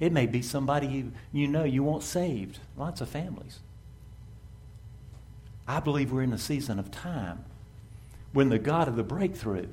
It 0.00 0.14
may 0.14 0.24
be 0.24 0.40
somebody 0.40 0.86
you, 0.86 1.12
you 1.30 1.46
know 1.46 1.64
you 1.64 1.82
want 1.82 2.04
saved. 2.04 2.58
Lots 2.74 3.02
of 3.02 3.10
families. 3.10 3.58
I 5.68 5.80
believe 5.80 6.10
we're 6.10 6.22
in 6.22 6.32
a 6.32 6.38
season 6.38 6.78
of 6.78 6.90
time 6.90 7.44
when 8.32 8.48
the 8.48 8.58
God 8.58 8.88
of 8.88 8.96
the 8.96 9.02
breakthrough 9.02 9.66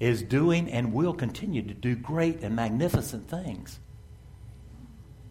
is 0.00 0.22
doing 0.22 0.70
and 0.70 0.94
will 0.94 1.12
continue 1.12 1.60
to 1.60 1.74
do 1.74 1.94
great 1.94 2.42
and 2.42 2.56
magnificent 2.56 3.28
things 3.28 3.78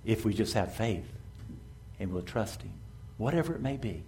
if 0.05 0.25
we 0.25 0.35
just 0.35 0.53
have 0.53 0.75
faith 0.75 1.11
and 1.99 2.13
we'll 2.13 2.21
trust 2.21 2.61
Him, 2.61 2.73
whatever 3.17 3.55
it 3.55 3.61
may 3.61 3.77
be. 3.77 4.03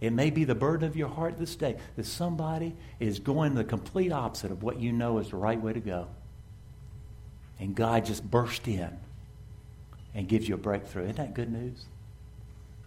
It 0.00 0.12
may 0.12 0.30
be 0.30 0.44
the 0.44 0.54
burden 0.54 0.86
of 0.86 0.96
your 0.96 1.08
heart 1.08 1.38
this 1.38 1.56
day 1.56 1.76
that 1.96 2.06
somebody 2.06 2.74
is 3.00 3.18
going 3.18 3.54
the 3.54 3.64
complete 3.64 4.12
opposite 4.12 4.50
of 4.50 4.62
what 4.62 4.78
you 4.78 4.92
know 4.92 5.18
is 5.18 5.30
the 5.30 5.36
right 5.36 5.60
way 5.60 5.72
to 5.72 5.80
go. 5.80 6.08
And 7.58 7.74
God 7.74 8.04
just 8.04 8.28
burst 8.28 8.68
in 8.68 8.98
and 10.14 10.28
gives 10.28 10.48
you 10.48 10.54
a 10.54 10.58
breakthrough. 10.58 11.04
Isn't 11.04 11.16
that 11.16 11.34
good 11.34 11.50
news? 11.50 11.86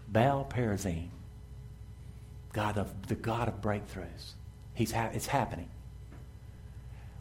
Baal 0.08 0.44
Perazim. 0.48 1.08
God 2.52 2.78
of 2.78 3.06
the 3.08 3.14
God 3.14 3.48
of 3.48 3.60
breakthroughs. 3.60 4.32
He's 4.74 4.92
ha- 4.92 5.10
it's 5.12 5.26
happening. 5.26 5.68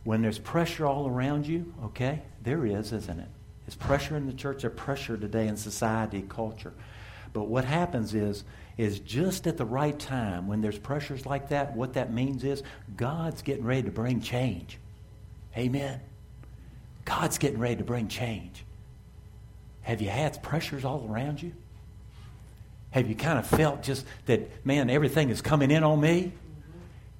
When 0.03 0.21
there's 0.21 0.39
pressure 0.39 0.85
all 0.85 1.07
around 1.07 1.45
you, 1.45 1.73
okay, 1.85 2.23
there 2.41 2.65
is, 2.65 2.91
isn't 2.91 3.19
it? 3.19 3.27
There's 3.65 3.75
pressure 3.75 4.17
in 4.17 4.25
the 4.25 4.33
church, 4.33 4.61
there's 4.63 4.73
pressure 4.73 5.17
today 5.17 5.47
in 5.47 5.57
society, 5.57 6.23
culture. 6.27 6.73
But 7.33 7.47
what 7.47 7.65
happens 7.65 8.13
is, 8.13 8.43
is 8.77 8.99
just 8.99 9.45
at 9.47 9.57
the 9.57 9.65
right 9.65 9.97
time, 9.97 10.47
when 10.47 10.61
there's 10.61 10.79
pressures 10.79 11.25
like 11.25 11.49
that, 11.49 11.75
what 11.75 11.93
that 11.93 12.13
means 12.13 12.43
is 12.43 12.63
God's 12.95 13.41
getting 13.41 13.65
ready 13.65 13.83
to 13.83 13.91
bring 13.91 14.21
change. 14.21 14.77
Amen. 15.57 15.99
God's 17.05 17.37
getting 17.37 17.59
ready 17.59 17.77
to 17.77 17.83
bring 17.83 18.07
change. 18.07 18.63
Have 19.81 20.01
you 20.01 20.09
had 20.09 20.41
pressures 20.43 20.85
all 20.85 21.07
around 21.09 21.41
you? 21.41 21.53
Have 22.91 23.07
you 23.07 23.15
kind 23.15 23.37
of 23.37 23.45
felt 23.45 23.83
just 23.83 24.05
that, 24.25 24.65
man, 24.65 24.89
everything 24.89 25.29
is 25.29 25.41
coming 25.41 25.71
in 25.71 25.83
on 25.83 25.99
me? 25.99 26.31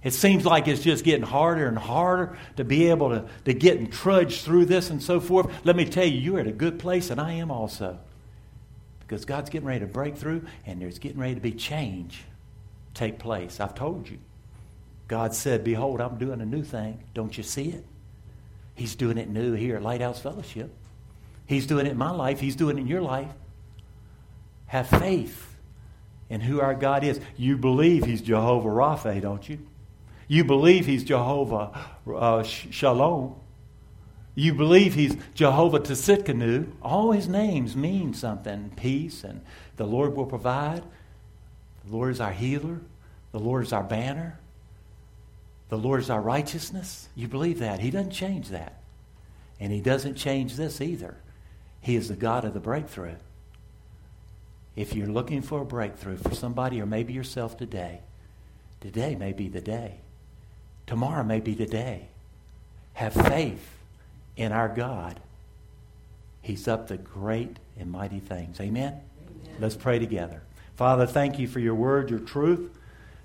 It 0.01 0.14
seems 0.14 0.45
like 0.45 0.68
it's 0.68 0.82
just 0.82 1.03
getting 1.03 1.26
harder 1.26 1.68
and 1.68 1.78
harder 1.78 2.38
to 2.55 2.64
be 2.64 2.89
able 2.89 3.10
to, 3.10 3.26
to 3.45 3.53
get 3.53 3.78
and 3.78 3.91
trudge 3.91 4.41
through 4.41 4.66
this 4.66 4.89
and 4.89 5.03
so 5.03 5.20
forth. 5.20 5.51
Let 5.66 5.76
me 5.76 5.86
tell 5.86 6.05
you, 6.05 6.20
you're 6.20 6.39
at 6.39 6.47
a 6.47 6.53
good 6.53 6.80
place, 6.80 7.10
and 7.10 7.20
I 7.20 7.34
am 7.34 7.51
also. 7.51 7.99
Because 9.10 9.26
God's 9.26 9.49
getting 9.49 9.68
ready 9.68 9.80
to 9.80 9.88
break 9.88 10.18
through, 10.18 10.45
and 10.68 10.80
there's 10.80 10.99
getting 10.99 11.20
ready 11.20 11.34
to 11.34 11.41
be 11.41 11.51
change 11.51 12.26
take 12.93 13.18
place. 13.18 13.60
I've 13.60 13.74
told 13.74 14.07
you. 14.07 14.20
God 15.07 15.34
said, 15.34 15.64
Behold, 15.64 15.99
I'm 15.99 16.20
doing 16.20 16.41
a 16.41 16.45
new 16.45 16.62
thing. 16.62 17.03
Don't 17.16 17.36
you 17.36 17.43
see 17.43 17.70
it? 17.70 17.84
He's 18.76 18.93
doing 18.93 19.18
it 19.18 19.28
new 19.28 19.53
here 19.53 19.78
at 19.78 19.82
Lighthouse 19.82 20.22
Fellowship. 20.22 20.72
He's 21.47 21.66
doing 21.66 21.88
it 21.88 21.91
in 21.91 21.97
my 21.97 22.12
life. 22.12 22.39
He's 22.39 22.55
doing 22.55 22.78
it 22.78 22.82
in 22.82 22.88
your 22.88 23.01
life. 23.01 23.32
Have 24.68 24.88
faith 24.88 25.55
in 26.30 26.41
who 26.41 26.62
our 26.62 26.76
God 26.76 27.03
is. 27.03 27.20
You 27.36 27.57
believe 27.57 28.05
He's 28.05 28.22
Jehovah 28.22 28.70
Rapha, 28.70 29.20
don't 29.20 29.49
you? 29.49 29.57
You 30.28 30.43
believe 30.43 30.86
He's 30.86 31.03
Jehovah 31.03 31.72
uh, 32.07 32.43
Shalom. 32.43 33.36
You 34.40 34.54
believe 34.54 34.94
He's 34.94 35.18
Jehovah 35.34 35.82
Tsidkenu. 35.82 36.72
All 36.82 37.12
His 37.12 37.28
names 37.28 37.76
mean 37.76 38.14
something 38.14 38.72
peace, 38.78 39.26
and 39.26 39.42
the 39.76 39.86
Lord 39.86 40.16
will 40.16 40.26
provide. 40.26 40.82
The 41.86 41.94
Lord 41.94 42.12
is 42.12 42.22
our 42.22 42.32
healer. 42.32 42.80
The 43.34 43.40
Lord 43.40 43.66
is 43.66 43.74
our 43.74 43.84
banner. 43.84 44.40
The 45.68 45.78
Lord 45.78 46.00
is 46.00 46.10
our 46.10 46.22
righteousness. 46.22 47.10
You 47.16 47.28
believe 47.28 47.60
that. 47.60 47.82
He 47.82 47.92
doesn't 47.92 48.12
change 48.12 48.48
that. 48.48 48.82
And 49.60 49.74
He 49.74 49.82
doesn't 49.82 50.16
change 50.16 50.56
this 50.56 50.80
either. 50.80 51.18
He 51.82 51.98
is 51.98 52.08
the 52.08 52.16
God 52.16 52.46
of 52.46 52.54
the 52.54 52.62
breakthrough. 52.62 53.18
If 54.78 54.96
you're 54.96 55.08
looking 55.08 55.42
for 55.42 55.62
a 55.62 55.66
breakthrough 55.66 56.16
for 56.16 56.34
somebody 56.34 56.82
or 56.82 56.86
maybe 56.86 57.12
yourself 57.12 57.58
today, 57.58 58.00
today 58.80 59.16
may 59.16 59.34
be 59.34 59.50
the 59.50 59.60
day. 59.60 60.00
Tomorrow 60.88 61.26
may 61.26 61.42
be 61.42 61.56
the 61.56 61.66
day. 61.66 62.08
Have 62.94 63.14
faith 63.14 63.79
in 64.40 64.54
our 64.54 64.70
God. 64.70 65.20
He's 66.42 66.68
up 66.68 66.88
to 66.88 66.98
great 66.98 67.58
and 67.78 67.92
mighty 67.92 68.22
things. 68.22 68.60
Amen? 68.62 68.94
Amen? 68.94 69.58
Let's 69.60 69.76
pray 69.76 70.00
together. 70.00 70.42
Father, 70.78 71.06
thank 71.06 71.38
you 71.38 71.48
for 71.48 71.60
your 71.60 71.76
word, 71.76 72.10
your 72.10 72.20
truth. 72.20 72.72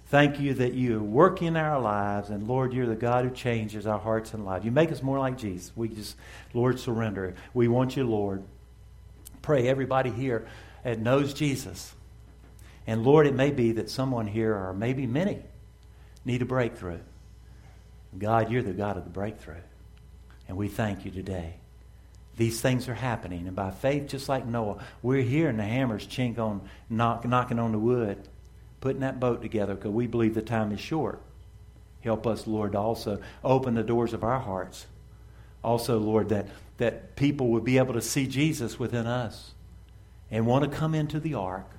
Thank 0.08 0.40
you 0.40 0.54
that 0.54 0.74
you 0.74 1.00
work 1.00 1.40
in 1.40 1.56
our 1.56 1.80
lives, 1.80 2.30
and 2.30 2.48
Lord, 2.48 2.72
you're 2.72 2.86
the 2.86 2.96
God 2.96 3.24
who 3.24 3.30
changes 3.30 3.86
our 3.86 3.98
hearts 3.98 4.34
and 4.34 4.44
lives. 4.44 4.64
You 4.64 4.72
make 4.72 4.90
us 4.90 5.02
more 5.02 5.20
like 5.20 5.38
Jesus. 5.38 5.72
We 5.76 5.88
just, 5.88 6.16
Lord, 6.52 6.80
surrender. 6.80 7.34
We 7.54 7.68
want 7.68 7.96
you, 7.96 8.04
Lord. 8.04 8.42
Pray 9.40 9.68
everybody 9.68 10.10
here 10.10 10.46
that 10.82 10.98
knows 10.98 11.32
Jesus. 11.32 11.94
And 12.88 13.04
Lord, 13.04 13.26
it 13.26 13.34
may 13.34 13.52
be 13.52 13.72
that 13.72 13.88
someone 13.88 14.26
here, 14.26 14.52
or 14.52 14.74
maybe 14.74 15.06
many, 15.06 15.38
need 16.24 16.42
a 16.42 16.44
breakthrough. 16.44 16.98
God, 18.18 18.50
you're 18.50 18.62
the 18.62 18.72
God 18.72 18.96
of 18.96 19.04
the 19.04 19.10
breakthrough. 19.10 19.62
And 20.48 20.56
we 20.56 20.68
thank 20.68 21.04
you 21.04 21.10
today. 21.10 21.54
These 22.36 22.60
things 22.60 22.88
are 22.88 22.94
happening. 22.94 23.46
And 23.46 23.54
by 23.54 23.70
faith, 23.70 24.08
just 24.08 24.28
like 24.28 24.46
Noah, 24.46 24.82
we're 25.02 25.22
hearing 25.22 25.56
the 25.56 25.64
hammers 25.64 26.06
chink 26.06 26.38
on, 26.38 26.68
knock, 26.90 27.24
knocking 27.24 27.58
on 27.58 27.72
the 27.72 27.78
wood, 27.78 28.28
putting 28.80 29.00
that 29.00 29.20
boat 29.20 29.40
together 29.40 29.74
because 29.74 29.92
we 29.92 30.06
believe 30.06 30.34
the 30.34 30.42
time 30.42 30.72
is 30.72 30.80
short. 30.80 31.20
Help 32.00 32.26
us, 32.26 32.46
Lord, 32.46 32.72
to 32.72 32.78
also 32.78 33.20
open 33.42 33.74
the 33.74 33.82
doors 33.82 34.12
of 34.12 34.24
our 34.24 34.40
hearts. 34.40 34.86
Also, 35.62 35.98
Lord, 35.98 36.28
that, 36.28 36.48
that 36.76 37.16
people 37.16 37.48
would 37.48 37.64
be 37.64 37.78
able 37.78 37.94
to 37.94 38.02
see 38.02 38.26
Jesus 38.26 38.78
within 38.78 39.06
us 39.06 39.52
and 40.30 40.46
want 40.46 40.70
to 40.70 40.76
come 40.76 40.94
into 40.94 41.18
the 41.18 41.34
ark. 41.34 41.70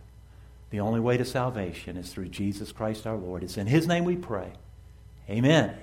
The 0.71 0.79
only 0.79 0.99
way 0.99 1.17
to 1.17 1.25
salvation 1.25 1.95
is 1.95 2.11
through 2.11 2.29
Jesus 2.29 2.71
Christ 2.71 3.05
our 3.05 3.17
Lord. 3.17 3.43
It's 3.43 3.57
in 3.57 3.67
His 3.67 3.87
name 3.87 4.03
we 4.03 4.15
pray. 4.15 4.53
Amen. 5.29 5.75